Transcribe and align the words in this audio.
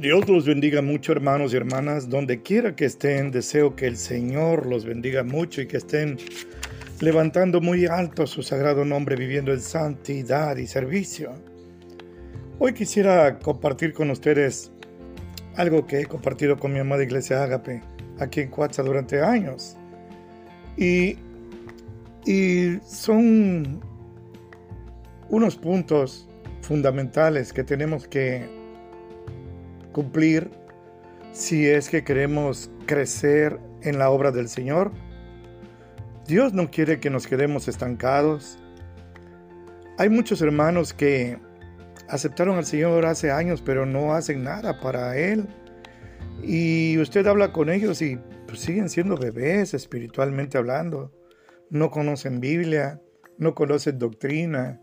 Dios 0.00 0.26
los 0.30 0.46
bendiga 0.46 0.80
mucho, 0.80 1.12
hermanos 1.12 1.52
y 1.52 1.58
hermanas, 1.58 2.08
donde 2.08 2.40
quiera 2.40 2.74
que 2.74 2.86
estén. 2.86 3.30
Deseo 3.30 3.76
que 3.76 3.86
el 3.86 3.98
Señor 3.98 4.64
los 4.64 4.86
bendiga 4.86 5.24
mucho 5.24 5.60
y 5.60 5.66
que 5.66 5.76
estén 5.76 6.16
levantando 7.00 7.60
muy 7.60 7.84
alto 7.84 8.26
su 8.26 8.42
sagrado 8.42 8.86
nombre, 8.86 9.14
viviendo 9.14 9.52
en 9.52 9.60
santidad 9.60 10.56
y 10.56 10.66
servicio. 10.66 11.34
Hoy 12.58 12.72
quisiera 12.72 13.38
compartir 13.40 13.92
con 13.92 14.08
ustedes 14.08 14.72
algo 15.56 15.86
que 15.86 16.00
he 16.00 16.06
compartido 16.06 16.56
con 16.56 16.72
mi 16.72 16.78
amada 16.78 17.02
iglesia 17.02 17.42
Ágape 17.42 17.82
aquí 18.20 18.40
en 18.40 18.48
Cuatza 18.48 18.82
durante 18.82 19.20
años. 19.20 19.76
Y, 20.78 21.18
y 22.24 22.78
son 22.86 23.82
unos 25.28 25.56
puntos 25.56 26.26
fundamentales 26.62 27.52
que 27.52 27.64
tenemos 27.64 28.08
que 28.08 28.59
cumplir 29.92 30.50
si 31.32 31.66
es 31.66 31.88
que 31.88 32.04
queremos 32.04 32.70
crecer 32.86 33.58
en 33.82 33.98
la 33.98 34.10
obra 34.10 34.30
del 34.30 34.48
Señor. 34.48 34.92
Dios 36.26 36.52
no 36.52 36.70
quiere 36.70 37.00
que 37.00 37.10
nos 37.10 37.26
quedemos 37.26 37.68
estancados. 37.68 38.58
Hay 39.98 40.08
muchos 40.08 40.40
hermanos 40.42 40.92
que 40.92 41.38
aceptaron 42.08 42.56
al 42.56 42.66
Señor 42.66 43.06
hace 43.06 43.30
años, 43.30 43.62
pero 43.62 43.86
no 43.86 44.14
hacen 44.14 44.44
nada 44.44 44.80
para 44.80 45.16
Él. 45.16 45.48
Y 46.42 46.98
usted 46.98 47.26
habla 47.26 47.52
con 47.52 47.70
ellos 47.70 48.00
y 48.02 48.18
pues, 48.46 48.60
siguen 48.60 48.88
siendo 48.88 49.16
bebés 49.16 49.74
espiritualmente 49.74 50.58
hablando. 50.58 51.12
No 51.68 51.90
conocen 51.90 52.40
Biblia, 52.40 53.00
no 53.38 53.54
conocen 53.54 53.98
doctrina, 53.98 54.80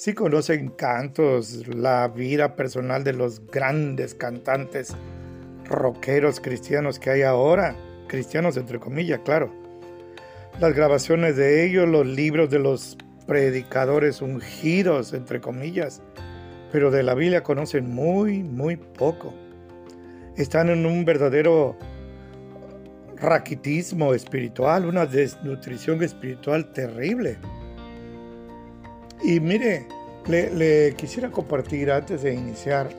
sí 0.00 0.14
conocen 0.14 0.70
cantos, 0.70 1.66
la 1.68 2.08
vida 2.08 2.56
personal 2.56 3.04
de 3.04 3.12
los 3.12 3.46
grandes 3.48 4.14
cantantes 4.14 4.96
rockeros 5.66 6.40
cristianos 6.40 6.98
que 6.98 7.10
hay 7.10 7.20
ahora, 7.20 7.76
cristianos 8.08 8.56
entre 8.56 8.80
comillas, 8.80 9.20
claro. 9.26 9.52
Las 10.58 10.72
grabaciones 10.72 11.36
de 11.36 11.66
ellos, 11.66 11.86
los 11.86 12.06
libros 12.06 12.48
de 12.48 12.60
los 12.60 12.96
predicadores 13.26 14.22
ungidos, 14.22 15.12
entre 15.12 15.38
comillas, 15.42 16.00
pero 16.72 16.90
de 16.90 17.02
la 17.02 17.14
Biblia 17.14 17.42
conocen 17.42 17.90
muy, 17.90 18.42
muy 18.42 18.76
poco. 18.76 19.34
Están 20.34 20.70
en 20.70 20.86
un 20.86 21.04
verdadero 21.04 21.76
raquitismo 23.16 24.14
espiritual, 24.14 24.86
una 24.86 25.04
desnutrición 25.04 26.02
espiritual 26.02 26.72
terrible. 26.72 27.36
Y 29.22 29.40
mire, 29.40 29.86
le, 30.28 30.94
quisiera 30.96 31.30
compartir 31.30 31.90
antes 31.90 32.22
de 32.22 32.34
iniciar 32.34 32.90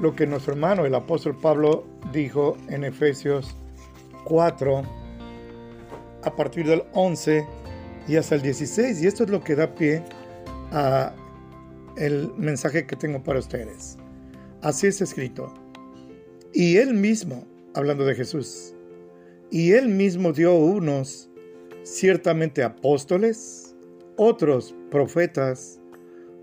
lo 0.00 0.14
que 0.14 0.26
nuestro 0.26 0.52
hermano, 0.52 0.84
el 0.84 0.94
apóstol 0.94 1.36
Pablo, 1.40 1.86
dijo 2.12 2.56
en 2.68 2.84
Efesios 2.84 3.56
4, 4.24 4.82
a 6.22 6.36
partir 6.36 6.66
del 6.66 6.82
11 6.92 7.46
y 8.08 8.16
hasta 8.16 8.34
el 8.34 8.42
16. 8.42 9.02
Y 9.02 9.06
esto 9.06 9.24
es 9.24 9.30
lo 9.30 9.42
que 9.42 9.54
da 9.54 9.74
pie 9.74 10.02
a 10.72 11.14
el 11.96 12.32
mensaje 12.36 12.86
que 12.86 12.96
tengo 12.96 13.22
para 13.22 13.38
ustedes. 13.38 13.96
Así 14.62 14.86
es 14.86 15.00
escrito. 15.00 15.52
Y 16.52 16.76
él 16.76 16.94
mismo, 16.94 17.44
hablando 17.74 18.04
de 18.04 18.14
Jesús, 18.14 18.74
y 19.50 19.72
él 19.72 19.88
mismo 19.88 20.32
dio 20.32 20.54
unos 20.54 21.28
ciertamente 21.82 22.62
apóstoles, 22.62 23.74
otros 24.16 24.74
profetas, 24.94 25.80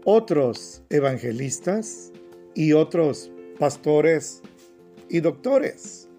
otros 0.04 0.84
evangelistas 0.90 2.12
y 2.54 2.74
otros 2.74 3.32
pastores 3.58 4.42
y 5.08 5.22
doctores. 5.22 6.10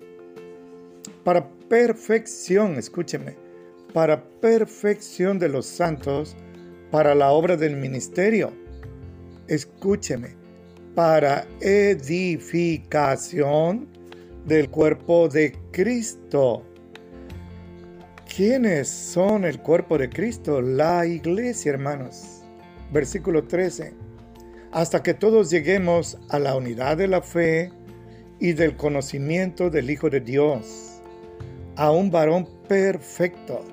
Para 1.24 1.46
perfección, 1.68 2.78
escúcheme, 2.78 3.36
para 3.92 4.24
perfección 4.40 5.38
de 5.38 5.50
los 5.50 5.66
santos, 5.66 6.34
para 6.90 7.14
la 7.14 7.32
obra 7.32 7.58
del 7.58 7.76
ministerio. 7.76 8.50
Escúcheme, 9.46 10.34
para 10.94 11.46
edificación 11.60 12.80
del 14.46 14.70
cuerpo 14.70 15.28
de 15.28 15.54
Cristo 15.70 16.64
¿Quiénes 18.34 18.88
son 18.88 19.44
el 19.44 19.58
cuerpo 19.58 19.98
de 19.98 20.08
Cristo? 20.08 20.62
La 20.62 21.04
iglesia, 21.04 21.72
hermanos. 21.72 22.40
Versículo 22.90 23.44
13. 23.44 23.92
Hasta 24.70 25.02
que 25.02 25.12
todos 25.12 25.50
lleguemos 25.50 26.16
a 26.30 26.38
la 26.38 26.56
unidad 26.56 26.96
de 26.96 27.08
la 27.08 27.20
fe 27.20 27.70
y 28.40 28.54
del 28.54 28.74
conocimiento 28.74 29.68
del 29.68 29.90
Hijo 29.90 30.08
de 30.08 30.20
Dios, 30.20 31.02
a 31.76 31.90
un 31.90 32.10
varón 32.10 32.48
perfecto, 32.68 33.66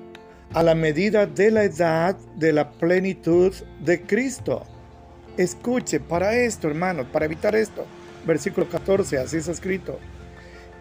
a 0.52 0.62
la 0.62 0.74
medida 0.74 1.24
de 1.24 1.50
la 1.50 1.64
edad 1.64 2.18
de 2.36 2.52
la 2.52 2.70
plenitud 2.70 3.54
de 3.82 4.02
Cristo. 4.02 4.66
Escuche, 5.38 6.00
para 6.00 6.36
esto, 6.36 6.68
hermanos, 6.68 7.06
para 7.10 7.24
evitar 7.24 7.56
esto, 7.56 7.86
versículo 8.26 8.68
14, 8.68 9.16
así 9.16 9.38
es 9.38 9.48
escrito, 9.48 9.98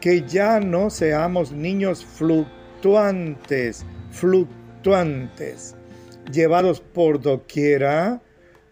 que 0.01 0.23
ya 0.23 0.59
no 0.59 0.89
seamos 0.89 1.53
niños 1.53 2.03
fluctuantes 2.03 2.58
fluctuantes, 2.79 3.85
fluctuantes, 4.11 5.75
llevados 6.31 6.79
por 6.79 7.21
doquiera 7.21 8.21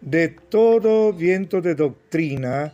de 0.00 0.28
todo 0.28 1.12
viento 1.12 1.60
de 1.60 1.74
doctrina, 1.74 2.72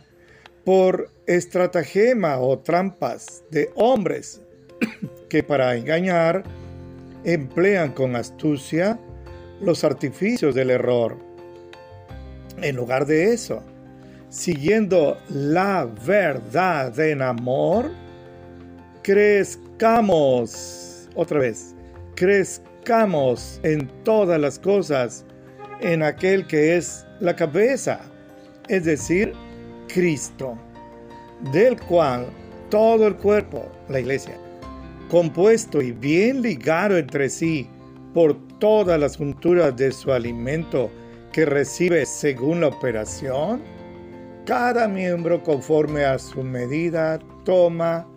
por 0.63 1.11
estratagema 1.27 2.39
o 2.39 2.59
trampas 2.59 3.43
de 3.51 3.69
hombres 3.75 4.41
que 5.29 5.43
para 5.43 5.75
engañar 5.75 6.43
emplean 7.25 7.91
con 7.91 8.15
astucia 8.15 8.97
los 9.59 9.83
artificios 9.83 10.55
del 10.55 10.69
error. 10.69 11.17
En 12.61 12.77
lugar 12.77 13.05
de 13.05 13.33
eso, 13.33 13.61
siguiendo 14.29 15.17
la 15.29 15.85
verdad 15.85 16.97
en 16.97 17.21
amor, 17.21 17.91
crezcamos 19.03 20.84
otra 21.15 21.39
vez, 21.39 21.75
crezcamos 22.15 23.59
en 23.63 23.87
todas 24.03 24.39
las 24.39 24.59
cosas 24.59 25.25
en 25.81 26.03
aquel 26.03 26.45
que 26.47 26.77
es 26.77 27.05
la 27.19 27.35
cabeza, 27.35 27.99
es 28.67 28.85
decir, 28.85 29.33
Cristo, 29.87 30.57
del 31.51 31.79
cual 31.81 32.27
todo 32.69 33.07
el 33.07 33.15
cuerpo, 33.15 33.65
la 33.89 33.99
iglesia, 33.99 34.35
compuesto 35.09 35.81
y 35.81 35.91
bien 35.91 36.41
ligado 36.41 36.97
entre 36.97 37.29
sí 37.29 37.69
por 38.13 38.35
todas 38.59 38.99
las 38.99 39.17
junturas 39.17 39.75
de 39.75 39.91
su 39.91 40.11
alimento 40.11 40.89
que 41.31 41.45
recibe 41.45 42.05
según 42.05 42.61
la 42.61 42.67
operación, 42.67 43.61
cada 44.45 44.87
miembro 44.87 45.43
conforme 45.43 46.05
a 46.05 46.17
su 46.17 46.43
medida 46.43 47.19
toma 47.43 48.07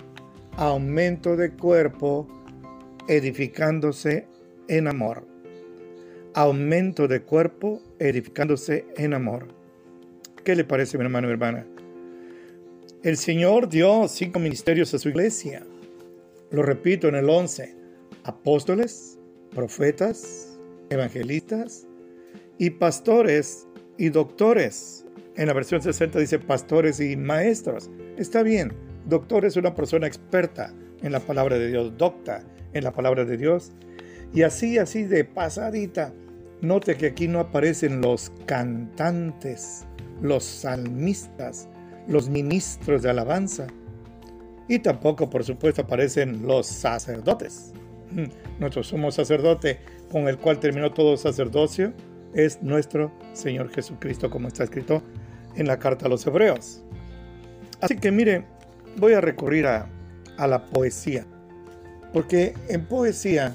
aumento 0.56 1.36
de 1.36 1.50
cuerpo 1.50 2.26
edificándose 3.08 4.26
en 4.68 4.86
amor. 4.86 5.26
Aumento 6.34 7.08
de 7.08 7.22
cuerpo, 7.22 7.82
edificándose 7.98 8.84
en 8.96 9.14
amor. 9.14 9.48
¿Qué 10.44 10.54
le 10.54 10.64
parece, 10.64 10.98
mi 10.98 11.04
hermano 11.04 11.28
y 11.28 11.32
hermana? 11.32 11.66
El 13.02 13.16
Señor 13.16 13.68
dio 13.68 14.06
cinco 14.08 14.38
ministerios 14.38 14.92
a 14.94 14.98
su 14.98 15.08
iglesia. 15.08 15.64
Lo 16.50 16.62
repito 16.62 17.08
en 17.08 17.14
el 17.14 17.28
11. 17.28 17.74
Apóstoles, 18.24 19.18
profetas, 19.54 20.58
evangelistas 20.90 21.86
y 22.58 22.70
pastores 22.70 23.66
y 23.96 24.10
doctores. 24.10 25.06
En 25.36 25.46
la 25.46 25.54
versión 25.54 25.80
60 25.80 26.18
dice 26.18 26.38
pastores 26.38 27.00
y 27.00 27.16
maestros. 27.16 27.90
Está 28.16 28.42
bien, 28.42 28.72
doctor 29.06 29.44
es 29.44 29.56
una 29.56 29.74
persona 29.74 30.06
experta 30.06 30.74
en 31.02 31.12
la 31.12 31.20
palabra 31.20 31.58
de 31.58 31.68
Dios, 31.68 31.96
docta 31.96 32.44
en 32.72 32.84
la 32.84 32.92
palabra 32.92 33.24
de 33.24 33.36
Dios. 33.36 33.72
Y 34.32 34.42
así, 34.42 34.78
así 34.78 35.04
de 35.04 35.24
pasadita, 35.24 36.12
note 36.60 36.96
que 36.96 37.06
aquí 37.06 37.28
no 37.28 37.40
aparecen 37.40 38.00
los 38.00 38.30
cantantes, 38.46 39.86
los 40.20 40.44
salmistas, 40.44 41.68
los 42.06 42.28
ministros 42.28 43.02
de 43.02 43.10
alabanza. 43.10 43.66
Y 44.68 44.80
tampoco, 44.80 45.30
por 45.30 45.44
supuesto, 45.44 45.82
aparecen 45.82 46.46
los 46.46 46.66
sacerdotes. 46.66 47.72
Nuestro 48.58 48.82
sumo 48.82 49.10
sacerdote 49.10 49.78
con 50.10 50.28
el 50.28 50.38
cual 50.38 50.58
terminó 50.60 50.92
todo 50.92 51.16
sacerdocio 51.16 51.92
es 52.34 52.62
nuestro 52.62 53.12
Señor 53.32 53.70
Jesucristo, 53.70 54.30
como 54.30 54.48
está 54.48 54.64
escrito 54.64 55.02
en 55.56 55.66
la 55.66 55.78
carta 55.78 56.06
a 56.06 56.08
los 56.08 56.26
hebreos. 56.26 56.82
Así 57.80 57.96
que 57.96 58.10
mire, 58.10 58.44
voy 58.96 59.12
a 59.12 59.20
recurrir 59.20 59.66
a, 59.66 59.88
a 60.36 60.46
la 60.46 60.66
poesía. 60.66 61.26
Porque 62.12 62.54
en 62.68 62.86
poesía 62.86 63.54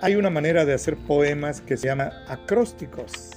hay 0.00 0.16
una 0.16 0.30
manera 0.30 0.64
de 0.64 0.74
hacer 0.74 0.96
poemas 0.96 1.60
que 1.60 1.76
se 1.76 1.86
llama 1.86 2.12
acrósticos. 2.28 3.30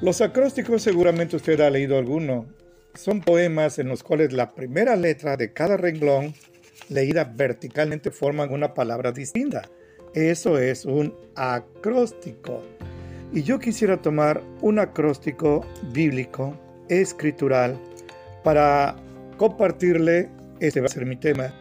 Los 0.00 0.20
acrósticos 0.20 0.82
seguramente 0.82 1.36
usted 1.36 1.60
ha 1.60 1.70
leído 1.70 1.98
alguno 1.98 2.46
son 2.94 3.20
poemas 3.20 3.78
en 3.78 3.88
los 3.88 4.02
cuales 4.02 4.32
la 4.32 4.54
primera 4.54 4.96
letra 4.96 5.36
de 5.36 5.52
cada 5.52 5.76
renglón 5.76 6.34
leída 6.88 7.24
verticalmente 7.24 8.10
forman 8.10 8.52
una 8.52 8.74
palabra 8.74 9.12
distinta. 9.12 9.62
Eso 10.14 10.58
es 10.58 10.84
un 10.84 11.14
acróstico. 11.36 12.62
Y 13.32 13.42
yo 13.42 13.60
quisiera 13.60 14.02
tomar 14.02 14.42
un 14.60 14.80
acróstico 14.80 15.64
bíblico, 15.92 16.58
escritural, 16.88 17.78
para 18.42 18.96
compartirle, 19.36 20.28
este 20.58 20.80
va 20.80 20.86
a 20.86 20.90
ser 20.90 21.06
mi 21.06 21.16
tema, 21.16 21.54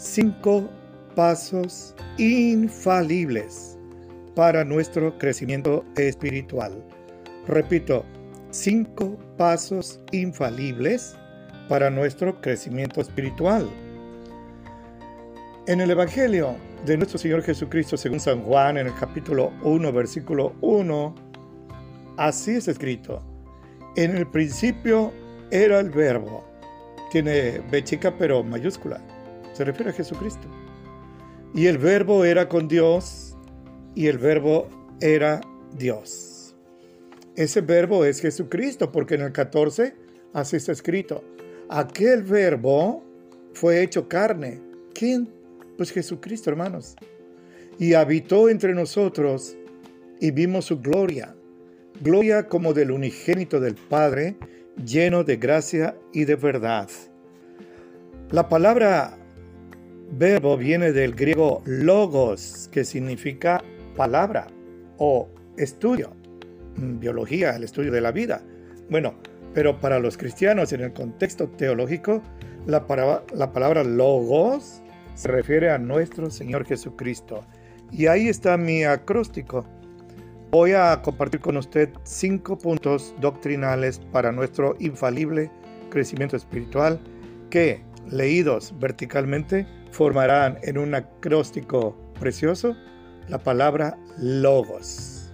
cinco 0.00 0.66
pasos 1.14 1.94
infalibles 2.16 3.78
para 4.34 4.64
nuestro 4.64 5.16
crecimiento 5.18 5.84
espiritual. 5.96 6.82
Repito, 7.46 8.06
cinco 8.50 9.18
pasos 9.36 10.00
infalibles 10.12 11.14
para 11.68 11.90
nuestro 11.90 12.40
crecimiento 12.40 13.02
espiritual. 13.02 13.68
En 15.66 15.82
el 15.82 15.90
Evangelio 15.90 16.56
de 16.86 16.96
nuestro 16.96 17.18
Señor 17.18 17.42
Jesucristo, 17.42 17.98
según 17.98 18.20
San 18.20 18.40
Juan, 18.42 18.78
en 18.78 18.86
el 18.86 18.94
capítulo 18.94 19.52
1, 19.62 19.92
versículo 19.92 20.54
1, 20.62 21.14
así 22.16 22.52
es 22.52 22.68
escrito. 22.68 23.22
En 23.96 24.16
el 24.16 24.26
principio 24.26 25.12
era 25.50 25.78
el 25.78 25.90
verbo. 25.90 26.42
Tiene 27.12 27.60
B 27.70 27.84
chica 27.84 28.14
pero 28.16 28.42
mayúscula. 28.42 28.98
Se 29.60 29.64
refiere 29.66 29.90
a 29.90 29.92
Jesucristo. 29.92 30.48
Y 31.54 31.66
el 31.66 31.76
verbo 31.76 32.24
era 32.24 32.48
con 32.48 32.66
Dios 32.66 33.36
y 33.94 34.06
el 34.06 34.16
verbo 34.16 34.70
era 35.02 35.42
Dios. 35.76 36.56
Ese 37.36 37.60
verbo 37.60 38.06
es 38.06 38.22
Jesucristo 38.22 38.90
porque 38.90 39.16
en 39.16 39.20
el 39.20 39.32
14 39.32 39.94
así 40.32 40.56
está 40.56 40.72
escrito. 40.72 41.22
Aquel 41.68 42.22
verbo 42.22 43.04
fue 43.52 43.82
hecho 43.82 44.08
carne. 44.08 44.62
¿Quién? 44.94 45.28
Pues 45.76 45.92
Jesucristo, 45.92 46.48
hermanos. 46.48 46.96
Y 47.78 47.92
habitó 47.92 48.48
entre 48.48 48.72
nosotros 48.72 49.58
y 50.20 50.30
vimos 50.30 50.64
su 50.64 50.80
gloria. 50.80 51.36
Gloria 52.00 52.48
como 52.48 52.72
del 52.72 52.92
unigénito 52.92 53.60
del 53.60 53.74
Padre, 53.74 54.38
lleno 54.82 55.22
de 55.22 55.36
gracia 55.36 55.98
y 56.14 56.24
de 56.24 56.36
verdad. 56.36 56.88
La 58.30 58.48
palabra 58.48 59.19
verbo 60.12 60.56
viene 60.56 60.92
del 60.92 61.14
griego 61.14 61.62
logos, 61.64 62.68
que 62.72 62.84
significa 62.84 63.62
palabra 63.96 64.46
o 64.98 65.28
estudio, 65.56 66.12
mm, 66.76 66.98
biología, 66.98 67.56
el 67.56 67.64
estudio 67.64 67.92
de 67.92 68.00
la 68.00 68.12
vida. 68.12 68.42
Bueno, 68.88 69.14
pero 69.54 69.80
para 69.80 69.98
los 69.98 70.16
cristianos 70.16 70.72
en 70.72 70.82
el 70.82 70.92
contexto 70.92 71.48
teológico, 71.48 72.22
la, 72.66 72.84
la 73.34 73.52
palabra 73.52 73.84
logos 73.84 74.82
se 75.14 75.28
refiere 75.28 75.70
a 75.70 75.78
nuestro 75.78 76.30
Señor 76.30 76.64
Jesucristo. 76.64 77.44
Y 77.90 78.06
ahí 78.06 78.28
está 78.28 78.56
mi 78.56 78.84
acróstico. 78.84 79.64
Voy 80.50 80.72
a 80.72 81.00
compartir 81.02 81.40
con 81.40 81.56
usted 81.56 81.90
cinco 82.04 82.58
puntos 82.58 83.14
doctrinales 83.20 84.00
para 84.12 84.32
nuestro 84.32 84.76
infalible 84.78 85.50
crecimiento 85.90 86.36
espiritual 86.36 87.00
que, 87.50 87.82
leídos 88.10 88.74
verticalmente, 88.78 89.66
formarán 89.90 90.58
en 90.62 90.78
un 90.78 90.94
acróstico 90.94 91.96
precioso 92.18 92.76
la 93.28 93.38
palabra 93.38 93.98
logos. 94.18 95.32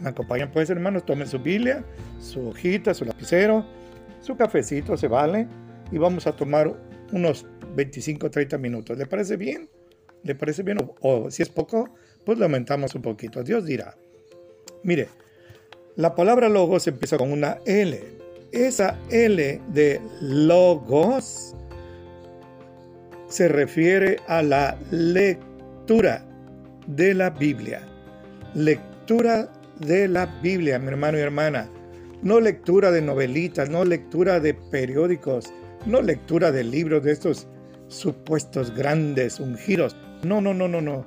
¿Me 0.00 0.10
acompañan 0.10 0.50
pues 0.52 0.70
hermanos? 0.70 1.04
Tomen 1.04 1.26
su 1.26 1.38
Biblia, 1.38 1.84
su 2.20 2.48
hojita, 2.48 2.94
su 2.94 3.04
lapicero, 3.04 3.66
su 4.20 4.36
cafecito, 4.36 4.96
se 4.96 5.08
vale, 5.08 5.48
y 5.90 5.98
vamos 5.98 6.26
a 6.26 6.36
tomar 6.36 6.74
unos 7.12 7.46
25 7.74 8.30
30 8.30 8.58
minutos. 8.58 8.98
¿Le 8.98 9.06
parece 9.06 9.36
bien? 9.36 9.68
¿Le 10.22 10.34
parece 10.34 10.62
bien? 10.62 10.78
O, 11.00 11.30
si 11.30 11.42
es 11.42 11.48
poco, 11.48 11.88
pues 12.24 12.38
lo 12.38 12.44
aumentamos 12.44 12.94
un 12.94 13.02
poquito. 13.02 13.42
Dios 13.42 13.64
dirá. 13.64 13.96
Mire, 14.82 15.08
la 15.96 16.14
palabra 16.14 16.48
logos 16.48 16.86
empieza 16.86 17.16
con 17.16 17.32
una 17.32 17.58
L. 17.64 18.00
Esa 18.52 18.98
L 19.10 19.60
de 19.68 20.00
logos 20.20 21.54
se 23.28 23.48
refiere 23.48 24.18
a 24.26 24.42
la 24.42 24.76
lectura 24.90 26.24
de 26.86 27.14
la 27.14 27.30
Biblia. 27.30 27.82
Lectura 28.54 29.50
de 29.80 30.08
la 30.08 30.26
Biblia, 30.42 30.78
mi 30.78 30.88
hermano 30.88 31.18
y 31.18 31.20
hermana. 31.20 31.68
No 32.22 32.40
lectura 32.40 32.90
de 32.90 33.02
novelitas, 33.02 33.70
no 33.70 33.84
lectura 33.84 34.40
de 34.40 34.54
periódicos, 34.54 35.52
no 35.86 36.02
lectura 36.02 36.50
de 36.50 36.64
libros 36.64 37.04
de 37.04 37.12
estos 37.12 37.46
supuestos 37.88 38.74
grandes 38.74 39.38
ungidos. 39.38 39.94
No, 40.24 40.40
no, 40.40 40.52
no, 40.52 40.66
no, 40.66 40.80
no. 40.80 41.06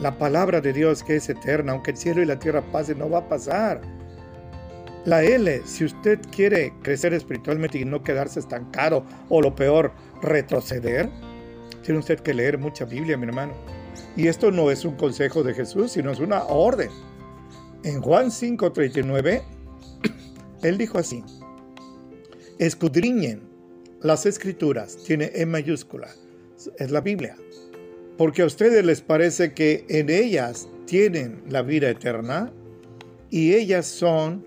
La 0.00 0.18
palabra 0.18 0.60
de 0.60 0.72
Dios 0.72 1.04
que 1.04 1.16
es 1.16 1.28
eterna, 1.28 1.72
aunque 1.72 1.92
el 1.92 1.96
cielo 1.96 2.22
y 2.22 2.26
la 2.26 2.38
tierra 2.38 2.62
pasen, 2.72 2.98
no 2.98 3.08
va 3.08 3.18
a 3.18 3.28
pasar. 3.28 3.80
La 5.04 5.22
L, 5.22 5.60
si 5.66 5.84
usted 5.84 6.18
quiere 6.34 6.72
crecer 6.82 7.12
espiritualmente 7.12 7.78
y 7.78 7.84
no 7.84 8.02
quedarse 8.02 8.40
estancado 8.40 9.04
o 9.28 9.40
lo 9.40 9.54
peor, 9.54 9.92
retroceder, 10.22 11.10
tiene 11.84 12.00
usted 12.00 12.20
que 12.20 12.34
leer 12.34 12.58
mucha 12.58 12.84
Biblia, 12.84 13.16
mi 13.16 13.26
hermano. 13.26 13.52
Y 14.16 14.28
esto 14.28 14.50
no 14.50 14.70
es 14.70 14.84
un 14.84 14.96
consejo 14.96 15.42
de 15.42 15.54
Jesús, 15.54 15.92
sino 15.92 16.10
es 16.10 16.18
una 16.18 16.44
orden. 16.44 16.90
En 17.84 18.00
Juan 18.00 18.30
5:39, 18.30 19.42
él 20.62 20.78
dijo 20.78 20.98
así, 20.98 21.22
escudriñen 22.58 23.42
las 24.00 24.26
escrituras, 24.26 24.96
tiene 25.04 25.30
E 25.34 25.44
mayúscula, 25.46 26.08
es 26.78 26.90
la 26.90 27.00
Biblia, 27.00 27.36
porque 28.16 28.42
a 28.42 28.46
ustedes 28.46 28.84
les 28.84 29.00
parece 29.00 29.52
que 29.52 29.84
en 29.88 30.08
ellas 30.08 30.68
tienen 30.86 31.42
la 31.48 31.62
vida 31.62 31.90
eterna 31.90 32.52
y 33.30 33.54
ellas 33.54 33.86
son 33.86 34.46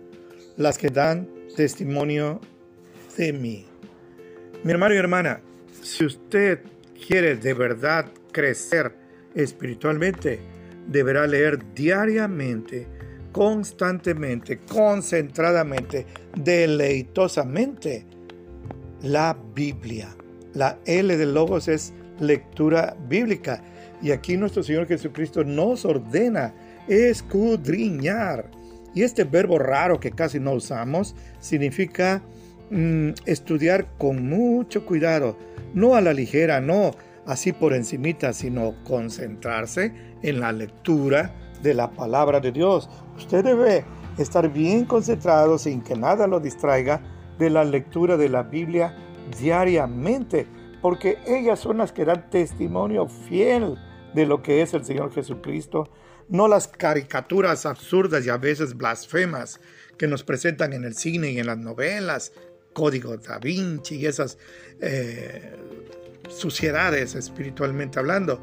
las 0.56 0.78
que 0.78 0.90
dan 0.90 1.30
testimonio 1.56 2.40
de 3.18 3.34
mí. 3.34 3.66
Mi 4.64 4.72
hermano 4.72 4.96
y 4.96 4.98
hermana, 4.98 5.42
si 5.82 6.06
usted 6.06 6.62
quiere 7.06 7.36
de 7.36 7.54
verdad 7.54 8.06
crecer 8.32 8.94
espiritualmente, 9.36 10.40
deberá 10.88 11.28
leer 11.28 11.74
diariamente, 11.74 12.88
constantemente, 13.32 14.60
concentradamente, 14.60 16.06
deleitosamente 16.36 18.06
la 19.02 19.38
Biblia. 19.54 20.16
La 20.54 20.80
L 20.86 21.16
de 21.16 21.26
Logos 21.26 21.68
es 21.68 21.94
lectura 22.20 22.96
bíblica. 23.08 23.64
Y 24.02 24.12
aquí 24.12 24.38
nuestro 24.38 24.64
Señor 24.64 24.88
Jesucristo 24.88 25.44
nos 25.44 25.86
ordena 25.86 26.54
escudriñar. 26.88 28.50
Y 28.94 29.04
este 29.04 29.24
verbo 29.24 29.60
raro 29.60 30.00
que 30.00 30.12
casi 30.12 30.40
no 30.40 30.54
usamos 30.54 31.16
significa 31.40 32.22
mm, 32.72 33.10
estudiar 33.26 33.88
con 33.98 34.28
mucho 34.28 34.86
cuidado, 34.86 35.38
no 35.74 35.96
a 35.96 36.02
la 36.02 36.14
ligera, 36.14 36.62
no 36.62 36.92
así 37.26 37.52
por 37.54 37.74
encimita, 37.74 38.34
sino 38.34 38.74
concentrarse 38.84 39.94
en 40.24 40.40
la 40.40 40.52
lectura 40.52 41.34
de 41.62 41.74
la 41.74 41.92
palabra 41.92 42.40
de 42.40 42.52
Dios. 42.52 42.90
Usted 43.18 43.44
debe 43.44 43.86
estar 44.18 44.52
bien 44.52 44.86
concentrado 44.86 45.58
sin 45.58 45.82
que 45.82 45.96
nada 45.96 46.26
lo 46.26 46.40
distraiga 46.40 47.02
de 47.38 47.50
la 47.50 47.64
lectura 47.64 48.18
de 48.18 48.30
la 48.30 48.44
Biblia 48.44 48.96
diariamente, 49.40 50.48
porque 50.82 51.18
ellas 51.28 51.60
son 51.60 51.78
las 51.78 51.92
que 51.92 52.06
dan 52.06 52.30
testimonio 52.30 53.08
fiel 53.08 53.78
de 54.14 54.26
lo 54.26 54.42
que 54.42 54.62
es 54.62 54.74
el 54.74 54.86
Señor 54.86 55.14
Jesucristo, 55.14 55.90
no 56.30 56.48
las 56.48 56.68
caricaturas 56.68 57.66
absurdas 57.66 58.26
y 58.26 58.30
a 58.30 58.38
veces 58.38 58.76
blasfemas 58.76 59.60
que 59.98 60.08
nos 60.08 60.24
presentan 60.24 60.74
en 60.74 60.84
el 60.84 60.96
cine 60.96 61.32
y 61.32 61.40
en 61.40 61.48
las 61.48 61.58
novelas, 61.58 62.32
Código 62.78 63.18
da 63.18 63.40
Vinci 63.40 63.96
y 63.96 64.06
esas 64.06 64.38
eh, 64.82 65.52
suciedades 66.30 67.16
espiritualmente 67.16 67.98
hablando. 67.98 68.40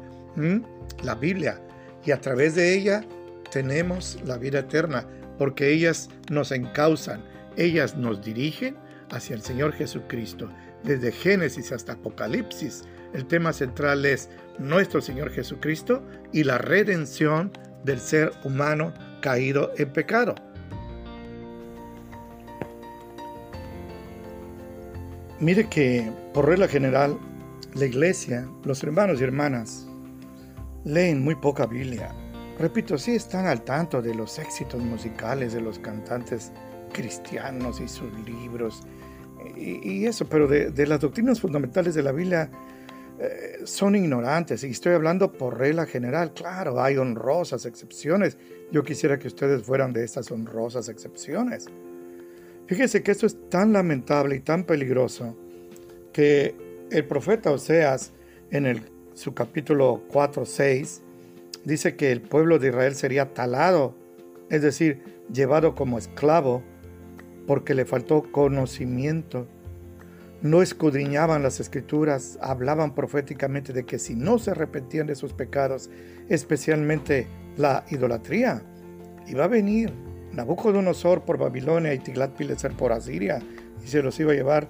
La 1.03 1.15
Biblia. 1.15 1.61
Y 2.03 2.11
a 2.11 2.19
través 2.19 2.53
de 2.55 2.73
ella 2.73 3.05
tenemos 3.49 4.19
la 4.25 4.37
vida 4.37 4.59
eterna, 4.59 5.07
porque 5.37 5.71
ellas 5.71 6.09
nos 6.29 6.51
encausan, 6.51 7.23
ellas 7.55 7.95
nos 7.95 8.25
dirigen 8.25 8.75
hacia 9.09 9.37
el 9.37 9.41
Señor 9.41 9.71
Jesucristo. 9.71 10.49
Desde 10.83 11.13
Génesis 11.13 11.71
hasta 11.71 11.93
Apocalipsis, 11.93 12.83
el 13.13 13.25
tema 13.27 13.53
central 13.53 14.03
es 14.03 14.29
nuestro 14.59 14.99
Señor 14.99 15.31
Jesucristo 15.31 16.03
y 16.33 16.43
la 16.43 16.57
redención 16.57 17.53
del 17.85 18.01
ser 18.01 18.33
humano 18.43 18.93
caído 19.21 19.71
en 19.77 19.93
pecado. 19.93 20.35
Mire 25.39 25.67
que, 25.67 26.09
por 26.33 26.47
regla 26.47 26.67
general, 26.67 27.17
la 27.73 27.85
iglesia, 27.85 28.47
los 28.63 28.81
hermanos 28.83 29.19
y 29.19 29.25
hermanas, 29.25 29.85
leen 30.85 31.23
muy 31.23 31.35
poca 31.35 31.65
Biblia. 31.65 32.13
Repito, 32.57 32.97
sí 32.97 33.15
están 33.15 33.45
al 33.45 33.61
tanto 33.63 34.01
de 34.01 34.15
los 34.15 34.39
éxitos 34.39 34.81
musicales 34.81 35.53
de 35.53 35.59
los 35.59 35.77
cantantes 35.79 36.53
cristianos 36.93 37.81
y 37.81 37.89
sus 37.89 38.13
libros, 38.25 38.83
y, 39.57 40.05
eso, 40.05 40.25
pero 40.27 40.47
de, 40.47 40.87
las 40.87 40.99
doctrinas 40.99 41.39
fundamentales 41.39 41.93
de 41.93 42.03
la 42.03 42.11
Biblia 42.11 42.49
eh, 43.19 43.59
son 43.63 43.95
ignorantes. 43.95 44.63
Y 44.63 44.71
estoy 44.71 44.93
hablando 44.93 45.31
por 45.31 45.59
regla 45.59 45.85
general. 45.85 46.33
Claro, 46.33 46.81
hay 46.81 46.97
honrosas 46.97 47.65
excepciones. 47.65 48.37
Yo 48.71 48.83
quisiera 48.83 49.19
que 49.19 49.27
ustedes 49.27 49.63
fueran 49.63 49.93
de 49.93 50.03
estas 50.03 50.31
honrosas 50.31 50.89
excepciones. 50.89 51.67
Fíjense 52.67 53.03
que 53.03 53.11
esto 53.11 53.27
es 53.27 53.37
tan 53.49 53.73
lamentable 53.73 54.35
y 54.35 54.39
tan 54.39 54.63
peligroso 54.63 55.37
que 56.11 56.55
el 56.89 57.05
profeta 57.05 57.51
Oseas 57.51 58.11
en 58.49 58.81
su 59.13 59.35
capítulo 59.35 60.01
4, 60.07 60.45
6 60.45 61.03
dice 61.63 61.95
que 61.95 62.11
el 62.11 62.21
pueblo 62.21 62.57
de 62.57 62.69
Israel 62.69 62.95
sería 62.95 63.33
talado, 63.35 63.95
es 64.49 64.63
decir, 64.63 65.03
llevado 65.31 65.75
como 65.75 65.99
esclavo 65.99 66.63
porque 67.45 67.75
le 67.75 67.85
faltó 67.85 68.31
conocimiento. 68.31 69.47
No 70.41 70.63
escudriñaban 70.63 71.43
las 71.43 71.59
escrituras, 71.59 72.39
hablaban 72.41 72.95
proféticamente 72.95 73.73
de 73.73 73.85
que 73.85 73.99
si 73.99 74.15
no 74.15 74.39
se 74.39 74.51
arrepentían 74.51 75.05
de 75.05 75.15
sus 75.15 75.33
pecados, 75.33 75.91
especialmente 76.29 77.27
la 77.57 77.85
idolatría, 77.91 78.63
iba 79.27 79.43
a 79.43 79.49
venir 79.49 79.93
Nabucodonosor 80.35 81.21
por 81.21 81.37
Babilonia 81.37 81.93
y 81.93 81.99
Tiglat-Pileser 81.99 82.75
por 82.75 82.91
Asiria 82.91 83.39
y 83.83 83.87
se 83.87 84.01
los 84.01 84.19
iba 84.19 84.31
a 84.31 84.35
llevar 84.35 84.69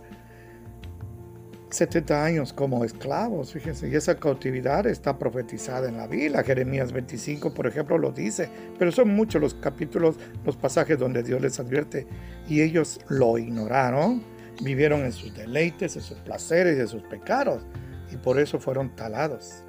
70 1.76 2.24
años 2.24 2.54
como 2.54 2.86
esclavos, 2.86 3.52
fíjense, 3.52 3.90
y 3.90 3.96
esa 3.96 4.16
cautividad 4.18 4.88
está 4.88 5.18
profetizada 5.18 5.90
en 5.90 5.98
la 5.98 6.08
Biblia. 6.08 6.44
Jeremías 6.44 6.92
25, 6.92 7.54
por 7.54 7.68
ejemplo, 7.68 7.98
lo 7.98 8.12
dice, 8.12 8.50
pero 8.80 8.92
son 8.92 9.10
muchos 9.10 9.42
los 9.42 9.54
capítulos, 9.56 10.16
los 10.46 10.56
pasajes 10.56 10.98
donde 10.98 11.22
Dios 11.22 11.42
les 11.42 11.60
advierte 11.60 12.08
y 12.48 12.62
ellos 12.62 13.00
lo 13.10 13.38
ignoraron, 13.38 14.24
vivieron 14.62 15.02
en 15.02 15.12
sus 15.12 15.36
deleites, 15.36 15.96
en 15.96 16.02
sus 16.02 16.18
placeres 16.20 16.78
y 16.78 16.82
en 16.82 16.88
sus 16.88 17.04
pecados, 17.04 17.64
y 18.12 18.16
por 18.16 18.40
eso 18.40 18.58
fueron 18.58 18.96
talados. 18.96 19.64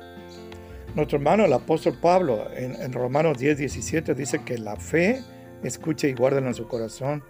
Nuestro 0.94 1.18
hermano, 1.18 1.44
el 1.44 1.52
apóstol 1.52 1.98
Pablo, 2.00 2.46
en, 2.54 2.74
en 2.80 2.92
Romanos 2.92 3.38
10, 3.38 3.58
17, 3.58 4.14
dice 4.14 4.42
que 4.44 4.56
la 4.58 4.76
fe, 4.76 5.22
escucha 5.66 6.06
y 6.06 6.14
guarda 6.14 6.38
en 6.38 6.54
su 6.54 6.66
corazón, 6.66 7.22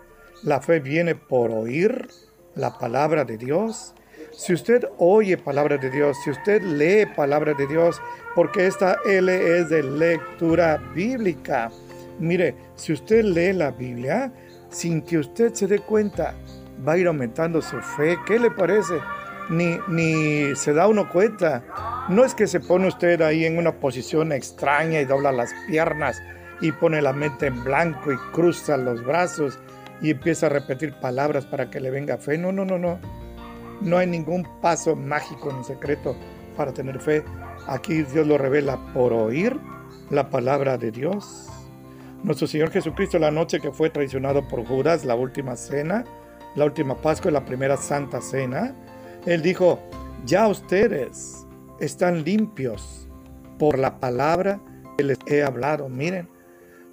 la 0.43 0.61
fe 0.61 0.81
viene 0.81 1.15
por 1.15 1.51
oír 1.51 2.09
la 2.55 2.79
palabra 2.79 3.25
de 3.25 3.37
Dios 3.37 3.95
si 4.37 4.53
usted 4.53 4.85
oye 4.99 5.39
palabra 5.39 5.79
de 5.79 5.91
Dios, 5.91 6.19
si 6.23 6.31
usted 6.31 6.63
lee 6.63 7.07
palabra 7.07 7.55
de 7.55 7.67
Dios, 7.67 8.01
porque 8.35 8.67
esta 8.67 8.99
L 9.07 9.59
es 9.59 9.71
de 9.71 9.83
lectura 9.83 10.77
bíblica. 10.95 11.71
Mire, 12.19 12.55
si 12.75 12.93
usted 12.93 13.25
lee 13.25 13.55
la 13.55 13.71
Biblia, 13.71 14.31
sin 14.69 15.01
que 15.01 15.19
usted 15.19 15.55
se 15.55 15.67
dé 15.67 15.79
cuenta, 15.79 16.35
va 16.87 16.93
a 16.93 16.99
ir 16.99 17.07
aumentando 17.07 17.63
su 17.63 17.81
fe. 17.81 18.19
¿Qué 18.27 18.39
le 18.39 18.51
parece? 18.51 19.01
Ni, 19.49 19.79
ni 19.89 20.55
se 20.55 20.75
da 20.75 20.87
uno 20.87 21.09
cuenta. 21.11 21.65
No 22.11 22.23
es 22.23 22.35
que 22.35 22.47
se 22.47 22.61
pone 22.61 22.89
usted 22.89 23.23
ahí 23.23 23.47
en 23.47 23.57
una 23.57 23.81
posición 23.81 24.33
extraña 24.33 25.01
y 25.01 25.07
dobla 25.07 25.33
las 25.33 25.55
piernas 25.67 26.21
y 26.61 26.73
pone 26.73 27.03
la 27.03 27.13
mente 27.13 27.47
en 27.47 27.63
blanco 27.65 28.13
y 28.13 28.17
cruza 28.33 28.77
los 28.77 29.05
brazos 29.05 29.59
y 30.01 30.11
empieza 30.11 30.47
a 30.47 30.51
repetir 30.51 30.95
palabras 30.95 31.47
para 31.47 31.71
que 31.71 31.81
le 31.81 31.91
venga 31.91 32.19
fe. 32.19 32.39
No, 32.39 32.53
no, 32.53 32.65
no, 32.65 32.79
no. 32.79 32.99
No 33.81 33.99
hay 33.99 34.07
ningún 34.07 34.47
paso 34.61 34.97
mágico 34.97 35.53
ni 35.53 35.65
secreto 35.65 36.17
para 36.57 36.73
tener 36.73 36.99
fe. 37.01 37.25
Aquí 37.67 38.03
Dios 38.03 38.27
lo 38.27 38.39
revela 38.39 38.79
por 38.95 39.13
oír 39.13 39.59
la 40.11 40.31
palabra 40.31 40.79
de 40.79 40.91
Dios. 40.91 41.49
Nuestro 42.23 42.47
Señor 42.47 42.71
Jesucristo, 42.71 43.19
la 43.19 43.31
noche 43.31 43.61
que 43.61 43.71
fue 43.71 43.91
traicionado 43.91 44.47
por 44.49 44.65
Judas, 44.67 45.05
la 45.05 45.15
última 45.15 45.57
cena, 45.57 46.05
la 46.55 46.65
última 46.65 47.01
Pascua, 47.01 47.31
la 47.31 47.45
primera 47.45 47.77
Santa 47.77 48.21
Cena, 48.21 48.75
Él 49.27 49.43
dijo, 49.43 49.79
ya 50.25 50.49
ustedes 50.49 51.47
están 51.81 52.25
limpios 52.25 53.09
por 53.59 53.79
la 53.79 54.01
palabra 54.01 54.61
que 54.97 55.05
les 55.05 55.19
he 55.27 55.43
hablado. 55.43 55.89
Miren, 55.89 56.29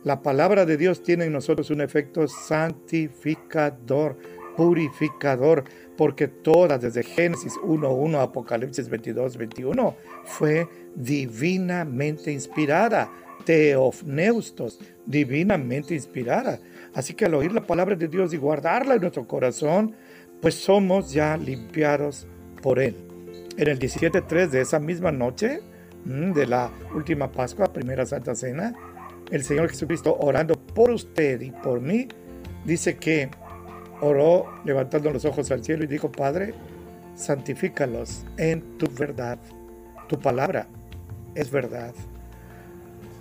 la 0.04 0.22
palabra 0.22 0.66
de 0.66 0.78
Dios 0.78 1.02
tiene 1.04 1.26
en 1.26 1.34
nosotros 1.34 1.70
un 1.70 1.82
efecto 1.82 2.28
santificador, 2.28 4.18
purificador 4.58 5.64
porque 5.98 6.28
toda, 6.28 6.78
desde 6.78 7.04
Génesis 7.04 7.54
1.1 7.64 8.18
a 8.18 8.24
Apocalipsis 8.24 8.90
22.21, 8.90 9.96
fue 10.26 10.68
divinamente 10.96 12.32
inspirada. 12.32 13.12
Teofneustos, 13.46 14.80
divinamente 15.06 15.94
inspirada. 15.94 16.60
Así 16.94 17.14
que 17.14 17.26
al 17.26 17.34
oír 17.34 17.52
la 17.52 17.66
palabra 17.66 17.96
de 17.96 18.08
Dios 18.08 18.34
y 18.34 18.38
guardarla 18.38 18.96
en 18.96 19.02
nuestro 19.02 19.28
corazón, 19.28 19.96
pues 20.42 20.56
somos 20.56 21.12
ya 21.12 21.36
limpiados 21.38 22.26
por 22.62 22.80
Él. 22.80 22.96
En 23.58 23.68
el 23.68 23.80
17.3 23.80 24.50
de 24.50 24.62
esa 24.62 24.80
misma 24.80 25.12
noche, 25.12 25.60
mm, 26.06 26.32
de 26.32 26.48
la 26.48 26.72
última 26.96 27.32
Pascua, 27.32 27.74
primera 27.74 28.06
Santa 28.06 28.34
Cena, 28.34 28.74
el 29.32 29.44
Señor 29.44 29.70
Jesucristo 29.70 30.16
orando 30.20 30.56
por 30.56 30.92
usted 30.92 31.42
y 31.42 31.52
por 31.52 31.82
mí, 31.82 32.08
dice 32.66 32.98
que 32.98 33.30
oró 34.02 34.46
levantando 34.66 35.12
los 35.12 35.26
ojos 35.26 35.52
al 35.52 35.64
cielo 35.64 35.84
y 35.84 35.88
dijo, 35.88 36.12
Padre, 36.12 36.54
santifícalos 37.16 38.26
en 38.38 38.78
tu 38.78 38.88
verdad. 38.88 39.40
Tu 40.08 40.20
palabra 40.20 40.68
es 41.36 41.52
verdad. 41.52 41.94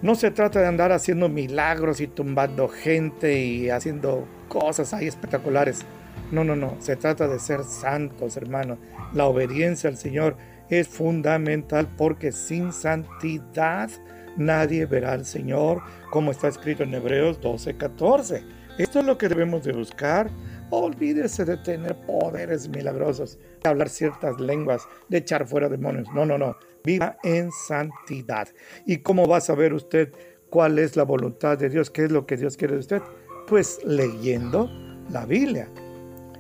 No 0.02 0.16
se 0.16 0.32
trata 0.32 0.60
de 0.60 0.66
andar 0.66 0.90
haciendo 0.90 1.28
milagros 1.28 2.00
y 2.00 2.08
tumbando 2.08 2.68
gente 2.68 3.38
y 3.38 3.70
haciendo 3.70 4.26
cosas 4.48 4.92
ahí 4.92 5.06
espectaculares. 5.06 5.84
No, 6.32 6.42
no, 6.42 6.56
no. 6.56 6.76
Se 6.80 6.96
trata 6.96 7.28
de 7.28 7.38
ser 7.38 7.62
santos, 7.62 8.36
hermanos. 8.36 8.78
La 9.14 9.26
obediencia 9.26 9.88
al 9.88 9.96
Señor 9.96 10.36
es 10.68 10.88
fundamental 10.88 11.88
porque 11.96 12.32
sin 12.32 12.72
santidad 12.72 13.90
nadie 14.36 14.86
verá 14.86 15.12
al 15.12 15.24
Señor, 15.24 15.82
como 16.10 16.30
está 16.30 16.48
escrito 16.48 16.82
en 16.82 16.94
Hebreos 16.94 17.40
12, 17.40 17.76
14. 17.76 18.42
Esto 18.78 19.00
es 19.00 19.04
lo 19.04 19.18
que 19.18 19.28
debemos 19.28 19.64
de 19.64 19.72
buscar 19.72 20.30
Olvídese 20.74 21.44
de 21.44 21.58
tener 21.58 21.94
poderes 22.06 22.66
milagrosos, 22.66 23.38
de 23.62 23.68
hablar 23.68 23.90
ciertas 23.90 24.40
lenguas, 24.40 24.88
de 25.10 25.18
echar 25.18 25.46
fuera 25.46 25.68
demonios. 25.68 26.08
No, 26.14 26.24
no, 26.24 26.38
no. 26.38 26.56
Viva 26.82 27.18
en 27.22 27.52
santidad. 27.52 28.48
¿Y 28.86 28.96
cómo 28.96 29.28
va 29.28 29.36
a 29.36 29.42
saber 29.42 29.74
usted 29.74 30.14
cuál 30.48 30.78
es 30.78 30.96
la 30.96 31.02
voluntad 31.02 31.58
de 31.58 31.68
Dios? 31.68 31.90
¿Qué 31.90 32.04
es 32.04 32.10
lo 32.10 32.24
que 32.24 32.38
Dios 32.38 32.56
quiere 32.56 32.72
de 32.72 32.80
usted? 32.80 33.02
Pues 33.48 33.80
leyendo 33.84 34.70
la 35.10 35.26
Biblia. 35.26 35.68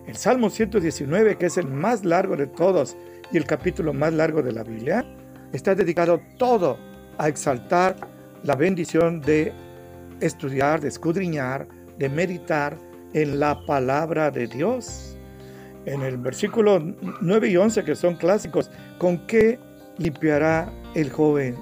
El 0.06 0.16
Salmo 0.16 0.48
119, 0.48 1.36
que 1.36 1.44
es 1.44 1.58
el 1.58 1.66
más 1.66 2.02
largo 2.02 2.34
de 2.34 2.46
todos 2.46 2.96
y 3.32 3.36
el 3.36 3.44
capítulo 3.44 3.92
más 3.92 4.14
largo 4.14 4.40
de 4.40 4.52
la 4.52 4.64
Biblia, 4.64 5.04
está 5.52 5.74
dedicado 5.74 6.22
todo 6.38 6.78
a 7.18 7.28
exaltar 7.28 7.96
la 8.42 8.56
bendición 8.56 9.20
de 9.20 9.52
estudiar, 10.20 10.80
de 10.80 10.88
escudriñar, 10.88 11.66
de 11.98 12.08
meditar, 12.08 12.76
en 13.14 13.40
la 13.40 13.64
palabra 13.66 14.30
de 14.30 14.46
Dios. 14.46 15.16
En 15.84 16.02
el 16.02 16.16
versículo 16.16 16.80
9 17.20 17.48
y 17.48 17.56
11, 17.56 17.84
que 17.84 17.94
son 17.94 18.14
clásicos, 18.14 18.70
¿con 18.98 19.26
qué 19.26 19.58
limpiará 19.98 20.72
el 20.94 21.10
joven 21.10 21.56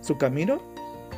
su 0.00 0.18
camino? 0.18 0.60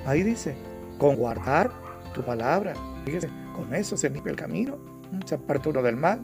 Ahí 0.06 0.22
dice, 0.22 0.54
con 0.98 1.16
guardar 1.16 1.70
tu 2.12 2.22
palabra. 2.22 2.74
Fíjese, 3.04 3.28
con 3.56 3.74
eso 3.74 3.96
se 3.96 4.10
limpia 4.10 4.30
el 4.30 4.36
camino, 4.36 4.78
se 5.24 5.36
aparta 5.36 5.70
uno 5.70 5.82
del 5.82 5.96
mal. 5.96 6.20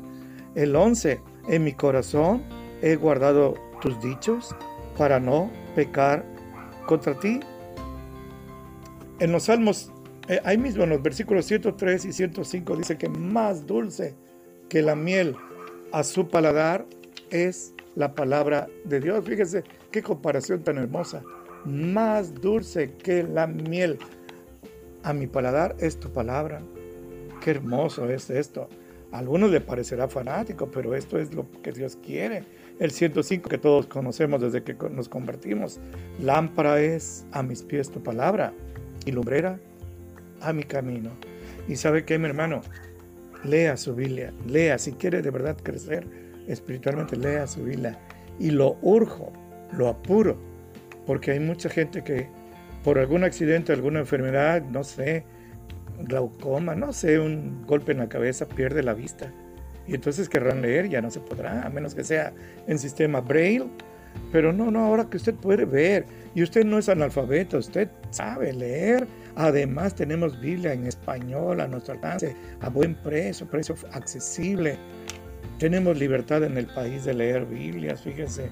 El 0.55 0.77
11, 0.77 1.21
en 1.49 1.65
mi 1.65 1.73
corazón 1.73 2.43
he 2.83 2.97
guardado 2.97 3.55
tus 3.81 4.01
dichos 4.03 4.55
para 4.99 5.19
no 5.19 5.51
pecar 5.75 6.25
contra 6.87 7.19
ti. 7.19 7.41
En 9.19 9.33
los 9.33 9.45
Salmos 9.45 9.93
eh, 10.31 10.41
ahí 10.45 10.57
mismo 10.57 10.85
en 10.85 10.91
los 10.91 11.03
versículos 11.03 11.47
103 11.47 12.05
y 12.05 12.13
105 12.13 12.77
dice 12.77 12.97
que 12.97 13.09
más 13.09 13.67
dulce 13.67 14.15
que 14.69 14.81
la 14.81 14.95
miel 14.95 15.35
a 15.91 16.05
su 16.05 16.29
paladar 16.29 16.87
es 17.31 17.75
la 17.97 18.15
palabra 18.15 18.69
de 18.85 19.01
Dios. 19.01 19.25
Fíjese 19.25 19.65
qué 19.91 20.03
comparación 20.05 20.63
tan 20.63 20.79
hermosa. 20.79 21.25
Más 21.65 22.33
dulce 22.33 22.93
que 22.93 23.25
la 23.25 23.49
miel 23.49 23.99
a 25.03 25.13
mi 25.13 25.27
paladar 25.27 25.75
es 25.81 25.99
tu 25.99 26.13
palabra. 26.13 26.63
Qué 27.41 27.51
hermoso 27.51 28.09
es 28.09 28.31
esto. 28.31 28.69
A 29.11 29.19
algunos 29.19 29.51
le 29.51 29.61
parecerá 29.61 30.07
fanático, 30.07 30.71
pero 30.71 30.95
esto 30.95 31.19
es 31.19 31.35
lo 31.35 31.51
que 31.63 31.73
Dios 31.73 31.97
quiere. 31.97 32.45
El 32.81 32.93
105 32.93 33.51
que 33.51 33.59
todos 33.59 33.87
conocemos 33.87 34.41
desde 34.41 34.63
que 34.63 34.75
nos 34.91 35.11
convertimos. 35.11 35.79
Lámpara 36.19 36.81
es 36.81 37.27
a 37.31 37.43
mis 37.43 37.63
pies 37.63 37.91
tu 37.91 38.03
palabra 38.03 38.55
y 39.05 39.13
lumbrera 39.13 39.61
a 40.41 40.55
mi 40.55 40.63
camino. 40.63 41.11
Y 41.69 41.77
sabe 41.77 42.07
que 42.07 42.19
mi 42.19 42.25
hermano, 42.25 42.63
lea 43.45 43.77
su 43.77 43.95
Biblia, 43.95 44.33
lea, 44.47 44.79
si 44.79 44.93
quiere 44.93 45.21
de 45.21 45.31
verdad 45.31 45.59
crecer 45.63 46.07
espiritualmente, 46.49 47.17
lea 47.17 47.47
su 47.47 47.65
Biblia. 47.65 47.99
Y 48.39 48.51
lo 48.51 48.79
urjo, 48.81 49.31
lo 49.77 49.89
apuro, 49.89 50.39
porque 51.07 51.33
hay 51.33 51.41
mucha 51.41 51.69
gente 51.69 52.03
que 52.03 52.29
por 52.83 52.99
algún 52.99 53.25
accidente, 53.25 53.75
alguna 53.75 54.01
enfermedad, 54.01 54.63
no 54.63 54.85
sé, 54.85 55.25
glaucoma, 55.99 56.75
no 56.75 56.95
sé, 56.95 57.19
un 57.19 57.67
golpe 57.67 57.93
en 57.93 57.99
la 57.99 58.09
cabeza, 58.09 58.49
pierde 58.49 58.83
la 58.83 58.95
vista 58.95 59.31
y 59.91 59.95
entonces 59.97 60.29
querrán 60.29 60.63
leer, 60.63 60.89
ya 60.89 61.03
no 61.03 61.11
se 61.11 61.19
podrá, 61.19 61.67
a 61.67 61.69
menos 61.69 61.97
que 61.97 62.05
sea 62.05 62.33
en 62.69 62.79
sistema 62.79 63.21
Braille. 63.21 63.67
Pero 64.31 64.53
no, 64.53 64.71
no, 64.71 64.85
ahora 64.85 65.11
que 65.11 65.17
usted 65.17 65.35
puede 65.35 65.65
ver 65.65 66.07
y 66.33 66.45
usted 66.45 66.65
no 66.65 66.79
es 66.79 66.89
analfabeto, 66.89 67.59
usted 67.59 67.89
sabe 68.11 68.53
leer. 68.53 69.09
Además 69.35 69.97
tenemos 69.97 70.41
Biblia 70.41 70.73
en 70.73 70.87
español 70.87 71.61
a 71.61 71.67
nuestro 71.67 71.95
alcance, 71.95 72.37
a 72.61 72.69
buen 72.69 72.95
precio, 73.03 73.49
precio 73.49 73.75
accesible. 73.93 74.79
Tenemos 75.59 75.99
libertad 75.99 76.45
en 76.45 76.57
el 76.57 76.67
país 76.67 77.05
de 77.05 77.15
leer 77.15 77.45
Biblias, 77.47 78.03
fíjese. 78.03 78.49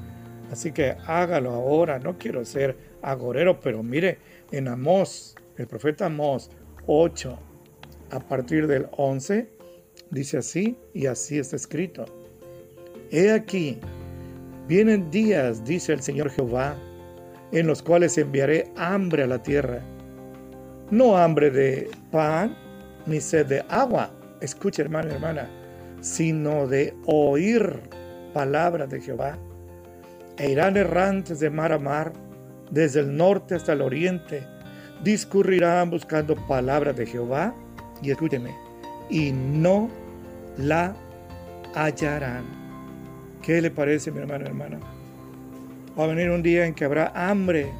Así 0.50 0.72
que 0.72 0.96
hágalo 1.06 1.50
ahora. 1.50 2.00
No 2.00 2.18
quiero 2.18 2.44
ser 2.44 2.76
agorero, 3.00 3.60
pero 3.60 3.84
mire, 3.84 4.18
en 4.50 4.66
Amós, 4.66 5.36
el 5.56 5.68
profeta 5.68 6.06
Amós 6.06 6.50
8, 6.88 7.38
a 8.10 8.18
partir 8.18 8.66
del 8.66 8.88
11, 8.96 9.57
dice 10.10 10.38
así 10.38 10.76
y 10.94 11.06
así 11.06 11.38
está 11.38 11.56
escrito. 11.56 12.04
He 13.10 13.32
aquí, 13.32 13.78
vienen 14.66 15.10
días, 15.10 15.64
dice 15.64 15.92
el 15.92 16.02
Señor 16.02 16.30
Jehová, 16.30 16.76
en 17.52 17.66
los 17.66 17.82
cuales 17.82 18.18
enviaré 18.18 18.70
hambre 18.76 19.22
a 19.22 19.26
la 19.26 19.42
tierra. 19.42 19.82
No 20.90 21.16
hambre 21.16 21.50
de 21.50 21.90
pan 22.10 22.56
ni 23.06 23.20
sed 23.20 23.46
de 23.46 23.64
agua, 23.68 24.10
escucha 24.40 24.82
hermano 24.82 25.08
y 25.10 25.14
hermana, 25.14 25.48
sino 26.00 26.66
de 26.66 26.94
oír 27.06 27.80
palabras 28.32 28.90
de 28.90 29.00
Jehová. 29.00 29.38
E 30.36 30.50
irán 30.50 30.76
errantes 30.76 31.40
de 31.40 31.50
mar 31.50 31.72
a 31.72 31.78
mar, 31.78 32.12
desde 32.70 33.00
el 33.00 33.16
norte 33.16 33.54
hasta 33.54 33.72
el 33.72 33.82
oriente, 33.82 34.46
discurrirán 35.02 35.90
buscando 35.90 36.36
palabras 36.46 36.96
de 36.96 37.06
Jehová, 37.06 37.54
y 38.02 38.10
escúcheme, 38.10 38.54
y 39.10 39.32
no 39.32 39.88
la 40.56 40.94
hallarán. 41.74 42.44
¿Qué 43.42 43.60
le 43.62 43.70
parece, 43.70 44.10
mi 44.10 44.18
hermano 44.18 44.46
hermana? 44.46 44.78
Va 45.98 46.04
a 46.04 46.06
venir 46.08 46.30
un 46.30 46.42
día 46.42 46.66
en 46.66 46.74
que 46.74 46.84
habrá 46.84 47.12
hambre 47.14 47.72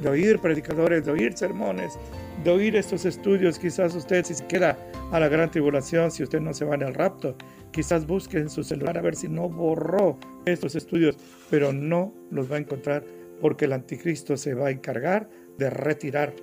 de 0.00 0.08
oír 0.08 0.38
predicadores, 0.38 1.04
de 1.04 1.12
oír 1.12 1.36
sermones, 1.36 1.98
de 2.44 2.50
oír 2.50 2.76
estos 2.76 3.04
estudios. 3.04 3.58
Quizás 3.58 3.94
usted, 3.94 4.24
si 4.24 4.34
se 4.34 4.46
queda 4.46 4.76
a 5.10 5.20
la 5.20 5.28
gran 5.28 5.50
tribulación, 5.50 6.10
si 6.10 6.22
usted 6.22 6.40
no 6.40 6.52
se 6.52 6.64
va 6.64 6.74
en 6.74 6.82
el 6.82 6.94
rapto, 6.94 7.36
quizás 7.70 8.06
busque 8.06 8.38
en 8.38 8.50
su 8.50 8.62
celular 8.62 8.98
a 8.98 9.02
ver 9.02 9.16
si 9.16 9.28
no 9.28 9.48
borró 9.48 10.18
estos 10.44 10.74
estudios, 10.74 11.16
pero 11.50 11.72
no 11.72 12.12
los 12.30 12.50
va 12.50 12.56
a 12.56 12.60
encontrar 12.60 13.04
porque 13.40 13.66
el 13.66 13.72
anticristo 13.72 14.36
se 14.36 14.54
va 14.54 14.68
a 14.68 14.70
encargar 14.70 15.28
de 15.58 15.70
retirar 15.70 16.34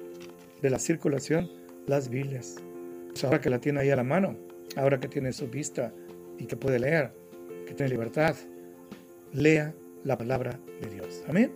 de 0.61 0.69
la 0.69 0.79
circulación 0.79 1.49
las 1.87 2.09
Biblias. 2.09 2.57
Pues 3.13 3.23
ahora 3.25 3.39
que 3.39 3.51
la 3.51 3.59
tiene 3.59 3.79
ahí 3.79 3.91
a 3.91 3.95
la 3.95 4.03
mano, 4.03 4.35
ahora 4.75 4.99
que 4.99 5.07
tiene 5.07 5.31
su 5.33 5.47
vista 5.47 5.93
y 6.39 6.47
que 6.47 6.57
puede 6.57 6.79
leer, 6.79 7.11
que 7.67 7.75
tiene 7.75 7.91
libertad, 7.91 8.35
lea 9.33 9.71
la 10.03 10.17
palabra 10.17 10.59
de 10.81 10.89
Dios. 10.89 11.23
Amén. 11.27 11.51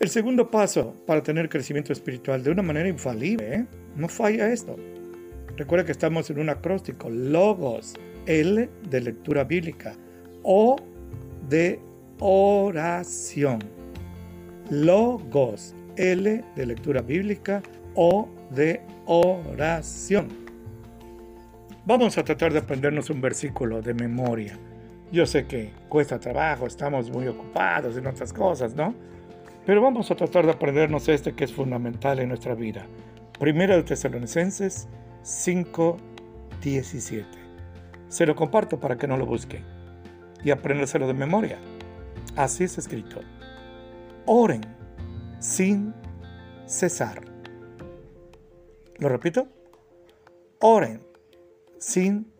El 0.00 0.08
segundo 0.08 0.50
paso 0.50 0.96
para 1.06 1.22
tener 1.22 1.48
crecimiento 1.50 1.92
espiritual 1.92 2.42
de 2.42 2.50
una 2.50 2.62
manera 2.62 2.88
infalible, 2.88 3.54
¿eh? 3.54 3.66
no 3.96 4.08
falla 4.08 4.50
esto. 4.50 4.76
Recuerda 5.56 5.84
que 5.84 5.92
estamos 5.92 6.30
en 6.30 6.40
un 6.40 6.48
acróstico, 6.48 7.10
logos, 7.10 7.94
L 8.26 8.68
de 8.88 9.00
lectura 9.00 9.44
bíblica, 9.44 9.94
O 10.42 10.76
de 11.48 11.78
oración. 12.18 13.58
Logos, 14.70 15.74
L 15.96 16.42
de 16.56 16.66
lectura 16.66 17.02
bíblica, 17.02 17.62
O 17.94 18.28
de 18.54 18.82
oración. 19.06 20.28
Vamos 21.84 22.16
a 22.16 22.22
tratar 22.22 22.52
de 22.52 22.60
aprendernos 22.60 23.10
un 23.10 23.20
versículo 23.20 23.82
de 23.82 23.94
memoria. 23.94 24.56
Yo 25.10 25.26
sé 25.26 25.46
que 25.46 25.72
cuesta 25.88 26.20
trabajo, 26.20 26.66
estamos 26.66 27.10
muy 27.10 27.26
ocupados 27.26 27.96
en 27.96 28.06
otras 28.06 28.32
cosas, 28.32 28.74
¿no? 28.74 28.94
Pero 29.66 29.82
vamos 29.82 30.10
a 30.10 30.14
tratar 30.14 30.44
de 30.44 30.52
aprendernos 30.52 31.08
este 31.08 31.34
que 31.34 31.44
es 31.44 31.52
fundamental 31.52 32.20
en 32.20 32.28
nuestra 32.28 32.54
vida. 32.54 32.86
Primero 33.38 33.74
de 33.74 33.82
Tesalonicenses 33.82 34.88
5:17. 35.22 37.24
Se 38.08 38.26
lo 38.26 38.36
comparto 38.36 38.78
para 38.78 38.96
que 38.96 39.06
no 39.06 39.16
lo 39.16 39.26
busquen 39.26 39.64
y 40.44 40.50
apréndaselo 40.50 41.06
de 41.06 41.14
memoria. 41.14 41.58
Así 42.36 42.64
es 42.64 42.78
escrito. 42.78 43.20
Oren 44.26 44.62
sin 45.38 45.94
cesar. 46.66 47.31
¿Lo 49.02 49.08
repito? 49.08 49.48
Oren 50.60 51.02
sin 51.80 52.32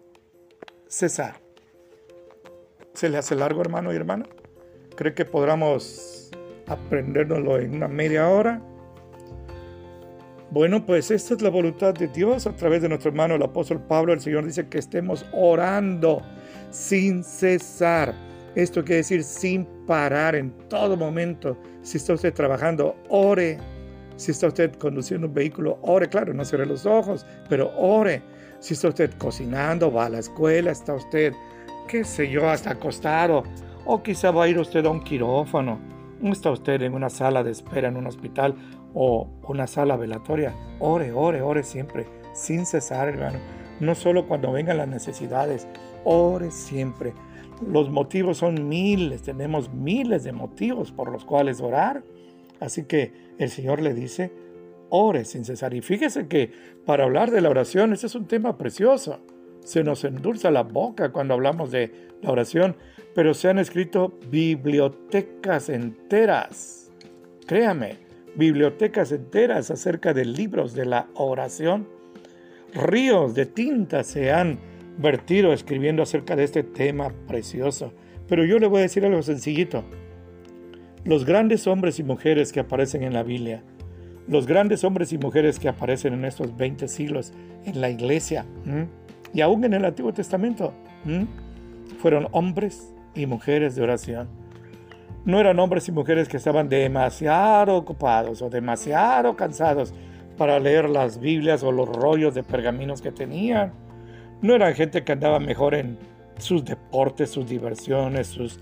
cesar. 0.87 1.41
¿Se 2.95 3.09
le 3.09 3.19
hace 3.19 3.35
largo, 3.35 3.63
hermano 3.63 3.93
y 3.93 3.97
hermana? 3.97 4.27
¿Cree 4.95 5.13
que 5.13 5.25
podamos 5.25 6.31
aprendérnoslo 6.69 7.59
en 7.59 7.75
una 7.75 7.89
media 7.89 8.29
hora? 8.29 8.63
Bueno, 10.53 10.87
pues 10.87 11.11
esta 11.11 11.35
es 11.35 11.43
la 11.43 11.51
voluntad 11.51 11.95
de 11.95 12.07
Dios 12.07 12.47
a 12.47 12.55
través 12.55 12.81
de 12.81 12.89
nuestro 12.89 13.11
hermano 13.11 13.35
el 13.35 13.43
apóstol 13.43 13.81
Pablo. 13.81 14.13
El 14.13 14.21
Señor 14.21 14.47
dice 14.47 14.69
que 14.69 14.79
estemos 14.79 15.27
orando 15.33 16.23
sin 16.71 17.25
cesar. 17.25 18.15
Esto 18.55 18.85
quiere 18.85 18.99
decir 18.99 19.25
sin 19.25 19.65
parar 19.85 20.37
en 20.37 20.53
todo 20.69 20.97
momento. 20.97 21.59
Si 21.83 21.97
está 21.97 22.13
usted 22.13 22.33
trabajando, 22.33 22.95
ore. 23.09 23.59
Si 24.17 24.31
está 24.31 24.49
usted 24.49 24.75
conduciendo 24.75 25.27
un 25.27 25.35
vehículo, 25.35 25.79
ore. 25.83 26.09
Claro, 26.09 26.35
no 26.35 26.45
cierre 26.45 26.67
los 26.67 26.87
ojos, 26.87 27.27
pero 27.49 27.73
ore. 27.77 28.23
Si 28.61 28.75
está 28.75 28.89
usted 28.89 29.11
cocinando, 29.19 29.93
va 29.93 30.07
a 30.07 30.11
la 30.11 30.19
escuela, 30.19 30.71
está 30.71 30.95
usted, 30.95 31.33
qué 31.89 32.05
sé 32.05 32.31
yo, 32.31 32.49
hasta 32.49 32.71
acostado. 32.71 33.43
O 33.85 34.03
quizá 34.03 34.31
va 34.31 34.45
a 34.45 34.49
ir 34.49 34.59
usted 34.59 34.87
a 34.87 34.91
un 34.91 35.03
quirófano. 35.03 35.79
Está 36.23 36.51
usted 36.51 36.83
en 36.83 36.95
una 36.95 37.11
sala 37.11 37.43
de 37.43 37.51
espera 37.51 37.89
en 37.89 37.97
un 37.97 38.07
hospital 38.07 38.55
o 38.95 39.29
una 39.49 39.67
sala 39.67 39.97
velatoria, 39.97 40.55
ore, 40.79 41.13
ore, 41.13 41.43
ore 41.43 41.63
siempre, 41.63 42.07
sin 42.33 42.67
cesar, 42.67 43.09
hermano. 43.09 43.39
No 43.81 43.95
solo 43.95 44.29
cuando 44.29 44.53
vengan 44.53 44.79
las 44.79 44.89
necesidades, 44.89 45.67
ore 46.05 46.51
siempre. 46.51 47.13
Los 47.67 47.91
motivos 47.91 48.39
son 48.39 48.69
miles, 48.69 49.23
tenemos 49.23 49.73
miles 49.73 50.25
de 50.25 50.33
motivos 50.33 50.93
por 50.93 51.11
los 51.11 51.25
cuales 51.25 51.61
orar. 51.61 52.03
Así 52.63 52.85
que 52.85 53.13
el 53.39 53.51
Señor 53.51 53.81
le 53.83 53.93
dice, 53.93 54.33
ore 54.89 55.25
sin 55.25 55.45
cesar. 55.45 55.75
Y 55.75 55.81
fíjese 55.81 56.29
que 56.29 56.53
para 56.87 57.05
hablar 57.05 57.31
de 57.31 57.41
la 57.41 57.51
oración, 57.51 57.93
ese 57.93 58.07
es 58.07 58.15
un 58.15 58.27
tema 58.27 58.57
precioso. 58.57 59.21
Se 59.65 59.83
nos 59.83 60.05
endulza 60.05 60.51
la 60.51 60.63
boca 60.63 61.13
cuando 61.13 61.35
hablamos 61.35 61.71
de 61.71 61.93
la 62.21 62.31
oración, 62.31 62.77
pero 63.15 63.35
se 63.35 63.49
han 63.49 63.59
escrito 63.59 64.19
bibliotecas 64.31 65.69
enteras. 65.69 66.91
Créame, 67.47 67.99
bibliotecas 68.37 69.13
enteras 69.13 69.71
acerca 69.71 70.13
de 70.15 70.25
libros 70.25 70.75
de 70.75 70.87
la 70.87 71.09
oración. 71.15 71.89
Ríos 72.75 73.35
de 73.35 73.47
tinta 73.47 74.05
se 74.05 74.31
han 74.31 74.59
vertido 74.99 75.53
escribiendo 75.53 76.03
acerca 76.03 76.37
de 76.37 76.45
este 76.45 76.63
tema 76.63 77.13
precioso. 77.27 77.93
Pero 78.29 78.45
yo 78.45 78.59
le 78.59 78.67
voy 78.67 78.81
a 78.81 78.83
decir 78.83 79.05
algo 79.05 79.23
sencillito. 79.23 79.85
Los 81.05 81.25
grandes 81.25 81.67
hombres 81.67 81.99
y 81.99 82.05
mujeres 82.05 82.53
que 82.53 82.61
aparecen 82.61 83.03
en 83.03 83.13
la 83.13 83.23
Biblia, 83.25 83.63
los 84.29 84.47
grandes 84.47 84.85
hombres 84.85 85.13
y 85.13 85.19
mujeres 85.19 85.59
que 85.59 85.69
aparecen 85.69 86.15
en 86.15 86.25
estos 86.25 86.57
20 86.57 86.87
siglos 86.87 87.33
en 87.65 87.81
la 87.81 87.91
iglesia 87.91 88.47
y 89.35 89.41
aún 89.41 89.65
en 89.65 89.75
el 89.75 89.85
Antiguo 89.85 90.13
Testamento, 90.13 90.73
fueron 91.99 92.29
hombres 92.31 92.93
y 93.15 93.27
mujeres 93.27 93.75
de 93.75 93.83
oración. 93.83 94.29
No 95.25 95.41
eran 95.41 95.59
hombres 95.59 95.89
y 95.89 95.93
mujeres 95.93 96.29
que 96.29 96.37
estaban 96.37 96.69
demasiado 96.69 97.77
ocupados 97.77 98.43
o 98.43 98.51
demasiado 98.51 99.37
cansados 99.37 99.95
para 100.37 100.59
leer 100.59 100.89
las 100.89 101.19
Biblias 101.19 101.63
o 101.63 101.73
los 101.73 101.89
rollos 101.89 102.35
de 102.35 102.43
pergaminos 102.43 103.03
que 103.03 103.13
tenían. 103.13 103.73
No 104.41 104.55
eran 104.55 104.75
gente 104.75 105.05
que 105.05 105.13
andaba 105.13 105.39
mejor 105.39 105.75
en 105.75 105.99
sus 106.39 106.65
deportes, 106.65 107.31
sus 107.31 107.49
diversiones, 107.49 108.27
sus 108.29 108.59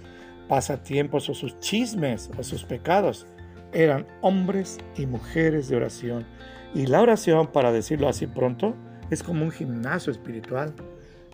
pasatiempos 0.50 1.28
o 1.28 1.34
sus 1.34 1.56
chismes 1.60 2.28
o 2.36 2.42
sus 2.42 2.64
pecados. 2.64 3.24
Eran 3.72 4.04
hombres 4.20 4.78
y 4.96 5.06
mujeres 5.06 5.68
de 5.68 5.76
oración. 5.76 6.26
Y 6.74 6.86
la 6.86 7.00
oración, 7.00 7.46
para 7.46 7.70
decirlo 7.70 8.08
así 8.08 8.26
pronto, 8.26 8.74
es 9.10 9.22
como 9.22 9.44
un 9.44 9.52
gimnasio 9.52 10.10
espiritual. 10.10 10.74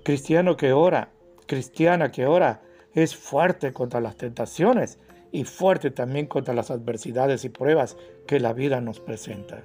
Cristiano 0.03 0.59
que 0.59 0.73
ora, 0.73 1.09
cristiana 1.47 2.11
que 2.11 2.27
ora, 2.27 2.61
es 2.93 3.17
fuerte 3.17 3.73
contra 3.73 4.03
las 4.03 4.17
tentaciones 4.17 4.99
y 5.33 5.45
fuerte 5.45 5.91
también 5.91 6.27
contra 6.27 6.53
las 6.53 6.71
adversidades 6.71 7.47
y 7.47 7.49
pruebas 7.49 7.97
que 8.27 8.39
la 8.39 8.53
vida 8.53 8.83
nos 8.83 9.01
presenta. 9.01 9.63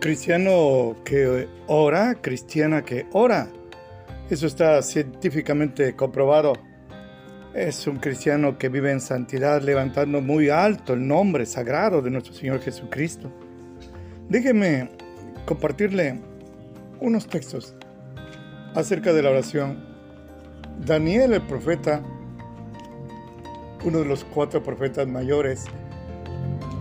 Cristiano 0.00 0.96
que 1.04 1.48
ora, 1.66 2.14
cristiana 2.22 2.82
que 2.82 3.06
ora. 3.12 3.48
Eso 4.30 4.46
está 4.46 4.80
científicamente 4.80 5.94
comprobado. 5.94 6.54
Es 7.54 7.86
un 7.86 7.96
cristiano 7.96 8.58
que 8.58 8.68
vive 8.68 8.90
en 8.90 9.00
santidad, 9.00 9.62
levantando 9.62 10.20
muy 10.20 10.50
alto 10.50 10.92
el 10.92 11.06
nombre 11.06 11.46
sagrado 11.46 12.02
de 12.02 12.10
nuestro 12.10 12.34
Señor 12.34 12.60
Jesucristo. 12.60 13.32
Déjeme 14.28 14.90
compartirle 15.46 16.20
unos 17.00 17.26
textos 17.26 17.74
acerca 18.74 19.14
de 19.14 19.22
la 19.22 19.30
oración. 19.30 19.82
Daniel 20.84 21.32
el 21.32 21.42
profeta, 21.42 22.02
uno 23.84 24.00
de 24.00 24.04
los 24.04 24.24
cuatro 24.24 24.62
profetas 24.62 25.08
mayores, 25.08 25.64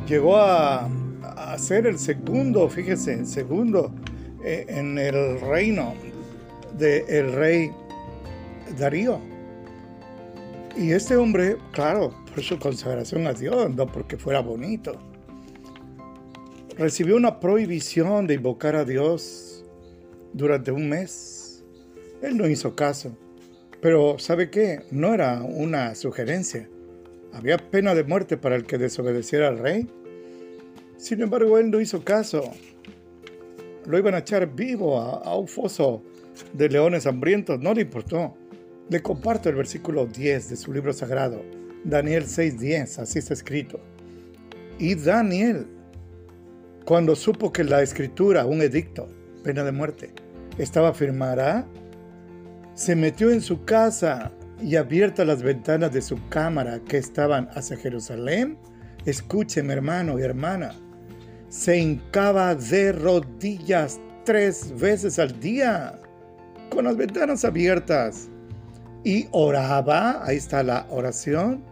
llegó 0.05 0.37
a, 0.37 0.89
ser 1.57 1.87
el 1.87 1.97
segundo, 1.97 2.67
fíjese, 2.69 3.13
el 3.13 3.25
segundo 3.25 3.91
eh, 4.43 4.65
en 4.67 4.97
el 4.97 5.39
reino 5.39 5.93
del 6.77 7.31
rey 7.33 7.71
Darío. 8.77 9.36
Y 10.77 10.91
este 10.91 11.15
hombre, 11.15 11.57
claro, 11.71 12.13
por 12.33 12.43
su 12.43 12.59
consagración 12.59 13.25
a 13.25 13.33
Dios, 13.33 13.73
no 13.73 13.87
porque 13.87 14.15
fuera 14.15 14.41
bonito, 14.41 14.99
recibió 16.77 17.15
una 17.15 17.39
prohibición 17.39 18.27
de 18.27 18.35
invocar 18.35 18.75
a 18.75 18.85
Dios 18.85 19.65
durante 20.33 20.71
un 20.71 20.87
mes. 20.87 21.65
Él 22.21 22.37
no 22.37 22.47
hizo 22.47 22.75
caso. 22.75 23.17
Pero 23.81 24.19
¿sabe 24.19 24.51
qué? 24.51 24.81
No 24.91 25.15
era 25.15 25.41
una 25.41 25.95
sugerencia. 25.95 26.69
Había 27.33 27.57
pena 27.57 27.95
de 27.95 28.03
muerte 28.03 28.37
para 28.37 28.55
el 28.55 28.65
que 28.65 28.77
desobedeciera 28.77 29.47
al 29.47 29.57
rey. 29.57 29.87
Sin 30.97 31.21
embargo, 31.21 31.57
él 31.57 31.71
no 31.71 31.79
hizo 31.81 32.03
caso. 32.03 32.51
Lo 33.85 33.97
iban 33.97 34.13
a 34.13 34.19
echar 34.19 34.53
vivo 34.53 34.99
a, 34.99 35.35
un 35.35 35.47
foso 35.47 36.03
de 36.53 36.69
leones 36.69 37.07
hambrientos. 37.07 37.59
No 37.59 37.73
le 37.73 37.81
importó. 37.81 38.35
Le 38.89 39.01
comparto 39.01 39.49
el 39.49 39.55
versículo 39.55 40.05
10 40.05 40.49
de 40.49 40.55
su 40.55 40.71
libro 40.71 40.93
sagrado. 40.93 41.43
Daniel 41.83 42.23
6:10, 42.25 42.99
así 42.99 43.19
está 43.19 43.33
escrito. 43.33 43.81
Y 44.79 44.95
Daniel, 44.95 45.67
cuando 46.85 47.15
supo 47.15 47.51
que 47.51 47.65
la 47.65 47.81
escritura, 47.81 48.45
un 48.45 48.61
edicto, 48.61 49.09
pena 49.43 49.65
de 49.65 49.73
muerte, 49.73 50.13
estaba 50.57 50.93
firmada, 50.93 51.67
se 52.75 52.95
metió 52.95 53.29
en 53.29 53.41
su 53.41 53.65
casa 53.65 54.31
y 54.61 54.77
abiertas 54.77 55.27
las 55.27 55.43
ventanas 55.43 55.91
de 55.91 56.01
su 56.01 56.17
cámara 56.29 56.79
que 56.87 56.97
estaban 56.97 57.49
hacia 57.55 57.75
Jerusalén, 57.75 58.57
escúcheme 59.05 59.73
hermano 59.73 60.17
y 60.17 60.23
hermana, 60.23 60.73
se 61.49 61.77
hincaba 61.77 62.55
de 62.55 62.93
rodillas 62.93 63.99
tres 64.23 64.73
veces 64.79 65.19
al 65.19 65.37
día, 65.41 65.99
con 66.69 66.85
las 66.85 66.95
ventanas 66.95 67.43
abiertas, 67.43 68.29
y 69.07 69.29
oraba, 69.31 70.21
ahí 70.25 70.35
está 70.35 70.63
la 70.63 70.85
oración, 70.89 71.63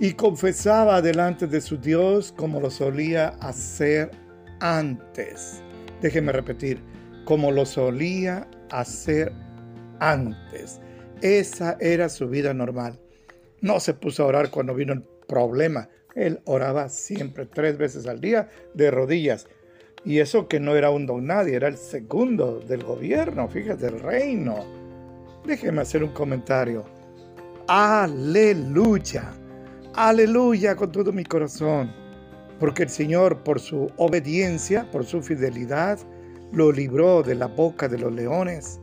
y 0.00 0.14
confesaba 0.14 1.00
delante 1.00 1.46
de 1.46 1.60
su 1.60 1.78
Dios 1.78 2.34
como 2.36 2.58
lo 2.58 2.68
solía 2.68 3.28
hacer 3.38 4.10
antes. 4.58 5.62
Déjeme 6.02 6.32
repetir, 6.32 6.82
como 7.24 7.52
lo 7.52 7.64
solía 7.64 8.48
hacer 8.72 9.32
antes. 10.00 10.80
Esa 11.22 11.76
era 11.78 12.08
su 12.08 12.28
vida 12.28 12.52
normal. 12.52 12.98
No 13.60 13.78
se 13.78 13.94
puso 13.94 14.24
a 14.24 14.26
orar 14.26 14.50
cuando 14.50 14.74
vino 14.74 14.92
el 14.94 15.04
problema. 15.28 15.88
Él 16.16 16.40
oraba 16.44 16.88
siempre, 16.88 17.46
tres 17.46 17.78
veces 17.78 18.08
al 18.08 18.20
día, 18.20 18.48
de 18.74 18.90
rodillas. 18.90 19.46
Y 20.04 20.18
eso 20.18 20.48
que 20.48 20.58
no 20.58 20.74
era 20.74 20.90
un 20.90 21.06
don 21.06 21.24
nadie, 21.24 21.54
era 21.54 21.68
el 21.68 21.76
segundo 21.76 22.58
del 22.58 22.82
gobierno, 22.82 23.46
fíjate, 23.46 23.84
del 23.84 24.00
reino. 24.00 24.77
Déjeme 25.48 25.80
hacer 25.80 26.04
un 26.04 26.12
comentario. 26.12 26.84
Aleluya. 27.66 29.32
Aleluya 29.94 30.76
con 30.76 30.92
todo 30.92 31.12
mi 31.12 31.24
corazón. 31.24 31.92
Porque 32.60 32.84
el 32.84 32.88
Señor, 32.88 33.42
por 33.42 33.58
su 33.58 33.90
obediencia, 33.96 34.88
por 34.92 35.04
su 35.04 35.22
fidelidad, 35.22 35.98
lo 36.52 36.70
libró 36.70 37.24
de 37.24 37.34
la 37.34 37.46
boca 37.46 37.88
de 37.88 37.98
los 37.98 38.12
leones 38.12 38.80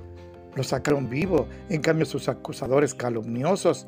lo 0.56 0.63
sacaron 0.63 1.10
vivo. 1.10 1.47
En 1.69 1.82
cambio, 1.82 2.06
sus 2.06 2.28
acusadores 2.28 2.93
calumniosos 2.95 3.88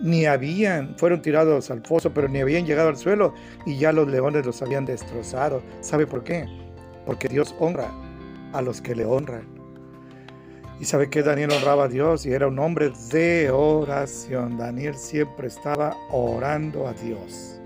ni 0.00 0.26
habían, 0.26 0.96
fueron 0.96 1.22
tirados 1.22 1.70
al 1.70 1.84
foso, 1.84 2.14
pero 2.14 2.28
ni 2.28 2.40
habían 2.40 2.66
llegado 2.66 2.88
al 2.88 2.96
suelo 2.96 3.34
y 3.66 3.78
ya 3.78 3.92
los 3.92 4.08
leones 4.08 4.46
los 4.46 4.62
habían 4.62 4.84
destrozado. 4.84 5.62
¿Sabe 5.80 6.06
por 6.06 6.22
qué? 6.22 6.46
Porque 7.04 7.28
Dios 7.28 7.54
honra 7.58 7.90
a 8.52 8.62
los 8.62 8.80
que 8.80 8.94
le 8.94 9.04
honran. 9.04 9.57
Y 10.80 10.84
sabe 10.84 11.10
que 11.10 11.22
Daniel 11.22 11.50
honraba 11.52 11.84
a 11.84 11.88
Dios 11.88 12.24
y 12.24 12.32
era 12.32 12.46
un 12.46 12.58
hombre 12.58 12.92
de 13.10 13.50
oración. 13.50 14.56
Daniel 14.56 14.94
siempre 14.94 15.48
estaba 15.48 15.96
orando 16.10 16.86
a 16.86 16.92
Dios. 16.92 17.60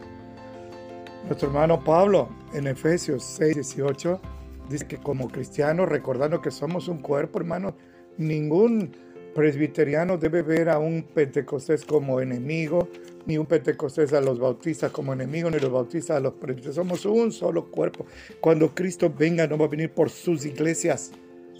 Nuestro 1.27 1.48
hermano 1.48 1.85
Pablo 1.85 2.29
en 2.55 2.66
Efesios 2.66 3.22
6, 3.25 3.55
18 3.57 4.20
dice 4.68 4.87
que 4.87 4.96
como 4.96 5.29
cristianos, 5.29 5.88
recordando 5.88 6.40
que 6.40 6.51
somos 6.51 6.88
un 6.88 6.98
cuerpo, 6.98 7.38
hermano, 7.38 7.75
Ningún 8.18 8.92
presbiteriano 9.35 10.18
debe 10.18 10.42
ver 10.42 10.68
a 10.68 10.79
un 10.79 11.03
pentecostés 11.03 11.85
como 11.85 12.20
enemigo, 12.20 12.88
ni 13.25 13.38
un 13.38 13.46
pentecostés 13.46 14.12
a 14.12 14.20
los 14.20 14.38
bautistas 14.38 14.92
como 14.92 15.14
enemigo, 15.14 15.51
ni 15.51 15.59
los 15.59 15.72
bautistas 15.72 16.18
a 16.18 16.20
los 16.20 16.35
presbiterianos. 16.35 17.01
Somos 17.01 17.07
un 17.07 17.33
solo 17.33 17.70
cuerpo. 17.70 18.05
Cuando 18.40 18.75
Cristo 18.75 19.12
venga 19.16 19.46
no 19.46 19.57
va 19.57 19.64
a 19.64 19.68
venir 19.68 19.90
por 19.90 20.11
sus 20.11 20.44
iglesias, 20.44 21.12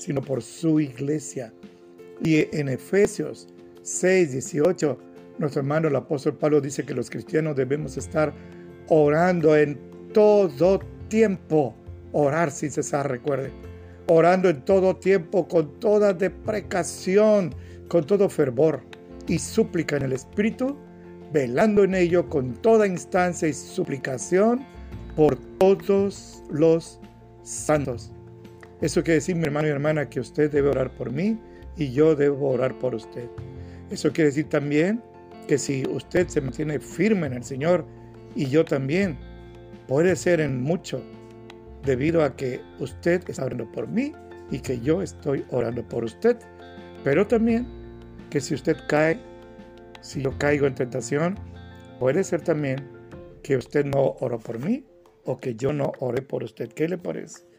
sino 0.03 0.21
por 0.21 0.43
su 0.43 0.81
iglesia. 0.81 1.53
Y 2.23 2.47
en 2.57 2.69
Efesios 2.69 3.49
6, 3.83 4.33
18, 4.33 4.99
nuestro 5.39 5.61
hermano 5.61 5.89
el 5.89 5.97
apóstol 5.97 6.37
Pablo 6.37 6.61
dice 6.61 6.85
que 6.85 6.95
los 6.95 7.11
cristianos 7.11 7.57
debemos 7.57 7.97
estar 7.97 8.33
orando 8.89 9.57
en 9.57 9.79
todo 10.13 10.81
tiempo. 11.09 11.75
Orar 12.13 12.51
sin 12.51 12.71
cesar, 12.71 13.11
recuerde 13.11 13.51
orando 14.07 14.49
en 14.49 14.63
todo 14.65 14.97
tiempo, 14.97 15.47
con 15.49 15.79
toda 15.81 16.13
deprecación, 16.13 17.55
con 17.89 18.05
todo 18.05 18.29
fervor 18.29 18.83
y 19.27 19.39
súplica 19.39 19.97
en 19.97 20.03
el 20.03 20.13
Espíritu, 20.13 20.77
velando 21.33 21.85
en 21.85 21.95
ello 21.95 22.29
con 22.29 22.55
toda 22.55 22.87
instancia 22.87 23.49
y 23.49 23.53
suplicación 23.53 24.65
por 25.17 25.37
todos 25.59 26.43
los 26.51 27.01
santos. 27.43 28.12
Eso 28.83 29.05
quiere 29.05 29.15
decir, 29.15 29.37
mi 29.37 29.45
hermano 29.45 29.69
y 29.69 29.71
hermana, 29.71 30.11
que 30.11 30.19
usted 30.19 30.51
debe 30.51 30.69
orar 30.69 30.95
por 30.97 31.13
mí 31.13 31.39
y 31.77 31.93
yo 31.93 32.17
debo 32.17 32.51
orar 32.51 32.77
por 32.81 32.97
usted. 32.97 33.29
Eso 33.91 34.13
quiere 34.13 34.31
decir 34.31 34.49
también 34.49 35.01
que 35.47 35.57
si 35.57 35.85
usted 35.87 36.27
se 36.27 36.41
mantiene 36.41 36.81
firme 36.81 37.29
en 37.29 37.35
el 37.35 37.45
Señor 37.45 37.87
y 38.35 38.47
yo 38.47 38.65
también, 38.65 39.17
puede 39.87 40.17
ser 40.17 40.41
en 40.41 40.61
mucho 40.61 41.01
debido 41.85 42.25
a 42.25 42.35
que 42.35 42.61
usted 42.81 43.23
está 43.29 43.45
orando 43.45 43.71
por 43.71 43.87
mí 43.87 44.13
y 44.51 44.59
que 44.59 44.81
yo 44.81 45.01
estoy 45.01 45.45
orando 45.51 45.87
por 45.89 46.03
usted. 46.03 46.37
Pero 47.05 47.25
también 47.27 47.69
que 48.31 48.41
si 48.41 48.55
usted 48.55 48.77
cae, 48.89 49.21
si 50.01 50.23
yo 50.23 50.37
caigo 50.39 50.67
en 50.67 50.75
tentación, 50.75 51.39
puede 52.01 52.25
ser 52.25 52.43
también 52.43 52.89
que 53.45 53.57
usted 53.57 53.85
no 53.85 54.17
oró 54.19 54.41
por 54.41 54.59
mí 54.59 54.85
o 55.25 55.39
que 55.39 55.55
yo 55.55 55.73
no 55.73 55.93
oré 56.01 56.21
por 56.23 56.43
usted. 56.43 56.69
¿Qué 56.73 56.89
le 56.89 56.99
parece? 56.99 57.52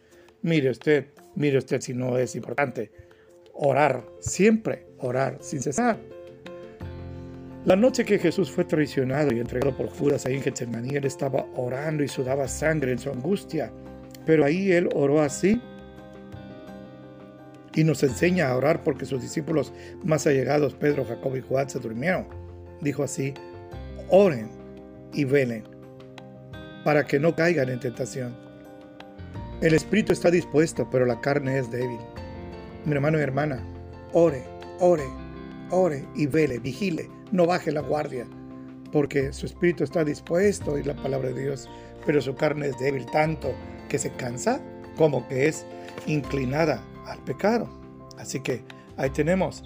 Mire 0.44 0.70
usted, 0.72 1.08
mire 1.36 1.58
usted 1.58 1.82
si 1.82 1.94
no 1.94 2.18
es 2.18 2.36
importante. 2.36 2.92
Orar, 3.54 4.06
siempre 4.20 4.86
orar 5.00 5.38
sin 5.42 5.62
cesar. 5.62 5.98
La 7.66 7.78
noche 7.78 8.04
que 8.04 8.20
Jesús 8.20 8.52
fue 8.52 8.66
traicionado 8.66 9.34
y 9.34 9.40
entregado 9.40 9.76
por 9.78 9.88
Judas 9.88 10.26
ahí 10.26 10.36
en 10.36 10.42
Getsemaní, 10.42 10.98
él 10.98 11.06
estaba 11.06 11.46
orando 11.56 12.04
y 12.04 12.10
sudaba 12.10 12.46
sangre 12.50 12.92
en 12.92 13.00
su 13.00 13.10
angustia. 13.10 13.72
Pero 14.26 14.44
ahí 14.44 14.74
él 14.74 14.90
oró 14.94 15.22
así 15.22 15.62
y 17.74 17.86
nos 17.86 18.04
enseña 18.04 18.50
a 18.50 18.58
orar 18.58 18.84
porque 18.84 19.06
sus 19.06 19.22
discípulos 19.22 19.72
más 20.04 20.28
allegados, 20.28 20.74
Pedro, 20.74 21.06
Jacob 21.06 21.38
y 21.38 21.42
Juan, 21.42 21.70
se 21.70 21.80
durmieron. 21.80 22.28
Dijo 22.82 23.02
así, 23.02 23.34
oren 24.10 24.50
y 25.14 25.24
velen 25.24 25.64
para 26.84 27.06
que 27.06 27.18
no 27.18 27.34
caigan 27.34 27.70
en 27.70 27.80
tentación. 27.80 28.43
El 29.64 29.74
espíritu 29.74 30.12
está 30.12 30.30
dispuesto, 30.30 30.90
pero 30.92 31.06
la 31.06 31.22
carne 31.22 31.58
es 31.58 31.72
débil. 31.72 32.00
Mi 32.84 32.92
hermano 32.92 33.18
y 33.18 33.22
hermana, 33.22 33.66
ore, 34.12 34.44
ore, 34.82 35.06
ore 35.72 36.06
y 36.16 36.28
vele, 36.28 36.60
vigile, 36.60 37.10
no 37.32 37.46
baje 37.46 37.72
la 37.72 37.80
guardia, 37.80 38.28
porque 38.92 39.32
su 39.32 39.46
espíritu 39.46 39.86
está 39.86 40.04
dispuesto 40.04 40.78
y 40.78 40.84
la 40.84 40.96
palabra 40.96 41.30
de 41.30 41.44
Dios, 41.44 41.70
pero 42.06 42.20
su 42.20 42.36
carne 42.36 42.68
es 42.68 42.78
débil 42.78 43.06
tanto 43.06 43.54
que 43.88 43.98
se 43.98 44.12
cansa 44.12 44.62
como 44.98 45.26
que 45.30 45.48
es 45.48 45.66
inclinada 46.08 46.84
al 47.06 47.24
pecado. 47.24 47.70
Así 48.18 48.42
que 48.42 48.66
ahí 48.98 49.12
tenemos, 49.12 49.64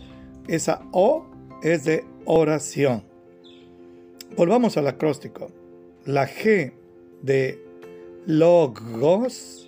esa 0.47 0.79
O 0.91 1.25
es 1.63 1.85
de 1.85 2.05
oración. 2.25 3.03
Volvamos 4.35 4.77
al 4.77 4.85
acróstico. 4.85 5.49
La 6.05 6.27
G 6.27 6.71
de 7.23 7.59
logos, 8.27 9.66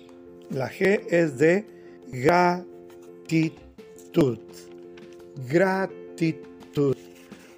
la 0.50 0.68
G 0.68 1.00
es 1.10 1.38
de 1.38 1.64
gratitud. 2.12 2.66
Gratitud. 5.48 6.96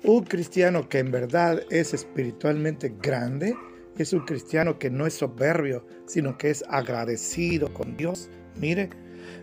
Un 0.05 0.25
cristiano 0.25 0.89
que 0.89 0.99
en 0.99 1.11
verdad 1.11 1.63
es 1.71 1.95
espiritualmente 1.95 2.95
grande, 3.03 3.57
es 3.99 4.13
un 4.13 4.21
cristiano 4.21 4.79
que 4.79 4.91
no 4.91 5.07
es 5.07 5.15
soberbio, 5.15 5.87
sino 6.07 6.37
que 6.37 6.51
es 6.51 6.65
agradecido 6.69 7.73
con 7.73 7.97
Dios. 7.97 8.29
Mire, 8.57 8.91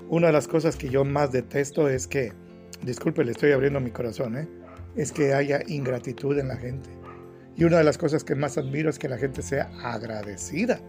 una 0.09 0.27
de 0.27 0.33
las 0.33 0.47
cosas 0.47 0.75
que 0.75 0.89
yo 0.89 1.05
más 1.05 1.31
detesto 1.31 1.89
es 1.89 2.07
que 2.07 2.33
disculpe, 2.83 3.23
le 3.23 3.31
estoy 3.31 3.51
abriendo 3.51 3.79
mi 3.79 3.91
corazón, 3.91 4.37
¿eh? 4.37 4.47
es 4.95 5.11
que 5.11 5.33
haya 5.33 5.61
ingratitud 5.67 6.37
en 6.37 6.49
la 6.49 6.57
gente. 6.57 6.89
Y 7.55 7.63
una 7.63 7.77
de 7.77 7.83
las 7.83 7.97
cosas 7.97 8.23
que 8.23 8.35
más 8.35 8.57
admiro 8.57 8.89
es 8.89 8.99
que 8.99 9.09
la 9.09 9.17
gente 9.17 9.41
sea 9.41 9.69
agradecida. 9.83 10.79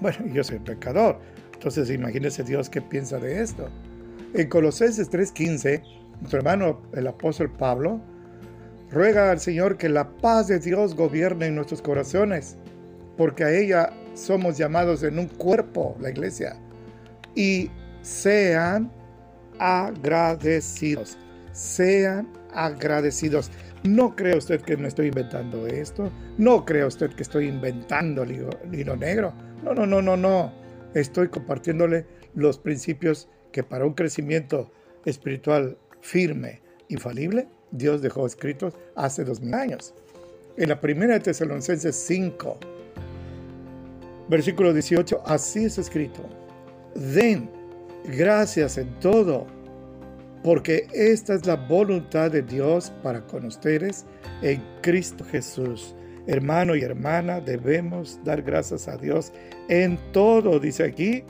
Bueno, 0.00 0.18
yo 0.32 0.44
soy 0.44 0.58
pecador, 0.58 1.18
entonces 1.58 1.90
imagínese 1.90 2.44
Dios 2.44 2.70
qué 2.70 2.80
piensa 2.80 3.18
de 3.18 3.42
esto. 3.42 3.68
En 4.32 4.48
Colosenses 4.48 5.10
3:15, 5.10 5.82
nuestro 6.20 6.38
hermano 6.38 6.80
el 6.94 7.08
apóstol 7.08 7.50
Pablo 7.50 8.00
ruega 8.92 9.32
al 9.32 9.40
Señor 9.40 9.76
que 9.76 9.88
la 9.88 10.08
paz 10.08 10.46
de 10.46 10.60
Dios 10.60 10.94
gobierne 10.94 11.46
en 11.46 11.56
nuestros 11.56 11.82
corazones, 11.82 12.56
porque 13.16 13.42
a 13.42 13.50
ella 13.50 13.90
somos 14.14 14.56
llamados 14.56 15.02
en 15.02 15.18
un 15.18 15.26
cuerpo, 15.26 15.96
la 16.00 16.10
iglesia, 16.10 16.56
y 17.34 17.72
sean 18.02 18.92
agradecidos, 19.58 21.18
sean 21.50 22.28
agradecidos. 22.54 23.50
No 23.82 24.14
cree 24.14 24.36
usted 24.36 24.60
que 24.60 24.76
me 24.76 24.86
estoy 24.86 25.08
inventando 25.08 25.66
esto, 25.66 26.12
no 26.36 26.64
cree 26.64 26.84
usted 26.84 27.10
que 27.14 27.24
estoy 27.24 27.48
inventando 27.48 28.22
el 28.22 28.48
hilo 28.72 28.96
negro. 28.96 29.32
No, 29.64 29.74
no, 29.74 29.86
no, 29.86 30.00
no, 30.00 30.16
no. 30.16 30.67
Estoy 30.94 31.28
compartiéndole 31.28 32.06
los 32.34 32.58
principios 32.58 33.28
que 33.52 33.62
para 33.62 33.84
un 33.84 33.94
crecimiento 33.94 34.70
espiritual 35.04 35.76
firme, 36.00 36.60
infalible, 36.88 37.48
Dios 37.70 38.02
dejó 38.02 38.26
escritos 38.26 38.74
hace 38.94 39.24
dos 39.24 39.40
mil 39.40 39.54
años. 39.54 39.94
En 40.56 40.68
la 40.68 40.80
primera 40.80 41.14
de 41.14 41.20
Tesalonicenses 41.20 41.94
5, 41.94 42.58
versículo 44.28 44.72
18, 44.72 45.22
así 45.26 45.64
es 45.64 45.78
escrito. 45.78 46.22
Den 46.94 47.50
gracias 48.04 48.78
en 48.78 48.98
todo, 49.00 49.46
porque 50.42 50.88
esta 50.92 51.34
es 51.34 51.46
la 51.46 51.56
voluntad 51.56 52.30
de 52.30 52.42
Dios 52.42 52.92
para 53.02 53.26
con 53.26 53.44
ustedes 53.44 54.04
en 54.42 54.62
Cristo 54.82 55.24
Jesús. 55.24 55.94
Hermano 56.28 56.76
y 56.76 56.82
hermana, 56.82 57.40
debemos 57.40 58.20
dar 58.22 58.42
gracias 58.42 58.86
a 58.86 58.98
Dios 58.98 59.32
en 59.70 59.98
todo, 60.12 60.60
dice 60.60 60.84
aquí. 60.84 61.24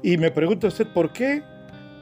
Y 0.00 0.16
me 0.16 0.30
pregunta 0.30 0.68
usted 0.68 0.86
por 0.94 1.12
qué. 1.12 1.42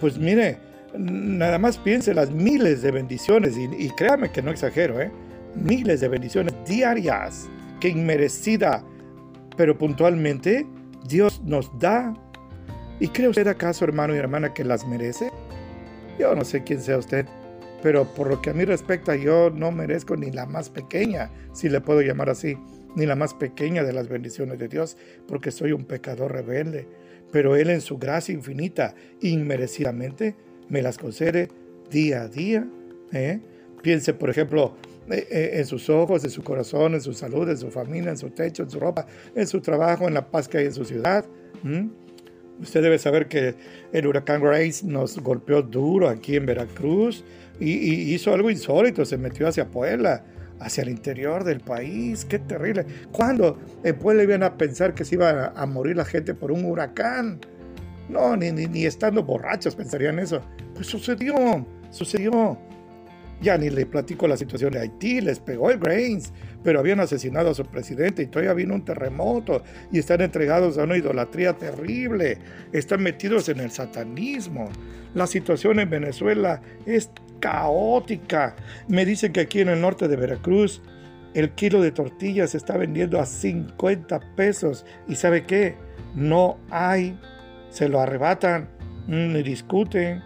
Pues 0.00 0.18
mire, 0.18 0.59
nada 0.98 1.59
más 1.59 1.78
piense 1.78 2.12
las 2.12 2.30
miles 2.30 2.83
de 2.83 2.90
bendiciones, 2.90 3.56
y, 3.56 3.88
créame 3.90 4.30
que 4.30 4.42
no 4.42 4.50
exagero, 4.50 5.00
¿eh? 5.00 5.11
miles 5.54 6.00
de 6.00 6.09
bendiciones 6.09 6.54
diarias 6.66 7.48
que 7.80 7.88
inmerecida, 7.88 8.85
pero 9.56 9.76
puntualmente 9.76 10.66
Dios 11.09 11.40
nos 11.42 11.70
da. 11.78 12.14
¿Y 13.00 13.09
cree 13.09 13.28
usted 13.28 13.48
acaso, 13.48 13.87
hermano 13.87 14.14
y 14.14 14.18
hermana, 14.18 14.52
que 14.52 14.62
las 14.62 14.87
merece? 14.87 15.30
Yo 16.18 16.35
no 16.35 16.44
sé 16.44 16.62
quién 16.64 16.83
sea 16.83 16.98
usted, 16.98 17.26
pero 17.83 18.05
por 18.14 18.29
lo 18.29 18.43
que 18.43 18.51
a 18.51 18.55
mí 18.55 18.64
respecta, 18.64 19.16
yo 19.16 19.51
no 19.51 19.73
merezco 19.73 20.16
ni 20.16 20.31
la 20.31 20.47
más 20.47 20.71
pequeña, 20.71 21.31
si 21.53 21.69
le 21.69 21.81
puedo 21.81 22.03
llamar 22.03 22.31
así, 22.31 22.57
ni 22.97 23.07
la 23.07 23.16
más 23.16 23.35
pequeña 23.35 23.85
de 23.85 23.93
las 23.93 24.09
bendiciones 24.09 24.59
de 24.59 24.69
Dios, 24.69 24.97
porque 25.27 25.51
soy 25.51 25.73
un 25.73 25.85
pecador 25.85 26.33
rebelde. 26.33 26.87
Pero 27.33 27.57
Él 27.57 27.71
en 27.71 27.81
su 27.81 27.99
gracia 27.99 28.35
infinita, 28.35 28.95
inmerecidamente, 29.21 30.35
me 30.69 30.83
las 30.83 30.99
concede 30.99 31.49
día 31.90 32.23
a 32.23 32.29
día. 32.29 32.66
¿eh? 33.12 33.40
Piense, 33.83 34.14
por 34.14 34.31
ejemplo, 34.31 34.75
eh, 35.09 35.27
eh, 35.31 35.51
en 35.55 35.66
sus 35.66 35.88
ojos, 35.88 36.25
en 36.25 36.31
su 36.31 36.43
corazón, 36.43 36.95
en 36.95 37.01
su 37.01 37.12
salud, 37.12 37.49
en 37.49 37.59
su 37.59 37.71
familia, 37.71 38.11
en 38.11 38.19
su 38.19 38.31
techo, 38.31 38.62
en 38.62 38.71
su 38.71 38.81
ropa, 38.81 39.07
en 39.35 39.47
su 39.47 39.61
trabajo, 39.61 40.09
en 40.09 40.14
la 40.14 40.31
paz 40.31 40.49
que 40.49 40.59
hay 40.59 40.66
en 40.66 40.75
su 40.75 40.85
ciudad. 40.85 41.25
Usted 42.61 42.83
debe 42.83 42.99
saber 42.99 43.29
que 43.29 43.55
el 43.92 44.07
huracán 44.07 44.42
Grace 44.42 44.87
nos 44.87 45.18
golpeó 45.18 45.62
duro 45.62 46.09
aquí 46.09 46.37
en 46.37 46.46
Veracruz 46.46 47.25
y, 47.59 48.14
hizo 48.14 48.35
algo 48.35 48.51
insólito, 48.51 49.05
se 49.05 49.16
metió 49.16 49.49
hacia 49.49 49.68
Puebla, 49.68 50.25
hacia 50.59 50.83
el 50.83 50.90
interior 50.90 51.44
del 51.44 51.61
país. 51.61 52.25
Qué 52.25 52.38
terrible. 52.38 52.85
¿Cuándo 53.12 53.59
en 53.83 53.96
Puebla 53.99 54.23
iban 54.23 54.42
a 54.42 54.57
pensar 54.57 54.94
que 54.94 55.05
se 55.05 55.14
iba 55.14 55.53
a, 55.55 55.66
morir 55.66 55.96
la 55.96 56.05
gente 56.05 56.35
por 56.35 56.53
un 56.53 56.64
huracán? 56.64 57.40
No, 58.09 58.37
ni, 58.37 58.51
ni, 58.51 58.66
ni 58.66 58.85
estando 58.85 59.23
borrachos 59.23 59.75
pensarían 59.75 60.18
eso. 60.18 60.42
Pues 60.75 60.87
sucedió, 60.87 61.66
sucedió. 61.90 62.59
Ya 63.40 63.57
ni 63.57 63.70
le 63.70 63.87
platico 63.87 64.29
la 64.29 64.37
situación 64.37 64.72
de 64.72 64.81
Haití, 64.81 65.20
les 65.20 65.40
pegó 65.40 65.70
el 65.70 65.79
Grains, 65.79 66.33
pero 66.62 66.79
habían 66.79 67.00
asesinado 67.00 67.50
a 67.50 67.55
su 67.55 67.64
presidente 67.64 68.22
y 68.22 68.26
todavía 68.26 68.53
vino 68.53 68.74
un 68.74 68.85
terremoto 68.85 69.62
y 69.90 69.98
están 69.98 70.20
entregados 70.20 70.76
a 70.76 70.85
una 70.85 70.98
idolatría 70.98 71.55
terrible, 71.55 72.38
están 72.72 73.03
metidos 73.03 73.48
en 73.48 73.61
el 73.61 73.70
satanismo. 73.70 74.68
La 75.14 75.26
situación 75.26 75.81
en 75.81 75.88
Venezuela 75.88 76.61
es 76.85 77.11
caótica. 77.40 78.57
Me 78.88 79.07
dicen 79.07 79.33
que 79.33 79.40
aquí 79.40 79.61
en 79.61 79.70
el 79.70 79.81
norte 79.81 80.07
de 80.07 80.16
Veracruz 80.16 80.83
el 81.35 81.50
kilo 81.50 81.81
de 81.81 81.92
tortillas 81.92 82.50
se 82.50 82.57
está 82.57 82.76
vendiendo 82.76 83.20
a 83.20 83.26
50 83.26 84.20
pesos 84.37 84.85
y 85.09 85.14
¿sabe 85.14 85.44
qué? 85.44 85.76
No 86.14 86.59
hay, 86.70 87.18
se 87.70 87.88
lo 87.88 88.00
arrebatan, 88.00 88.68
ni 89.07 89.42
discuten. 89.42 90.22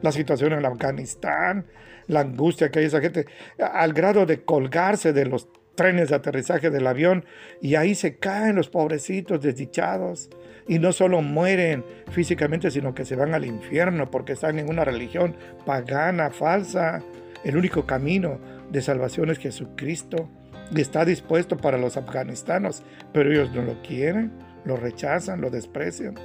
La 0.00 0.12
situación 0.12 0.52
en 0.52 0.64
Afganistán, 0.64 1.66
la 2.08 2.20
angustia 2.20 2.70
que 2.70 2.80
hay 2.80 2.86
esa 2.86 3.00
gente, 3.00 3.26
al 3.58 3.92
grado 3.92 4.26
de 4.26 4.42
colgarse 4.42 5.12
de 5.12 5.26
los 5.26 5.48
trenes 5.78 6.08
de 6.08 6.16
aterrizaje 6.16 6.70
del 6.70 6.88
avión 6.88 7.24
y 7.62 7.76
ahí 7.76 7.94
se 7.94 8.16
caen 8.16 8.56
los 8.56 8.68
pobrecitos 8.68 9.40
desdichados 9.40 10.28
y 10.66 10.80
no 10.80 10.92
solo 10.92 11.22
mueren 11.22 11.84
físicamente, 12.10 12.72
sino 12.72 12.94
que 12.94 13.04
se 13.04 13.14
van 13.14 13.32
al 13.32 13.44
infierno 13.44 14.10
porque 14.10 14.32
están 14.32 14.58
en 14.58 14.68
una 14.68 14.84
religión 14.84 15.36
pagana, 15.64 16.30
falsa. 16.30 17.02
El 17.44 17.56
único 17.56 17.86
camino 17.86 18.40
de 18.70 18.82
salvación 18.82 19.30
es 19.30 19.38
Jesucristo 19.38 20.28
y 20.74 20.80
está 20.80 21.04
dispuesto 21.04 21.56
para 21.56 21.78
los 21.78 21.96
afganistanos, 21.96 22.82
pero 23.12 23.30
ellos 23.30 23.52
no 23.52 23.62
lo 23.62 23.80
quieren, 23.82 24.32
lo 24.64 24.76
rechazan, 24.76 25.40
lo 25.40 25.48
desprecian. 25.48 26.16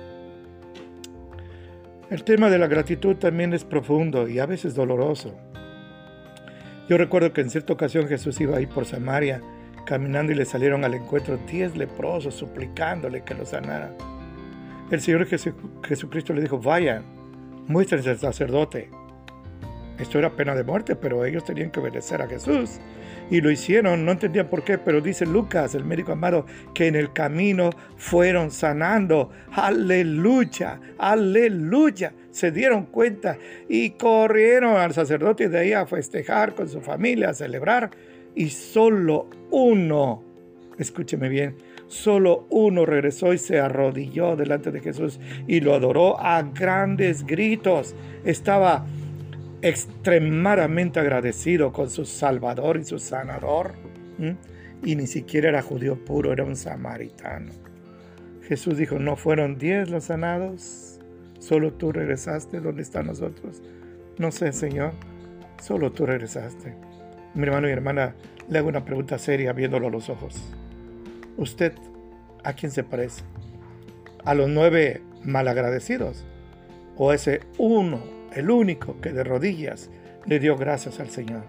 El 2.09 2.23
tema 2.23 2.49
de 2.49 2.57
la 2.57 2.67
gratitud 2.67 3.15
también 3.15 3.53
es 3.53 3.63
profundo 3.63 4.27
y 4.27 4.39
a 4.39 4.45
veces 4.45 4.75
doloroso. 4.75 5.35
Yo 6.89 6.97
recuerdo 6.97 7.31
que 7.33 7.41
en 7.41 7.49
cierta 7.49 7.73
ocasión 7.73 8.07
Jesús 8.07 8.39
iba 8.41 8.57
ahí 8.57 8.65
por 8.65 8.85
Samaria, 8.85 9.41
caminando 9.85 10.31
y 10.31 10.35
le 10.35 10.45
salieron 10.45 10.83
al 10.83 10.93
encuentro 10.93 11.37
diez 11.47 11.75
leprosos 11.75 12.35
suplicándole 12.35 13.23
que 13.23 13.33
lo 13.33 13.45
sanara. 13.45 13.91
El 14.91 15.01
Señor 15.01 15.25
Jesucristo 15.25 16.33
le 16.33 16.41
dijo, 16.41 16.59
vayan, 16.59 17.03
muéstrense 17.67 18.09
al 18.09 18.19
sacerdote. 18.19 18.89
Esto 19.97 20.19
era 20.19 20.35
pena 20.35 20.55
de 20.55 20.63
muerte, 20.63 20.95
pero 20.95 21.23
ellos 21.23 21.45
tenían 21.45 21.71
que 21.71 21.79
obedecer 21.79 22.21
a 22.21 22.27
Jesús. 22.27 22.79
Y 23.29 23.39
lo 23.41 23.49
hicieron, 23.49 24.03
no 24.03 24.11
entendían 24.11 24.49
por 24.49 24.63
qué, 24.63 24.77
pero 24.77 24.99
dice 25.01 25.25
Lucas, 25.25 25.75
el 25.75 25.85
médico 25.85 26.11
amado, 26.11 26.45
que 26.73 26.87
en 26.87 26.95
el 26.95 27.13
camino 27.13 27.69
fueron 27.95 28.51
sanando. 28.51 29.31
Aleluya, 29.51 30.79
aleluya. 30.97 32.13
Se 32.33 32.51
dieron 32.51 32.87
cuenta 32.87 33.37
y 33.69 33.91
corrieron 33.91 34.75
al 34.75 34.91
sacerdote 34.91 35.49
de 35.49 35.59
ahí 35.59 35.73
a 35.73 35.85
festejar 35.85 36.55
con 36.55 36.67
su 36.67 36.81
familia, 36.81 37.29
a 37.29 37.33
celebrar. 37.35 37.91
Y 38.33 38.49
solo 38.49 39.29
uno, 39.51 40.23
escúcheme 40.79 41.29
bien, 41.29 41.57
solo 41.85 42.47
uno 42.49 42.87
regresó 42.87 43.33
y 43.33 43.37
se 43.37 43.59
arrodilló 43.59 44.35
delante 44.35 44.71
de 44.71 44.79
Jesús 44.79 45.19
y 45.47 45.59
lo 45.59 45.75
adoró 45.75 46.19
a 46.19 46.41
grandes 46.41 47.23
gritos. 47.23 47.95
Estaba 48.25 48.83
extremadamente 49.61 50.99
agradecido 50.99 51.71
con 51.71 51.91
su 51.91 52.03
Salvador 52.03 52.77
y 52.77 52.83
su 52.83 52.97
Sanador. 52.97 53.73
Y 54.83 54.95
ni 54.95 55.05
siquiera 55.05 55.49
era 55.49 55.61
judío 55.61 56.03
puro, 56.03 56.33
era 56.33 56.43
un 56.43 56.55
samaritano. 56.55 57.51
Jesús 58.47 58.75
dijo, 58.75 58.97
no 58.97 59.15
fueron 59.17 59.59
diez 59.59 59.89
los 59.91 60.05
sanados, 60.05 60.92
solo 61.43 61.73
tú 61.73 61.91
regresaste, 61.91 62.61
¿dónde 62.61 62.81
están 62.81 63.07
nosotros? 63.07 63.61
No 64.17 64.31
sé, 64.31 64.53
Señor, 64.53 64.93
solo 65.61 65.91
tú 65.91 66.05
regresaste. 66.05 66.75
Mi 67.33 67.43
hermano 67.43 67.67
y 67.67 67.71
hermana, 67.71 68.15
le 68.47 68.59
hago 68.59 68.69
una 68.69 68.85
pregunta 68.85 69.17
seria 69.17 69.51
viéndolo 69.51 69.87
a 69.87 69.91
los 69.91 70.09
ojos. 70.09 70.41
¿Usted 71.37 71.73
a 72.43 72.53
quién 72.53 72.71
se 72.71 72.83
parece? 72.83 73.23
¿A 74.23 74.33
los 74.33 74.49
nueve 74.49 75.01
malagradecidos? 75.23 76.23
¿O 76.95 77.11
ese 77.11 77.41
uno 77.57 77.99
el 78.35 78.49
único 78.49 78.99
que 79.01 79.11
de 79.11 79.23
rodillas 79.23 79.89
le 80.25 80.39
dio 80.39 80.55
gracias 80.57 80.99
al 80.99 81.09
Señor. 81.09 81.43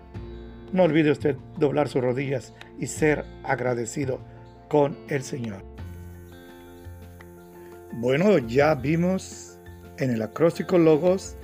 No 0.72 0.82
olvide 0.82 1.12
usted 1.12 1.36
doblar 1.56 1.88
sus 1.88 2.02
rodillas 2.02 2.52
y 2.78 2.88
ser 2.88 3.24
agradecido 3.44 4.20
con 4.68 4.98
el 5.08 5.22
Señor. 5.22 5.64
Bueno, 7.92 8.38
ya 8.38 8.74
vimos 8.74 9.53
en 9.98 10.10
el 10.10 10.22
acróstico 10.22 10.78
Logos 10.78 11.36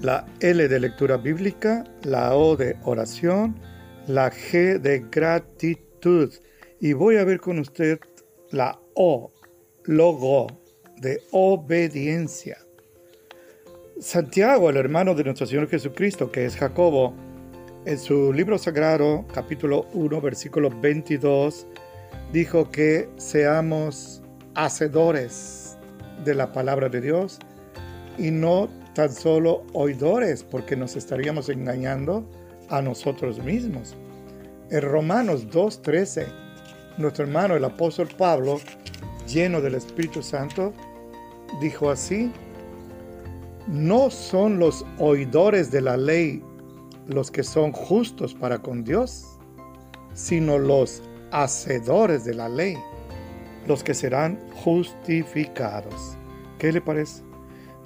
la 0.00 0.26
L 0.40 0.68
de 0.68 0.80
lectura 0.80 1.16
bíblica, 1.16 1.84
la 2.02 2.34
O 2.36 2.56
de 2.56 2.76
oración, 2.84 3.58
la 4.06 4.30
G 4.30 4.78
de 4.78 5.04
gratitud. 5.10 6.32
Y 6.80 6.92
voy 6.92 7.16
a 7.16 7.24
ver 7.24 7.40
con 7.40 7.58
usted 7.58 7.98
la 8.50 8.78
O, 8.94 9.32
logo, 9.84 10.46
de 10.98 11.20
obediencia. 11.32 12.58
Santiago, 14.00 14.70
el 14.70 14.76
hermano 14.76 15.14
de 15.14 15.24
nuestro 15.24 15.46
Señor 15.46 15.68
Jesucristo, 15.68 16.30
que 16.30 16.44
es 16.44 16.56
Jacobo, 16.56 17.14
en 17.84 17.98
su 17.98 18.32
libro 18.32 18.58
sagrado, 18.58 19.26
capítulo 19.32 19.86
1, 19.94 20.20
versículo 20.20 20.70
22, 20.70 21.66
dijo 22.32 22.70
que 22.70 23.08
seamos 23.16 24.22
hacedores 24.54 25.76
de 26.24 26.34
la 26.34 26.52
palabra 26.52 26.88
de 26.88 27.00
Dios 27.00 27.38
y 28.18 28.30
no 28.30 28.68
tan 28.94 29.12
solo 29.12 29.64
oidores, 29.72 30.42
porque 30.42 30.76
nos 30.76 30.96
estaríamos 30.96 31.48
engañando 31.48 32.28
a 32.68 32.82
nosotros 32.82 33.42
mismos. 33.42 33.96
En 34.70 34.82
Romanos 34.82 35.48
2.13, 35.48 36.26
nuestro 36.98 37.24
hermano 37.24 37.56
el 37.56 37.64
apóstol 37.64 38.08
Pablo, 38.18 38.60
lleno 39.26 39.60
del 39.60 39.76
Espíritu 39.76 40.22
Santo, 40.22 40.72
dijo 41.60 41.90
así, 41.90 42.32
no 43.66 44.10
son 44.10 44.58
los 44.58 44.84
oidores 44.98 45.70
de 45.70 45.80
la 45.80 45.96
ley 45.96 46.42
los 47.08 47.30
que 47.30 47.42
son 47.42 47.72
justos 47.72 48.34
para 48.34 48.58
con 48.58 48.84
Dios, 48.84 49.24
sino 50.12 50.58
los 50.58 51.02
hacedores 51.32 52.24
de 52.24 52.34
la 52.34 52.48
ley, 52.48 52.76
los 53.66 53.82
que 53.82 53.94
serán 53.94 54.38
justificados. 54.62 56.16
¿Qué 56.58 56.70
le 56.72 56.80
parece? 56.80 57.27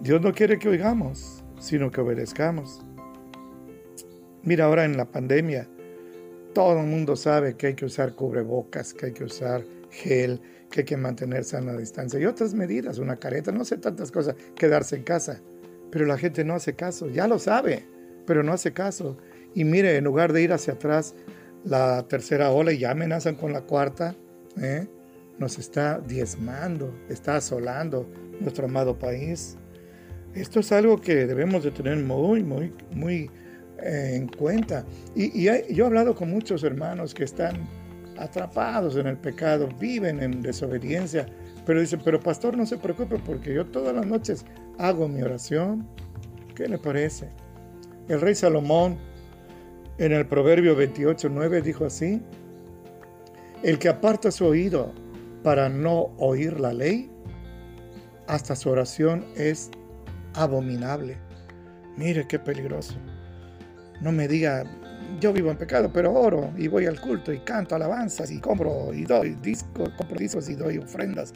Dios 0.02 0.20
no 0.20 0.32
quiere 0.32 0.58
que 0.58 0.68
oigamos, 0.68 1.44
sino 1.60 1.92
que 1.92 2.00
obedezcamos. 2.00 2.84
Mira, 4.42 4.64
ahora 4.64 4.84
en 4.84 4.96
la 4.96 5.04
pandemia, 5.04 5.68
todo 6.52 6.80
el 6.80 6.86
mundo 6.88 7.14
sabe 7.14 7.56
que 7.56 7.68
hay 7.68 7.74
que 7.74 7.84
usar 7.84 8.16
cubrebocas, 8.16 8.94
que 8.94 9.06
hay 9.06 9.12
que 9.12 9.22
usar 9.22 9.64
gel, 9.90 10.40
que 10.70 10.80
hay 10.80 10.86
que 10.86 10.96
mantenerse 10.96 11.56
a 11.56 11.60
la 11.60 11.76
distancia 11.76 12.18
y 12.18 12.26
otras 12.26 12.52
medidas, 12.52 12.98
una 12.98 13.16
careta, 13.16 13.52
no 13.52 13.64
sé 13.64 13.78
tantas 13.78 14.10
cosas, 14.10 14.34
quedarse 14.56 14.96
en 14.96 15.04
casa. 15.04 15.40
Pero 15.92 16.04
la 16.04 16.18
gente 16.18 16.44
no 16.44 16.54
hace 16.54 16.74
caso, 16.74 17.08
ya 17.08 17.28
lo 17.28 17.38
sabe, 17.38 17.86
pero 18.26 18.42
no 18.42 18.52
hace 18.52 18.72
caso. 18.72 19.16
Y 19.54 19.62
mire, 19.62 19.96
en 19.96 20.02
lugar 20.02 20.32
de 20.32 20.42
ir 20.42 20.52
hacia 20.52 20.72
atrás, 20.72 21.14
la 21.62 22.08
tercera 22.08 22.50
ola 22.50 22.72
y 22.72 22.78
ya 22.78 22.90
amenazan 22.90 23.36
con 23.36 23.52
la 23.52 23.60
cuarta, 23.60 24.16
¿eh? 24.60 24.88
nos 25.38 25.58
está 25.58 26.00
diezmando, 26.00 26.92
está 27.08 27.36
asolando 27.36 28.08
nuestro 28.40 28.64
amado 28.64 28.98
país. 28.98 29.58
Esto 30.34 30.60
es 30.60 30.72
algo 30.72 31.00
que 31.00 31.26
debemos 31.26 31.62
de 31.64 31.70
tener 31.70 31.98
muy, 31.98 32.42
muy, 32.42 32.72
muy 32.94 33.30
eh, 33.82 34.12
en 34.14 34.28
cuenta. 34.28 34.84
Y, 35.14 35.44
yo 35.44 35.52
he 35.52 35.86
hablado 35.86 36.14
con 36.14 36.30
muchos 36.30 36.62
hermanos 36.64 37.12
que 37.14 37.24
están 37.24 37.68
atrapados 38.16 38.96
en 38.96 39.06
el 39.06 39.16
pecado, 39.16 39.68
viven 39.78 40.22
en 40.22 40.40
desobediencia, 40.42 41.26
pero 41.66 41.80
dicen, 41.80 42.00
pero 42.04 42.20
pastor, 42.20 42.56
no 42.56 42.64
se 42.64 42.78
preocupe 42.78 43.18
porque 43.18 43.52
yo 43.54 43.66
todas 43.66 43.94
las 43.94 44.06
noches 44.06 44.44
hago 44.78 45.08
mi 45.08 45.22
oración. 45.22 45.86
¿Qué 46.54 46.68
le 46.68 46.78
parece? 46.78 47.28
El 48.08 48.20
rey 48.20 48.34
Salomón 48.34 48.98
en 49.98 50.12
el 50.12 50.26
Proverbio 50.26 50.76
28.9 50.76 51.62
dijo 51.62 51.84
así, 51.84 52.20
el 53.62 53.78
que 53.78 53.88
aparta 53.88 54.30
su 54.30 54.46
oído 54.46 54.92
para 55.42 55.68
no 55.68 56.12
oír 56.18 56.58
la 56.58 56.72
ley, 56.72 57.10
hasta 58.26 58.56
su 58.56 58.70
oración 58.70 59.24
es 59.36 59.70
abominable. 60.34 61.16
Mire 61.96 62.26
qué 62.26 62.38
peligroso. 62.38 62.94
No 64.00 64.12
me 64.12 64.26
diga, 64.26 64.64
yo 65.20 65.32
vivo 65.32 65.50
en 65.50 65.58
pecado, 65.58 65.90
pero 65.92 66.12
oro 66.12 66.52
y 66.56 66.68
voy 66.68 66.86
al 66.86 67.00
culto 67.00 67.32
y 67.32 67.40
canto 67.40 67.74
alabanzas 67.74 68.30
y 68.30 68.40
compro 68.40 68.92
y 68.92 69.04
doy 69.04 69.36
discos, 69.42 69.90
compro 69.90 70.18
discos 70.18 70.48
y 70.48 70.54
doy 70.54 70.78
ofrendas. 70.78 71.32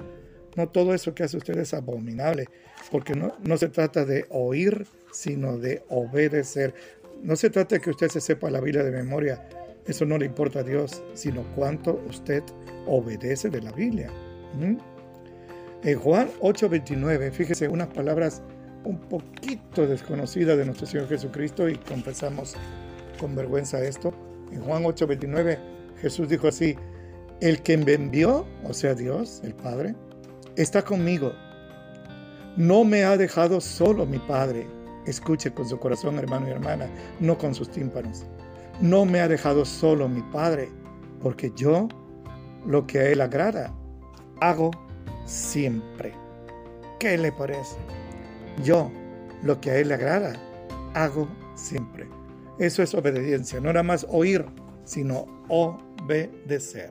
No 0.57 0.69
todo 0.69 0.95
eso 0.95 1.15
que 1.15 1.25
hace 1.25 1.37
usted 1.37 1.59
es 1.59 1.75
abominable, 1.75 2.49
porque 2.91 3.15
no, 3.15 3.37
no 3.45 3.59
se 3.59 3.69
trata 3.69 4.05
de 4.05 4.25
oír, 4.31 4.87
sino 5.13 5.59
de 5.59 5.85
obedecer. 5.91 6.75
No 7.23 7.37
se 7.37 7.51
trata 7.51 7.77
de 7.77 7.81
que 7.81 7.91
usted 7.91 8.09
se 8.09 8.21
sepa 8.21 8.51
la 8.51 8.61
Biblia 8.61 8.83
de 8.83 8.91
memoria, 8.91 9.47
eso 9.87 10.05
no 10.05 10.19
le 10.19 10.27
importa 10.27 10.61
a 10.61 10.63
Dios, 10.63 11.03
sino 11.15 11.45
cuánto 11.55 12.03
usted 12.09 12.43
obedece 12.87 13.51
de 13.51 13.63
la 13.63 13.73
Biblia. 13.73 14.11
En 15.83 15.99
Juan 15.99 16.29
8:29, 16.41 17.31
fíjese 17.31 17.69
unas 17.69 17.89
palabras 17.89 18.43
un 18.87 18.99
poquito 18.99 19.87
desconocidas 19.87 20.57
de 20.57 20.65
nuestro 20.65 20.87
Señor 20.87 21.09
Jesucristo 21.09 21.69
y 21.69 21.77
confesamos 21.77 22.55
con 23.19 23.35
vergüenza 23.35 23.83
esto. 23.83 24.15
En 24.53 24.63
Juan 24.63 24.85
8:29 24.85 25.59
Jesús 26.01 26.29
dijo 26.29 26.49
así, 26.49 26.77
el 27.41 27.63
que 27.63 27.77
me 27.77 27.95
envió, 27.95 28.47
o 28.65 28.73
sea 28.73 28.95
Dios, 28.95 29.41
el 29.45 29.55
Padre, 29.55 29.95
está 30.57 30.83
conmigo. 30.83 31.33
No 32.57 32.85
me 32.85 33.05
ha 33.05 33.17
dejado 33.17 33.61
solo 33.61 34.07
mi 34.07 34.19
Padre. 34.19 34.67
Escuche 35.05 35.53
con 35.53 35.69
su 35.69 35.79
corazón, 35.79 36.19
hermano 36.19 36.49
y 36.49 36.53
hermana, 36.53 36.89
no 37.21 37.37
con 37.37 37.55
sus 37.55 37.71
tímpanos. 37.71 38.25
No 38.81 39.05
me 39.05 39.21
ha 39.21 39.29
dejado 39.29 39.65
solo 39.65 40.09
mi 40.09 40.23
Padre, 40.33 40.69
porque 41.23 41.53
yo 41.57 41.89
lo 42.67 42.87
que 42.87 42.99
a 42.99 43.09
Él 43.09 43.21
agrada, 43.21 43.75
hago 44.41 44.71
siempre. 45.27 46.13
¿Qué 46.99 47.19
le 47.19 47.33
parece? 47.33 47.77
Yo 48.65 48.91
lo 49.43 49.61
que 49.61 49.71
a 49.71 49.79
Él 49.79 49.89
le 49.89 49.95
agrada, 49.95 50.35
hago 50.95 51.29
siempre. 51.55 52.07
Eso 52.59 52.83
es 52.83 52.95
obediencia, 52.95 53.61
no 53.61 53.71
era 53.71 53.83
más 53.83 54.07
oír, 54.09 54.45
sino 54.85 55.27
obedecer. 55.49 56.91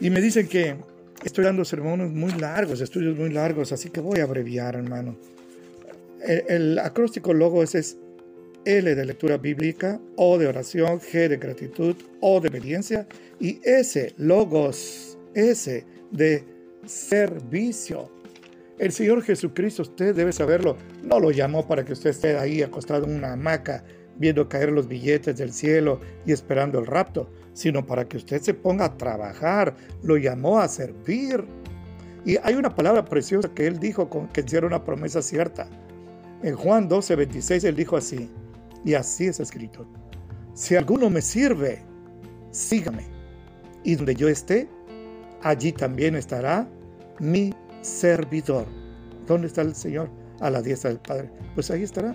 Y 0.00 0.10
me 0.10 0.20
dicen 0.20 0.46
que 0.46 0.76
estoy 1.24 1.44
dando 1.44 1.64
sermones 1.64 2.10
muy 2.12 2.32
largos, 2.32 2.80
estudios 2.80 3.16
muy 3.16 3.30
largos, 3.30 3.72
así 3.72 3.90
que 3.90 4.00
voy 4.00 4.20
a 4.20 4.24
abreviar, 4.24 4.76
hermano. 4.76 5.16
El, 6.22 6.78
acróstico 6.78 7.32
logos 7.32 7.74
es 7.74 7.96
L 8.64 8.94
de 8.94 9.04
lectura 9.04 9.38
bíblica, 9.38 10.00
O 10.16 10.38
de 10.38 10.46
oración, 10.46 11.00
G 11.00 11.28
de 11.28 11.36
gratitud, 11.36 11.96
O 12.20 12.40
de 12.40 12.48
obediencia 12.48 13.06
y 13.40 13.60
S, 13.62 14.14
logos, 14.18 15.18
S 15.34 15.84
de 16.10 16.44
servicio. 16.84 18.10
El 18.78 18.92
Señor 18.92 19.22
Jesucristo, 19.22 19.82
usted 19.82 20.14
debe 20.14 20.32
saberlo, 20.32 20.76
no 21.02 21.18
lo 21.18 21.30
llamó 21.30 21.66
para 21.66 21.84
que 21.84 21.94
usted 21.94 22.10
esté 22.10 22.36
ahí 22.36 22.62
acostado 22.62 23.06
en 23.06 23.16
una 23.16 23.32
hamaca 23.32 23.82
viendo 24.18 24.48
caer 24.48 24.70
los 24.70 24.86
billetes 24.86 25.36
del 25.36 25.52
cielo 25.52 26.00
y 26.26 26.32
esperando 26.32 26.78
el 26.78 26.86
rapto, 26.86 27.30
sino 27.52 27.84
para 27.86 28.06
que 28.06 28.18
usted 28.18 28.40
se 28.42 28.54
ponga 28.54 28.86
a 28.86 28.96
trabajar. 28.96 29.74
Lo 30.02 30.16
llamó 30.16 30.58
a 30.58 30.68
servir. 30.68 31.44
Y 32.24 32.36
hay 32.42 32.54
una 32.54 32.74
palabra 32.74 33.04
preciosa 33.04 33.52
que 33.54 33.66
él 33.66 33.78
dijo 33.78 34.10
que 34.32 34.44
era 34.52 34.66
una 34.66 34.84
promesa 34.84 35.22
cierta. 35.22 35.68
En 36.42 36.54
Juan 36.54 36.88
12, 36.88 37.16
26 37.16 37.64
él 37.64 37.76
dijo 37.76 37.96
así, 37.96 38.30
y 38.84 38.94
así 38.94 39.26
es 39.26 39.40
escrito, 39.40 39.86
si 40.54 40.76
alguno 40.76 41.08
me 41.08 41.22
sirve, 41.22 41.82
sígame, 42.50 43.04
y 43.84 43.94
donde 43.94 44.14
yo 44.14 44.28
esté, 44.28 44.68
allí 45.42 45.72
también 45.72 46.14
estará 46.14 46.68
mi 47.20 47.54
servidor. 47.86 48.66
¿Dónde 49.26 49.46
está 49.46 49.62
el 49.62 49.74
Señor? 49.74 50.10
A 50.40 50.50
la 50.50 50.60
diestra 50.60 50.90
del 50.90 51.00
Padre. 51.00 51.30
Pues 51.54 51.70
ahí 51.70 51.82
estará. 51.82 52.14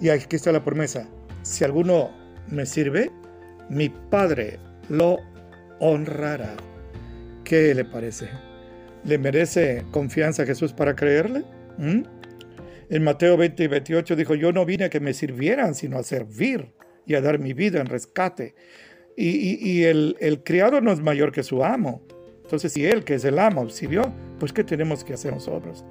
Y 0.00 0.08
aquí 0.08 0.36
está 0.36 0.52
la 0.52 0.64
promesa. 0.64 1.08
Si 1.42 1.64
alguno 1.64 2.10
me 2.48 2.64
sirve, 2.64 3.10
mi 3.68 3.88
Padre 3.88 4.58
lo 4.88 5.18
honrará. 5.80 6.54
¿Qué 7.44 7.74
le 7.74 7.84
parece? 7.84 8.28
¿Le 9.04 9.18
merece 9.18 9.84
confianza 9.90 10.44
a 10.44 10.46
Jesús 10.46 10.72
para 10.72 10.96
creerle? 10.96 11.44
¿Mm? 11.76 12.02
En 12.88 13.02
Mateo 13.02 13.36
20 13.36 13.64
y 13.64 13.66
28 13.66 14.16
dijo, 14.16 14.34
yo 14.34 14.52
no 14.52 14.64
vine 14.64 14.84
a 14.84 14.90
que 14.90 15.00
me 15.00 15.12
sirvieran, 15.12 15.74
sino 15.74 15.98
a 15.98 16.02
servir 16.02 16.72
y 17.06 17.14
a 17.14 17.20
dar 17.20 17.38
mi 17.38 17.52
vida 17.52 17.80
en 17.80 17.86
rescate. 17.86 18.54
Y, 19.16 19.84
el, 19.84 20.16
el 20.18 20.42
criado 20.42 20.80
no 20.80 20.90
es 20.90 21.00
mayor 21.00 21.30
que 21.30 21.44
su 21.44 21.62
amo. 21.64 22.02
Entonces, 22.42 22.72
si 22.72 22.84
él, 22.84 23.04
que 23.04 23.14
es 23.14 23.24
el 23.24 23.38
amo, 23.38 23.68
sirvió, 23.70 24.12
pues 24.44 24.52
¿qué 24.52 24.62
tenemos 24.62 25.04
que 25.04 25.14
hacer 25.14 25.32
nosotros? 25.32 25.86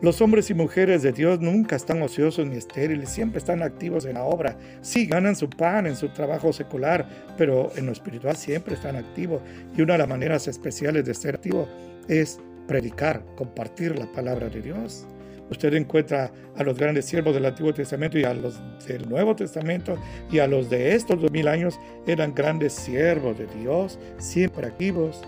Los 0.00 0.22
hombres 0.22 0.48
y 0.48 0.54
mujeres 0.54 1.02
de 1.02 1.12
Dios 1.12 1.38
nunca 1.40 1.76
están 1.76 2.00
ociosos 2.00 2.46
ni 2.46 2.56
estériles, 2.56 3.10
siempre 3.10 3.36
están 3.36 3.62
activos 3.62 4.06
en 4.06 4.14
la 4.14 4.24
obra. 4.24 4.56
Sí, 4.80 5.04
ganan 5.04 5.36
su 5.36 5.50
pan 5.50 5.86
en 5.86 5.94
su 5.96 6.08
trabajo 6.08 6.50
secular, 6.50 7.06
pero 7.36 7.70
en 7.76 7.84
lo 7.84 7.92
espiritual 7.92 8.36
siempre 8.36 8.72
están 8.72 8.96
activos. 8.96 9.42
Y 9.76 9.82
una 9.82 9.92
de 9.92 9.98
las 9.98 10.08
maneras 10.08 10.48
especiales 10.48 11.04
de 11.04 11.12
ser 11.12 11.34
activo 11.34 11.68
es 12.08 12.40
predicar, 12.66 13.22
compartir 13.36 13.98
la 13.98 14.10
palabra 14.10 14.48
de 14.48 14.62
Dios. 14.62 15.06
Usted 15.50 15.74
encuentra 15.74 16.32
a 16.56 16.64
los 16.64 16.78
grandes 16.78 17.04
siervos 17.04 17.34
del 17.34 17.44
Antiguo 17.44 17.74
Testamento 17.74 18.18
y 18.18 18.24
a 18.24 18.32
los 18.32 18.58
del 18.86 19.06
Nuevo 19.10 19.36
Testamento 19.36 19.98
y 20.32 20.38
a 20.38 20.46
los 20.46 20.70
de 20.70 20.94
estos 20.94 21.20
dos 21.20 21.30
mil 21.30 21.48
años 21.48 21.78
eran 22.06 22.34
grandes 22.34 22.72
siervos 22.72 23.36
de 23.36 23.46
Dios, 23.58 23.98
siempre 24.16 24.66
activos. 24.66 25.20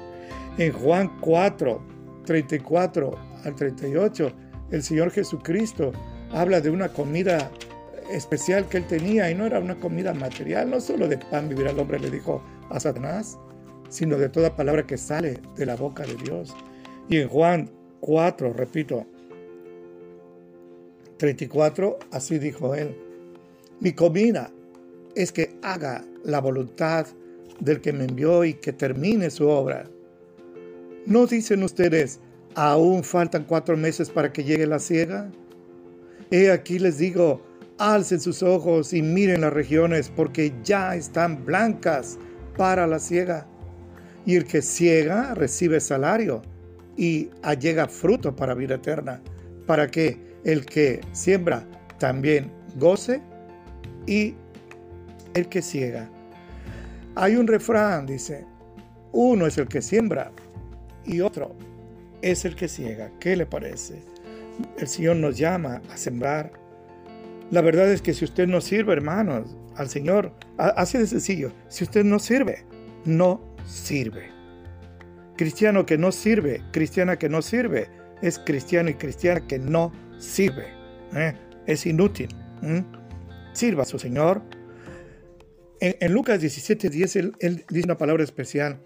En 0.56 0.72
Juan 0.72 1.10
4, 1.20 1.91
34 2.24 3.18
al 3.44 3.54
38, 3.54 4.32
el 4.70 4.82
Señor 4.82 5.10
Jesucristo 5.10 5.92
habla 6.30 6.60
de 6.60 6.70
una 6.70 6.88
comida 6.88 7.50
especial 8.10 8.68
que 8.68 8.78
él 8.78 8.86
tenía 8.86 9.30
y 9.30 9.34
no 9.34 9.46
era 9.46 9.58
una 9.58 9.78
comida 9.78 10.14
material, 10.14 10.70
no 10.70 10.80
solo 10.80 11.08
de 11.08 11.18
pan 11.18 11.48
vivir 11.48 11.66
el 11.66 11.78
hombre, 11.78 11.98
le 11.98 12.10
dijo 12.10 12.42
a 12.70 12.80
Satanás, 12.80 13.38
sino 13.88 14.16
de 14.16 14.28
toda 14.28 14.56
palabra 14.56 14.86
que 14.86 14.96
sale 14.96 15.40
de 15.56 15.66
la 15.66 15.76
boca 15.76 16.04
de 16.04 16.14
Dios. 16.16 16.54
Y 17.08 17.18
en 17.18 17.28
Juan 17.28 17.70
4, 18.00 18.52
repito, 18.52 19.06
34, 21.18 21.98
así 22.10 22.38
dijo 22.38 22.74
él, 22.74 22.96
mi 23.80 23.92
comida 23.92 24.50
es 25.14 25.32
que 25.32 25.56
haga 25.62 26.04
la 26.24 26.40
voluntad 26.40 27.06
del 27.60 27.80
que 27.80 27.92
me 27.92 28.04
envió 28.04 28.44
y 28.44 28.54
que 28.54 28.72
termine 28.72 29.30
su 29.30 29.48
obra. 29.48 29.88
¿No 31.04 31.26
dicen 31.26 31.64
ustedes, 31.64 32.20
aún 32.54 33.02
faltan 33.02 33.44
cuatro 33.44 33.76
meses 33.76 34.08
para 34.08 34.32
que 34.32 34.44
llegue 34.44 34.66
la 34.68 34.78
ciega? 34.78 35.28
He 36.30 36.50
aquí 36.52 36.78
les 36.78 36.98
digo, 36.98 37.42
alcen 37.78 38.20
sus 38.20 38.40
ojos 38.42 38.92
y 38.92 39.02
miren 39.02 39.40
las 39.40 39.52
regiones, 39.52 40.12
porque 40.14 40.54
ya 40.62 40.94
están 40.94 41.44
blancas 41.44 42.18
para 42.56 42.86
la 42.86 43.00
ciega. 43.00 43.48
Y 44.24 44.36
el 44.36 44.44
que 44.44 44.62
ciega 44.62 45.34
recibe 45.34 45.80
salario 45.80 46.42
y 46.96 47.30
allega 47.42 47.88
fruto 47.88 48.36
para 48.36 48.54
vida 48.54 48.76
eterna, 48.76 49.20
para 49.66 49.88
que 49.88 50.20
el 50.44 50.64
que 50.64 51.00
siembra 51.10 51.66
también 51.98 52.48
goce 52.76 53.20
y 54.06 54.36
el 55.34 55.48
que 55.48 55.62
ciega. 55.62 56.08
Hay 57.16 57.34
un 57.34 57.48
refrán, 57.48 58.06
dice, 58.06 58.46
uno 59.10 59.48
es 59.48 59.58
el 59.58 59.66
que 59.66 59.82
siembra 59.82 60.30
y 61.04 61.20
otro 61.20 61.54
es 62.22 62.44
el 62.44 62.54
que 62.54 62.68
ciega. 62.68 63.10
¿Qué 63.20 63.36
le 63.36 63.46
parece? 63.46 64.02
El 64.78 64.88
Señor 64.88 65.16
nos 65.16 65.36
llama 65.36 65.82
a 65.90 65.96
sembrar. 65.96 66.52
La 67.50 67.60
verdad 67.60 67.90
es 67.90 68.00
que 68.00 68.14
si 68.14 68.24
usted 68.24 68.46
no 68.46 68.60
sirve, 68.60 68.92
hermanos, 68.92 69.56
al 69.76 69.88
Señor, 69.88 70.32
así 70.56 70.98
de 70.98 71.06
sencillo, 71.06 71.52
si 71.68 71.84
usted 71.84 72.04
no 72.04 72.18
sirve, 72.18 72.64
no 73.04 73.40
sirve. 73.66 74.30
Cristiano 75.36 75.84
que 75.84 75.98
no 75.98 76.12
sirve, 76.12 76.62
cristiana 76.72 77.18
que 77.18 77.28
no 77.28 77.42
sirve, 77.42 77.88
es 78.22 78.38
cristiano 78.38 78.90
y 78.90 78.94
cristiana 78.94 79.46
que 79.46 79.58
no 79.58 79.92
sirve. 80.18 80.68
¿eh? 81.14 81.34
Es 81.66 81.86
inútil. 81.86 82.28
Sirva 83.52 83.82
a 83.82 83.86
su 83.86 83.98
Señor. 83.98 84.42
En, 85.80 86.12
Lucas 86.12 86.40
17, 86.40 86.90
10, 86.90 87.16
él, 87.16 87.32
él, 87.40 87.64
dice 87.68 87.86
una 87.86 87.98
palabra 87.98 88.22
especial. 88.22 88.80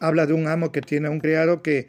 Habla 0.00 0.26
de 0.26 0.32
un 0.32 0.48
amo 0.48 0.72
que 0.72 0.80
tiene 0.80 1.08
un 1.08 1.20
criado 1.20 1.62
que, 1.62 1.88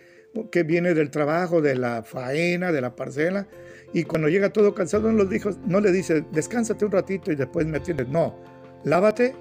que 0.52 0.64
viene 0.64 0.94
del 0.94 1.10
trabajo, 1.10 1.62
de 1.62 1.76
la 1.76 2.04
faena, 2.04 2.72
de 2.72 2.82
la 2.82 2.96
parcela, 2.96 3.48
y 3.94 4.04
cuando 4.04 4.30
llega 4.30 4.52
todo 4.52 4.74
cansado 4.74 5.12
no, 5.12 5.26
dijo, 5.26 5.52
no 5.66 5.82
le 5.82 5.92
dice, 5.92 6.24
descánsate 6.32 6.86
un 6.86 6.92
ratito 6.92 7.32
y 7.32 7.36
después 7.36 7.66
me 7.66 7.78
atiendes. 7.78 8.08
No, 8.08 8.36
lávate, 8.84 9.36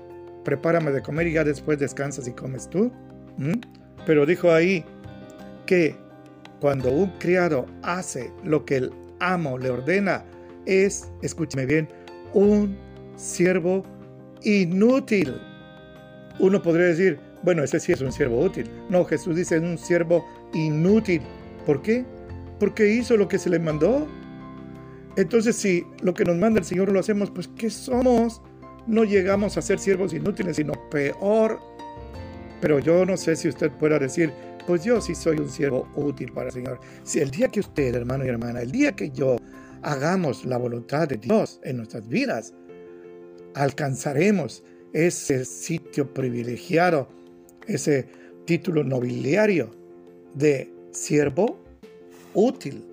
prepárame 0.45 0.91
de 0.91 1.03
comer 1.03 1.29
y 1.29 1.33
ya 1.35 1.45
después 1.45 1.79
descansas 1.79 2.27
y 2.27 2.33
comes 2.33 2.68
tú. 2.68 2.91
Pero 4.07 4.27
dijo 4.27 4.51
ahí 4.51 4.85
que 5.66 5.95
cuando 6.61 6.91
un 6.91 7.11
criado 7.18 7.66
hace 7.83 8.33
lo 8.43 8.64
que 8.64 8.77
el 8.77 8.93
amo 9.21 9.57
le 9.57 9.71
ordena, 9.71 10.25
es, 10.66 11.11
escúcheme 11.23 11.66
bien, 11.66 11.89
un 12.35 12.77
siervo 13.16 13.85
inútil. 14.43 15.41
Uno 16.39 16.61
podría 16.61 16.87
decir, 16.87 17.21
bueno, 17.43 17.64
ese 17.64 17.80
sí 17.80 17.93
es 17.93 18.01
un 18.01 18.12
siervo 18.12 18.41
útil. 18.41 18.68
No, 18.88 19.05
Jesús 19.05 19.36
dice 19.36 19.57
es 19.57 19.62
un 19.62 19.78
siervo 19.78 20.26
inútil. 20.53 21.22
¿Por 21.66 21.82
qué? 21.82 22.05
Porque 22.59 22.88
hizo 22.93 23.16
lo 23.16 23.28
que 23.28 23.38
se 23.38 23.51
le 23.51 23.59
mandó. 23.59 24.07
Entonces, 25.16 25.57
si 25.57 25.84
lo 26.03 26.14
que 26.14 26.24
nos 26.24 26.36
manda 26.36 26.61
el 26.61 26.66
Señor 26.66 26.93
lo 26.93 27.01
hacemos, 27.01 27.30
pues 27.30 27.49
¿qué 27.49 27.70
somos? 27.70 28.43
No 28.86 29.05
llegamos 29.05 29.57
a 29.57 29.62
ser 29.62 29.78
siervos 29.78 30.12
inútiles, 30.12 30.57
sino 30.57 30.74
peor. 30.91 31.59
Pero 32.61 32.78
yo 32.78 33.07
no 33.07 33.16
sé 33.16 33.36
si 33.36 33.49
usted 33.49 33.70
pueda 33.72 33.99
decir, 33.99 34.32
pues 34.66 34.84
yo 34.84 35.01
sí 35.01 35.14
soy 35.14 35.38
un 35.38 35.49
siervo 35.49 35.88
útil 35.97 36.32
para 36.32 36.49
el 36.49 36.53
Señor. 36.53 36.80
Si 37.03 37.20
el 37.20 37.30
día 37.30 37.49
que 37.49 37.61
usted, 37.61 37.95
hermano 37.95 38.24
y 38.24 38.28
hermana, 38.28 38.61
el 38.61 38.70
día 38.70 38.93
que 38.93 39.11
yo 39.11 39.36
hagamos 39.82 40.45
la 40.45 40.59
voluntad 40.59 41.09
de 41.09 41.16
Dios 41.16 41.61
en 41.64 41.78
nuestras 41.78 42.07
vidas, 42.07 42.53
alcanzaremos 43.55 44.62
ese 44.93 45.45
sitio 45.45 46.12
privilegiado, 46.12 47.09
ese 47.67 48.09
título 48.47 48.85
nobiliario 48.85 49.71
de 50.35 50.73
siervo 50.93 51.63
útil. 52.35 52.85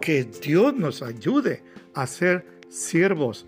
Que 0.00 0.24
Dios 0.24 0.74
nos 0.74 1.02
ayude 1.02 1.62
a 1.94 2.06
ser 2.06 2.44
siervos 2.68 3.46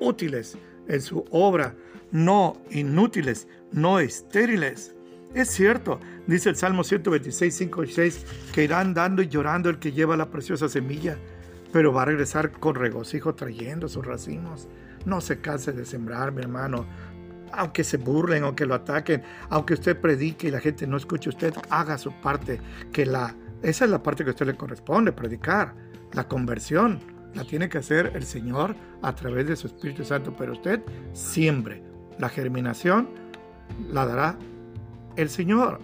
útiles 0.00 0.58
en 0.88 1.00
su 1.00 1.24
obra, 1.30 1.74
no 2.10 2.60
inútiles, 2.70 3.48
no 3.72 3.98
estériles. 3.98 4.94
Es 5.34 5.50
cierto, 5.50 6.00
dice 6.26 6.50
el 6.50 6.56
Salmo 6.56 6.84
126, 6.84 7.54
5 7.54 7.84
y 7.84 7.92
6, 7.92 8.26
que 8.52 8.64
irán 8.64 8.94
dando 8.94 9.22
y 9.22 9.28
llorando 9.28 9.68
el 9.70 9.78
que 9.78 9.92
lleva 9.92 10.16
la 10.16 10.30
preciosa 10.30 10.68
semilla, 10.68 11.18
pero 11.72 11.92
va 11.92 12.02
a 12.02 12.06
regresar 12.06 12.52
con 12.52 12.74
regocijo 12.74 13.34
trayendo 13.34 13.88
sus 13.88 14.06
racimos. 14.06 14.68
No 15.04 15.20
se 15.20 15.40
canse 15.40 15.72
de 15.72 15.84
sembrar, 15.84 16.32
mi 16.32 16.42
hermano. 16.42 16.86
Aunque 17.56 17.84
se 17.84 17.96
burlen, 17.96 18.44
aunque 18.44 18.66
lo 18.66 18.74
ataquen, 18.74 19.22
aunque 19.48 19.74
usted 19.74 20.00
predique 20.00 20.48
y 20.48 20.50
la 20.50 20.60
gente 20.60 20.86
no 20.86 20.96
escuche, 20.96 21.30
usted 21.30 21.54
haga 21.70 21.98
su 21.98 22.12
parte, 22.12 22.60
que 22.92 23.06
la, 23.06 23.34
esa 23.62 23.84
es 23.84 23.90
la 23.90 24.02
parte 24.02 24.24
que 24.24 24.30
a 24.30 24.32
usted 24.32 24.46
le 24.46 24.56
corresponde, 24.56 25.12
predicar, 25.12 25.74
la 26.12 26.28
conversión, 26.28 27.00
la 27.34 27.44
tiene 27.44 27.68
que 27.68 27.78
hacer 27.78 28.12
el 28.14 28.24
Señor 28.24 28.74
a 29.02 29.14
través 29.14 29.46
de 29.46 29.56
su 29.56 29.66
Espíritu 29.66 30.04
Santo, 30.04 30.34
pero 30.36 30.52
usted 30.52 30.82
siempre 31.12 31.82
la 32.18 32.28
germinación 32.28 33.08
la 33.90 34.06
dará 34.06 34.38
el 35.16 35.28
Señor. 35.28 35.80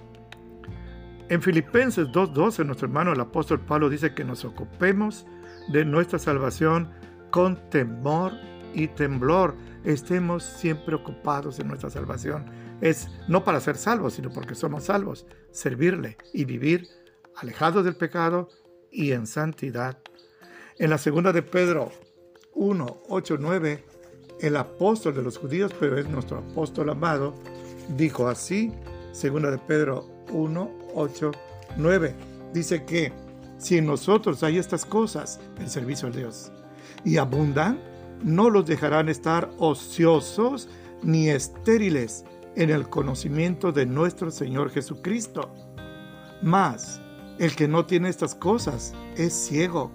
En 1.29 1.41
Filipenses 1.41 2.09
2.12 2.09 2.65
nuestro 2.65 2.87
hermano 2.87 3.13
el 3.13 3.21
apóstol 3.21 3.61
Pablo 3.61 3.89
dice 3.89 4.15
que 4.15 4.25
nos 4.25 4.45
ocupemos 4.45 5.27
de 5.69 5.85
nuestra 5.85 6.19
salvación 6.19 6.91
con 7.31 7.57
temor 7.71 8.33
y 8.75 8.89
temblor. 8.89 9.55
Estemos 9.85 10.45
siempre 10.45 10.95
ocupados 10.95 11.59
en 11.59 11.69
nuestra 11.69 11.91
salvación. 11.91 12.47
Es 12.81 13.09
no 13.29 13.45
para 13.45 13.61
ser 13.61 13.77
salvos, 13.77 14.15
sino 14.15 14.31
porque 14.31 14.55
somos 14.55 14.85
salvos. 14.85 15.27
Servirle 15.51 16.17
y 16.33 16.45
vivir 16.45 16.89
alejados 17.37 17.85
del 17.85 17.97
pecado 17.97 18.49
y 18.91 19.13
en 19.13 19.27
santidad. 19.27 19.99
En 20.79 20.91
la 20.91 20.99
segunda 20.99 21.33
de 21.33 21.43
Pedro 21.43 21.91
1, 22.55 23.03
8, 23.09 23.37
9, 23.41 23.85
el 24.41 24.57
apóstol 24.57 25.15
de 25.15 25.23
los 25.23 25.39
judíos, 25.39 25.73
pero 25.79 25.99
es 25.99 26.09
nuestro 26.09 26.39
apóstol 26.39 26.91
amado, 26.91 27.35
dijo 27.97 28.29
así, 28.29 28.73
segunda 29.13 29.51
de 29.51 29.59
Pedro 29.59 30.09
1, 30.33 30.71
8, 30.95 31.33
9. 31.77 32.15
Dice 32.53 32.85
que 32.85 33.13
si 33.59 33.79
en 33.79 33.87
nosotros 33.87 34.43
hay 34.43 34.59
estas 34.59 34.85
cosas, 34.85 35.41
el 35.59 35.69
servicio 35.71 36.09
a 36.09 36.11
Dios, 36.11 36.51
y 37.05 37.17
abundan, 37.17 37.79
no 38.25 38.51
los 38.51 38.67
dejarán 38.67 39.09
estar 39.09 39.51
ociosos 39.59 40.69
ni 41.03 41.29
estériles 41.29 42.25
en 42.57 42.71
el 42.71 42.89
conocimiento 42.89 43.73
de 43.73 43.87
nuestro 43.87 44.31
Señor 44.31 44.71
Jesucristo. 44.71 45.53
Mas, 46.43 47.01
el 47.39 47.55
que 47.57 47.69
no 47.69 47.87
tiene 47.87 48.09
estas 48.09 48.35
cosas 48.35 48.95
es 49.17 49.33
ciego 49.33 49.91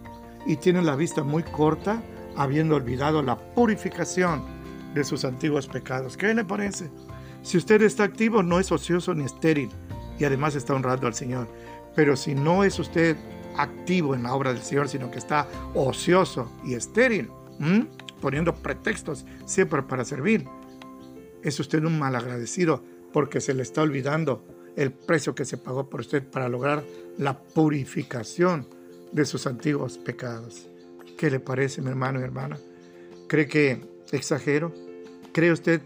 y 0.45 0.55
tiene 0.57 0.81
la 0.81 0.95
vista 0.95 1.23
muy 1.23 1.43
corta, 1.43 2.01
habiendo 2.35 2.75
olvidado 2.75 3.21
la 3.21 3.37
purificación 3.53 4.43
de 4.93 5.03
sus 5.03 5.25
antiguos 5.25 5.67
pecados. 5.67 6.17
¿Qué 6.17 6.33
le 6.33 6.45
parece? 6.45 6.89
Si 7.41 7.57
usted 7.57 7.81
está 7.81 8.03
activo, 8.03 8.43
no 8.43 8.59
es 8.59 8.71
ocioso 8.71 9.13
ni 9.13 9.25
estéril 9.25 9.69
y 10.19 10.25
además 10.25 10.55
está 10.55 10.73
honrando 10.73 11.07
al 11.07 11.13
Señor. 11.13 11.47
Pero 11.95 12.15
si 12.15 12.35
no 12.35 12.63
es 12.63 12.79
usted 12.79 13.17
activo 13.57 14.15
en 14.15 14.23
la 14.23 14.33
obra 14.33 14.53
del 14.53 14.61
Señor, 14.61 14.87
sino 14.87 15.09
que 15.09 15.17
está 15.17 15.47
ocioso 15.73 16.51
y 16.63 16.73
estéril, 16.75 17.29
poniendo 18.21 18.53
pretextos 18.55 19.25
siempre 19.45 19.83
para 19.83 20.05
servir. 20.05 20.45
Es 21.43 21.59
usted 21.59 21.83
un 21.83 21.99
malagradecido 21.99 22.83
porque 23.13 23.41
se 23.41 23.53
le 23.53 23.63
está 23.63 23.81
olvidando 23.81 24.45
el 24.75 24.91
precio 24.91 25.33
que 25.33 25.45
se 25.45 25.57
pagó 25.57 25.89
por 25.89 26.01
usted 26.01 26.23
para 26.23 26.49
lograr 26.49 26.83
la 27.17 27.39
purificación 27.39 28.67
de 29.11 29.25
sus 29.25 29.47
antiguos 29.47 29.97
pecados. 29.97 30.69
¿Qué 31.17 31.31
le 31.31 31.39
parece, 31.39 31.81
mi 31.81 31.89
hermano 31.89 32.19
y 32.19 32.23
hermana? 32.23 32.57
¿Cree 33.27 33.47
que 33.47 33.81
exagero? 34.11 34.73
¿Cree 35.33 35.51
usted 35.51 35.81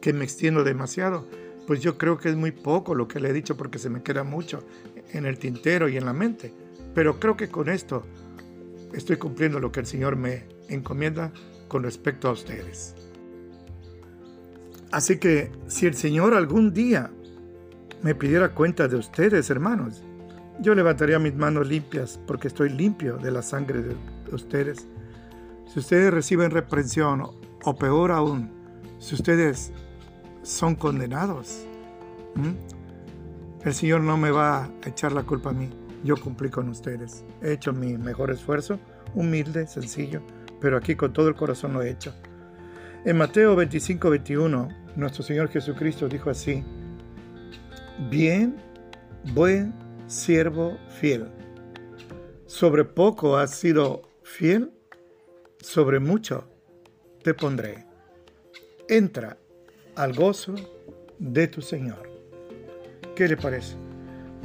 que 0.00 0.12
me 0.12 0.24
extiendo 0.24 0.64
demasiado? 0.64 1.26
Pues 1.66 1.80
yo 1.80 1.96
creo 1.96 2.18
que 2.18 2.28
es 2.28 2.36
muy 2.36 2.52
poco 2.52 2.94
lo 2.94 3.08
que 3.08 3.20
le 3.20 3.30
he 3.30 3.32
dicho 3.32 3.56
porque 3.56 3.78
se 3.78 3.88
me 3.88 4.02
queda 4.02 4.22
mucho 4.22 4.62
en 5.12 5.24
el 5.24 5.38
tintero 5.38 5.88
y 5.88 5.96
en 5.96 6.04
la 6.04 6.12
mente. 6.12 6.52
Pero 6.94 7.18
creo 7.18 7.36
que 7.36 7.48
con 7.48 7.70
esto 7.70 8.04
estoy 8.92 9.16
cumpliendo 9.16 9.60
lo 9.60 9.72
que 9.72 9.80
el 9.80 9.86
Señor 9.86 10.16
me 10.16 10.44
encomienda 10.68 11.32
con 11.68 11.82
respecto 11.82 12.28
a 12.28 12.32
ustedes. 12.32 12.94
Así 14.90 15.18
que 15.18 15.50
si 15.66 15.86
el 15.86 15.94
Señor 15.94 16.34
algún 16.34 16.72
día 16.72 17.10
me 18.02 18.14
pidiera 18.14 18.54
cuenta 18.54 18.86
de 18.86 18.96
ustedes, 18.96 19.50
hermanos, 19.50 20.02
yo 20.60 20.74
levantaría 20.74 21.18
mis 21.18 21.34
manos 21.34 21.66
limpias 21.66 22.20
porque 22.26 22.48
estoy 22.48 22.68
limpio 22.68 23.16
de 23.16 23.30
la 23.30 23.42
sangre 23.42 23.82
de 23.82 23.96
ustedes. 24.32 24.86
Si 25.66 25.80
ustedes 25.80 26.12
reciben 26.12 26.50
reprensión 26.50 27.22
o 27.64 27.76
peor 27.76 28.12
aún, 28.12 28.50
si 29.00 29.14
ustedes 29.14 29.72
son 30.42 30.76
condenados, 30.76 31.66
el 33.64 33.74
Señor 33.74 34.02
no 34.02 34.16
me 34.16 34.30
va 34.30 34.64
a 34.64 34.70
echar 34.86 35.12
la 35.12 35.24
culpa 35.24 35.50
a 35.50 35.54
mí 35.54 35.70
yo 36.04 36.16
cumplí 36.16 36.50
con 36.50 36.68
ustedes. 36.68 37.24
He 37.42 37.52
hecho 37.52 37.72
mi 37.72 37.96
mejor 37.96 38.30
esfuerzo, 38.30 38.78
humilde, 39.14 39.66
sencillo, 39.66 40.20
pero 40.64 40.78
aquí 40.78 40.94
con 40.94 41.12
todo 41.12 41.28
el 41.28 41.34
corazón 41.34 41.74
lo 41.74 41.82
he 41.82 41.90
hecho. 41.90 42.14
En 43.04 43.18
Mateo 43.18 43.54
25, 43.54 44.08
21, 44.08 44.68
nuestro 44.96 45.22
Señor 45.22 45.50
Jesucristo 45.50 46.08
dijo 46.08 46.30
así, 46.30 46.64
bien, 48.08 48.56
buen 49.34 49.74
siervo 50.06 50.78
fiel. 50.88 51.26
Sobre 52.46 52.82
poco 52.86 53.36
has 53.36 53.50
sido 53.50 54.08
fiel, 54.22 54.72
sobre 55.60 56.00
mucho 56.00 56.48
te 57.22 57.34
pondré. 57.34 57.84
Entra 58.88 59.36
al 59.96 60.14
gozo 60.14 60.54
de 61.18 61.46
tu 61.46 61.60
Señor. 61.60 62.08
¿Qué 63.14 63.28
le 63.28 63.36
parece? 63.36 63.76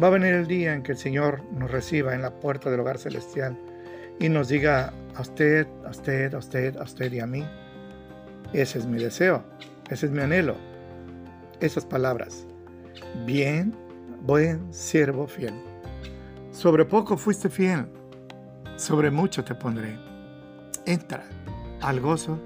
Va 0.03 0.07
a 0.07 0.11
venir 0.11 0.34
el 0.34 0.47
día 0.47 0.74
en 0.74 0.84
que 0.84 0.91
el 0.91 0.97
Señor 0.97 1.41
nos 1.53 1.72
reciba 1.72 2.13
en 2.13 2.24
la 2.24 2.41
puerta 2.41 2.70
del 2.70 2.82
hogar 2.82 2.97
celestial 2.97 3.57
y 4.20 4.28
nos 4.28 4.49
diga 4.49 4.91
a 5.20 5.22
usted, 5.22 5.67
a 5.86 5.89
usted, 5.89 6.34
a 6.34 6.38
usted, 6.38 6.78
a 6.78 6.84
usted 6.84 7.11
y 7.11 7.20
a 7.20 7.28
mí. 7.28 7.45
Ese 8.53 8.80
es 8.80 8.86
mi 8.86 8.97
deseo, 8.97 9.43
ese 9.89 10.05
es 10.05 10.11
mi 10.13 10.22
anhelo. 10.22 10.55
Esas 11.59 11.86
palabras. 11.86 12.47
Bien, 13.26 13.76
buen 14.22 14.74
siervo 14.74 15.28
fiel. 15.28 15.53
Sobre 16.51 16.86
poco 16.86 17.17
fuiste 17.17 17.49
fiel, 17.49 17.86
sobre 18.78 19.11
mucho 19.11 19.43
te 19.43 19.53
pondré. 19.55 19.99
Entra 20.86 21.26
al 21.82 21.99
gozo 21.99 22.39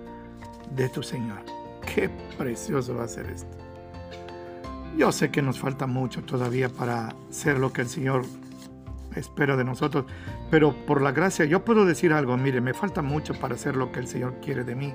de 0.75 0.89
tu 0.89 1.03
Señor. 1.03 1.43
Qué 1.93 2.09
precioso 2.39 2.95
va 2.95 3.03
a 3.03 3.07
ser 3.07 3.27
esto. 3.27 3.55
Yo 4.97 5.11
sé 5.11 5.29
que 5.29 5.43
nos 5.43 5.59
falta 5.59 5.85
mucho 5.85 6.23
todavía 6.23 6.69
para 6.69 7.15
ser 7.29 7.59
lo 7.59 7.71
que 7.71 7.81
el 7.81 7.87
Señor 7.87 8.25
espera 9.19 9.55
de 9.55 9.63
nosotros, 9.63 10.05
pero 10.49 10.73
por 10.85 11.01
la 11.01 11.11
gracia 11.11 11.45
yo 11.45 11.63
puedo 11.65 11.85
decir 11.85 12.13
algo, 12.13 12.37
mire, 12.37 12.61
me 12.61 12.73
falta 12.73 13.01
mucho 13.01 13.33
para 13.33 13.57
ser 13.57 13.75
lo 13.75 13.91
que 13.91 13.99
el 13.99 14.07
Señor 14.07 14.39
quiere 14.41 14.63
de 14.63 14.75
mí, 14.75 14.93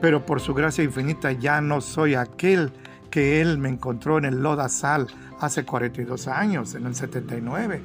pero 0.00 0.26
por 0.26 0.40
su 0.40 0.54
gracia 0.54 0.84
infinita 0.84 1.32
ya 1.32 1.60
no 1.60 1.80
soy 1.80 2.14
aquel 2.14 2.72
que 3.12 3.40
Él 3.40 3.58
me 3.58 3.68
encontró 3.68 4.18
en 4.18 4.24
el 4.24 4.42
Lodazal 4.42 5.06
hace 5.38 5.64
42 5.64 6.28
años, 6.28 6.74
en 6.74 6.86
el 6.86 6.94
79. 6.94 7.82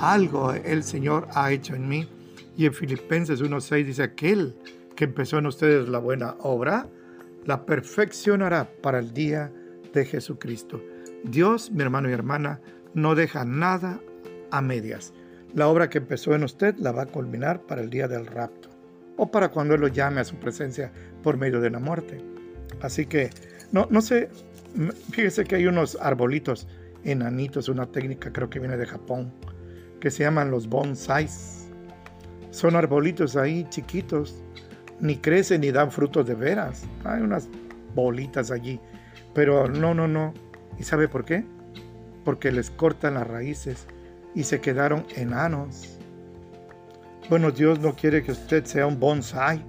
Algo 0.00 0.52
el 0.52 0.84
Señor 0.84 1.26
ha 1.34 1.50
hecho 1.50 1.74
en 1.74 1.88
mí. 1.88 2.08
Y 2.56 2.64
en 2.64 2.72
Filipenses 2.72 3.42
1.6 3.42 3.84
dice, 3.84 4.02
aquel 4.04 4.56
que 4.94 5.04
empezó 5.04 5.38
en 5.38 5.46
ustedes 5.46 5.88
la 5.88 5.98
buena 5.98 6.36
obra, 6.40 6.88
la 7.44 7.66
perfeccionará 7.66 8.70
para 8.82 9.00
el 9.00 9.12
día 9.12 9.52
de 9.92 10.04
Jesucristo. 10.04 10.80
Dios, 11.24 11.70
mi 11.70 11.82
hermano 11.82 12.08
y 12.08 12.12
hermana, 12.12 12.60
no 12.94 13.14
deja 13.14 13.44
nada 13.44 14.00
a 14.56 14.62
medias. 14.62 15.12
La 15.54 15.68
obra 15.68 15.88
que 15.88 15.98
empezó 15.98 16.34
en 16.34 16.44
usted 16.44 16.76
la 16.78 16.92
va 16.92 17.02
a 17.02 17.06
culminar 17.06 17.62
para 17.62 17.82
el 17.82 17.90
día 17.90 18.08
del 18.08 18.26
rapto 18.26 18.70
o 19.16 19.30
para 19.30 19.50
cuando 19.50 19.74
Él 19.74 19.80
lo 19.80 19.88
llame 19.88 20.20
a 20.20 20.24
su 20.24 20.36
presencia 20.36 20.92
por 21.22 21.38
medio 21.38 21.60
de 21.60 21.70
la 21.70 21.78
muerte. 21.78 22.20
Así 22.80 23.06
que, 23.06 23.30
no, 23.72 23.86
no 23.90 24.02
sé, 24.02 24.28
fíjese 25.10 25.44
que 25.44 25.56
hay 25.56 25.66
unos 25.66 25.96
arbolitos 26.00 26.66
enanitos, 27.04 27.68
una 27.68 27.86
técnica 27.86 28.32
creo 28.32 28.50
que 28.50 28.58
viene 28.58 28.76
de 28.76 28.86
Japón, 28.86 29.32
que 30.00 30.10
se 30.10 30.24
llaman 30.24 30.50
los 30.50 30.68
bonsais. 30.68 31.68
Son 32.50 32.76
arbolitos 32.76 33.36
ahí 33.36 33.66
chiquitos, 33.70 34.42
ni 35.00 35.16
crecen 35.16 35.62
ni 35.62 35.70
dan 35.70 35.90
frutos 35.90 36.26
de 36.26 36.34
veras. 36.34 36.84
Hay 37.04 37.22
unas 37.22 37.48
bolitas 37.94 38.50
allí 38.50 38.80
pero 39.36 39.68
no, 39.68 39.92
no, 39.92 40.08
no. 40.08 40.32
¿Y 40.78 40.84
sabe 40.84 41.08
por 41.08 41.26
qué? 41.26 41.44
Porque 42.24 42.50
les 42.50 42.70
cortan 42.70 43.14
las 43.14 43.26
raíces 43.26 43.86
y 44.36 44.44
se 44.44 44.60
quedaron 44.60 45.04
enanos. 45.16 45.98
Bueno, 47.28 47.50
Dios 47.50 47.80
no 47.80 47.96
quiere 47.96 48.22
que 48.22 48.30
usted 48.30 48.64
sea 48.64 48.86
un 48.86 49.00
bonsai, 49.00 49.64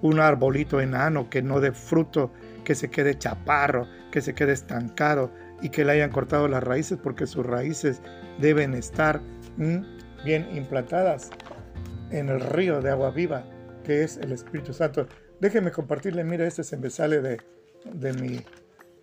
un 0.00 0.20
arbolito 0.20 0.80
enano 0.80 1.28
que 1.28 1.42
no 1.42 1.60
dé 1.60 1.72
fruto, 1.72 2.30
que 2.64 2.74
se 2.74 2.88
quede 2.88 3.18
chaparro, 3.18 3.86
que 4.10 4.22
se 4.22 4.34
quede 4.34 4.52
estancado 4.52 5.30
y 5.60 5.68
que 5.68 5.84
le 5.84 5.92
hayan 5.92 6.10
cortado 6.10 6.48
las 6.48 6.62
raíces 6.62 6.98
porque 7.02 7.26
sus 7.26 7.44
raíces 7.44 8.00
deben 8.38 8.72
estar 8.72 9.20
mm, 9.58 10.24
bien 10.24 10.48
implantadas 10.54 11.30
en 12.10 12.30
el 12.30 12.40
río 12.40 12.80
de 12.80 12.90
agua 12.90 13.10
viva 13.10 13.44
que 13.84 14.04
es 14.04 14.16
el 14.18 14.32
Espíritu 14.32 14.72
Santo. 14.72 15.06
Déjeme 15.40 15.72
compartirle, 15.72 16.22
mire, 16.22 16.46
este 16.46 16.76
me 16.76 16.90
sale 16.90 17.20
de, 17.20 17.40
de 17.92 18.12
mi 18.12 18.44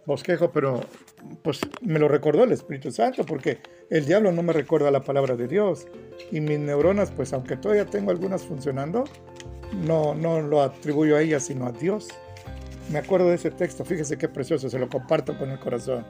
bosquejo, 0.07 0.51
pero 0.51 0.81
pues 1.43 1.59
me 1.81 1.99
lo 1.99 2.07
recordó 2.07 2.45
el 2.45 2.53
Espíritu 2.53 2.91
Santo, 2.91 3.25
porque 3.25 3.59
el 3.89 4.05
diablo 4.05 4.31
no 4.31 4.41
me 4.41 4.53
recuerda 4.53 4.89
la 4.89 5.03
palabra 5.03 5.35
de 5.35 5.47
Dios. 5.47 5.85
Y 6.31 6.39
mis 6.39 6.57
neuronas, 6.57 7.11
pues 7.11 7.33
aunque 7.33 7.57
todavía 7.57 7.85
tengo 7.85 8.09
algunas 8.09 8.43
funcionando, 8.43 9.03
no, 9.85 10.15
no 10.15 10.41
lo 10.41 10.63
atribuyo 10.63 11.17
a 11.17 11.21
ellas, 11.21 11.43
sino 11.43 11.67
a 11.67 11.71
Dios. 11.73 12.07
Me 12.89 12.99
acuerdo 12.99 13.27
de 13.29 13.35
ese 13.35 13.51
texto, 13.51 13.83
fíjese 13.83 14.17
qué 14.17 14.29
precioso, 14.29 14.69
se 14.69 14.79
lo 14.79 14.89
comparto 14.89 15.37
con 15.37 15.51
el 15.51 15.59
corazón. 15.59 16.05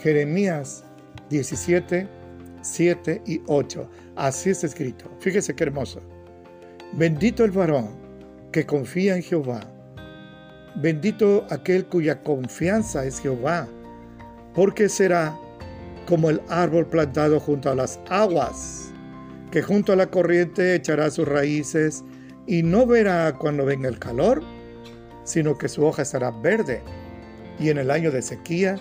Jeremías 0.00 0.84
17, 1.28 2.08
7 2.62 3.22
y 3.26 3.42
8. 3.48 3.90
Así 4.14 4.50
está 4.50 4.66
escrito. 4.66 5.10
Fíjese 5.18 5.54
qué 5.56 5.64
hermoso. 5.64 6.00
Bendito 6.92 7.44
el 7.44 7.50
varón 7.50 7.98
que 8.52 8.64
confía 8.64 9.16
en 9.16 9.22
Jehová 9.22 9.60
Bendito 10.76 11.46
aquel 11.50 11.84
cuya 11.86 12.22
confianza 12.22 13.04
es 13.04 13.20
Jehová, 13.20 13.66
porque 14.54 14.88
será 14.88 15.36
como 16.06 16.30
el 16.30 16.40
árbol 16.48 16.86
plantado 16.86 17.40
junto 17.40 17.70
a 17.70 17.74
las 17.74 18.00
aguas, 18.08 18.92
que 19.50 19.62
junto 19.62 19.92
a 19.92 19.96
la 19.96 20.06
corriente 20.06 20.74
echará 20.74 21.10
sus 21.10 21.26
raíces 21.26 22.04
y 22.46 22.62
no 22.62 22.86
verá 22.86 23.32
cuando 23.38 23.64
venga 23.64 23.88
el 23.88 23.98
calor, 23.98 24.42
sino 25.24 25.58
que 25.58 25.68
su 25.68 25.84
hoja 25.84 26.02
estará 26.02 26.30
verde, 26.30 26.82
y 27.58 27.70
en 27.70 27.78
el 27.78 27.90
año 27.90 28.10
de 28.10 28.22
sequía 28.22 28.76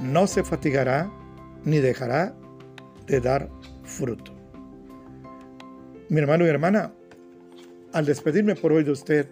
no 0.00 0.26
se 0.26 0.42
fatigará 0.42 1.10
ni 1.64 1.78
dejará 1.78 2.34
de 3.06 3.20
dar 3.20 3.48
fruto. 3.82 4.32
Mi 6.08 6.20
hermano 6.20 6.44
y 6.44 6.48
hermana, 6.48 6.92
al 7.92 8.06
despedirme 8.06 8.54
por 8.54 8.72
hoy 8.72 8.84
de 8.84 8.90
usted, 8.90 9.28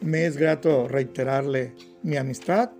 me 0.00 0.26
es 0.26 0.36
grato 0.36 0.88
reiterarle 0.88 1.74
mi 2.02 2.16
amistad. 2.16 2.70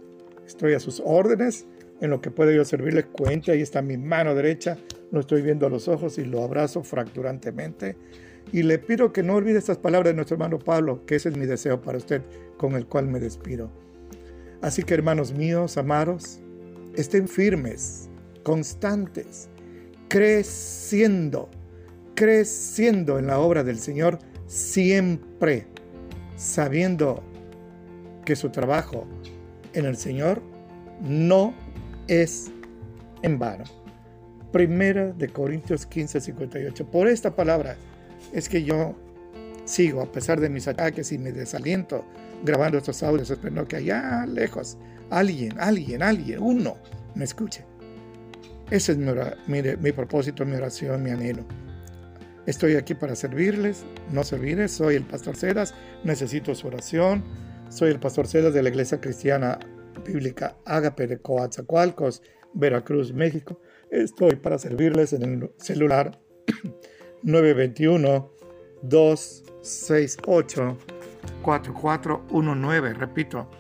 Estoy 0.47 0.75
a 0.75 0.81
sus 0.81 1.03
órdenes. 1.05 1.67
En 2.01 2.11
lo 2.11 2.21
que 2.21 2.31
pueda 2.31 2.53
yo 2.53 2.65
servirle, 2.65 3.05
cuente. 3.05 3.51
Ahí 3.53 3.61
está 3.61 3.83
mi 3.83 3.97
mano 3.97 4.35
derecha. 4.35 4.79
Lo 5.11 5.21
estoy 5.21 5.43
viendo 5.43 5.67
a 5.67 5.71
los 5.71 5.89
ojos 5.89 6.19
y 6.19 6.25
lo 6.25 6.45
abrazo 6.45 6.85
fracturantemente. 6.85 7.97
Y 8.53 8.63
le 8.63 8.79
pido 8.79 9.13
que 9.13 9.23
no 9.23 9.35
olvide 9.35 9.59
estas 9.59 9.79
palabras 9.79 10.13
de 10.13 10.15
nuestro 10.15 10.37
hermano 10.37 10.59
Pablo, 10.59 11.05
que 11.05 11.17
ese 11.17 11.29
es 11.29 11.37
mi 11.37 11.45
deseo 11.45 11.83
para 11.83 11.99
usted, 11.99 12.23
con 12.57 12.75
el 12.75 12.87
cual 12.87 13.09
me 13.09 13.21
despido. 13.21 13.71
Así 14.63 14.83
que 14.83 14.95
hermanos 14.95 15.33
míos, 15.33 15.77
amados, 15.77 16.41
estén 16.95 17.29
firmes, 17.29 18.09
constantes, 18.43 19.49
creciendo, 20.09 21.51
creciendo 22.15 23.19
en 23.19 23.27
la 23.27 23.39
obra 23.39 23.63
del 23.63 23.79
Señor 23.79 24.19
siempre 24.47 25.67
sabiendo 26.39 27.23
que 28.25 28.37
su 28.37 28.51
trabajo 28.51 29.07
en 29.75 29.85
el 29.85 29.97
Señor 29.97 30.41
no 31.03 31.53
es 32.07 32.51
en 33.23 33.39
vano. 33.39 33.65
Primera 34.53 35.13
de 35.13 35.29
Corintios 35.29 35.85
15, 35.85 36.21
58. 36.21 36.91
Por 36.91 37.09
esta 37.09 37.35
palabra 37.35 37.77
es 38.33 38.49
que 38.49 38.63
yo 38.63 38.95
sigo, 39.65 40.01
a 40.01 40.11
pesar 40.11 40.41
de 40.41 40.49
mis 40.49 40.69
ataques 40.69 41.13
y 41.13 41.19
mi 41.19 41.33
desaliento, 41.33 42.05
grabando 42.45 42.79
estos 42.79 43.03
audios, 43.03 43.31
esperando 43.31 43.67
que 43.67 43.77
allá 43.77 44.25
lejos 44.25 44.79
alguien, 45.11 45.59
alguien, 45.59 46.03
alguien, 46.03 46.41
uno 46.41 46.77
me 47.15 47.25
escuche. 47.25 47.65
Ese 48.71 48.93
es 48.93 48.99
mi, 48.99 49.63
mi 49.81 49.93
propósito, 49.93 50.47
mi 50.47 50.55
oración, 50.55 51.03
mi 51.03 51.11
anhelo. 51.11 51.45
Estoy 52.49 52.77
aquí 52.77 52.95
para 52.95 53.15
servirles, 53.15 53.85
no 54.11 54.25
se 54.25 54.37
olviden, 54.37 54.71
soy 54.71 54.95
el 54.95 55.05
pastor 55.05 55.37
Cedas, 55.37 55.75
necesito 56.03 56.55
su 56.55 56.67
oración. 56.69 57.23
Soy 57.69 57.91
el 57.91 58.01
pastor 58.01 58.27
Cedas 58.27 58.55
de 58.55 58.63
la 58.63 58.71
Iglesia 58.71 59.03
Cristiana 59.03 59.59
Bíblica 60.03 60.57
Ágape 60.65 61.07
de 61.07 61.19
Coatzacoalcos, 61.19 62.23
Veracruz, 62.55 63.13
México. 63.13 63.61
Estoy 63.91 64.37
para 64.37 64.57
servirles 64.57 65.13
en 65.13 65.25
el 65.25 65.51
celular 65.59 66.19
921 67.23 68.33
268 68.81 70.79
4419. 71.43 72.95
Repito, 72.95 73.51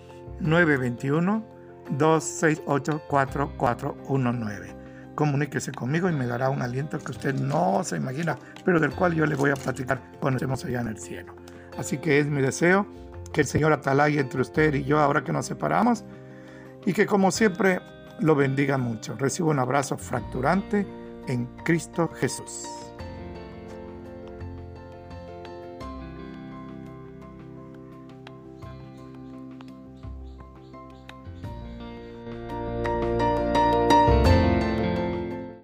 921 0.40 1.44
268 1.90 3.02
4419 3.06 4.77
comuníquese 5.18 5.72
conmigo 5.72 6.08
y 6.08 6.12
me 6.12 6.28
dará 6.28 6.48
un 6.48 6.62
aliento 6.62 6.96
que 7.00 7.10
usted 7.10 7.34
no 7.34 7.82
se 7.82 7.96
imagina, 7.96 8.38
pero 8.64 8.78
del 8.78 8.92
cual 8.92 9.14
yo 9.14 9.26
le 9.26 9.34
voy 9.34 9.50
a 9.50 9.54
platicar 9.54 10.00
cuando 10.20 10.36
estemos 10.36 10.64
allá 10.64 10.80
en 10.80 10.86
el 10.86 10.96
cielo. 10.96 11.34
Así 11.76 11.98
que 11.98 12.20
es 12.20 12.26
mi 12.26 12.40
deseo 12.40 12.86
que 13.32 13.40
el 13.40 13.48
Señor 13.48 13.72
atalaye 13.72 14.20
entre 14.20 14.40
usted 14.40 14.72
y 14.74 14.84
yo 14.84 15.00
ahora 15.00 15.24
que 15.24 15.32
nos 15.32 15.46
separamos 15.46 16.04
y 16.86 16.92
que 16.92 17.06
como 17.06 17.32
siempre 17.32 17.80
lo 18.20 18.36
bendiga 18.36 18.78
mucho. 18.78 19.16
Recibo 19.16 19.50
un 19.50 19.58
abrazo 19.58 19.98
fracturante 19.98 20.86
en 21.26 21.46
Cristo 21.64 22.08
Jesús. 22.20 22.87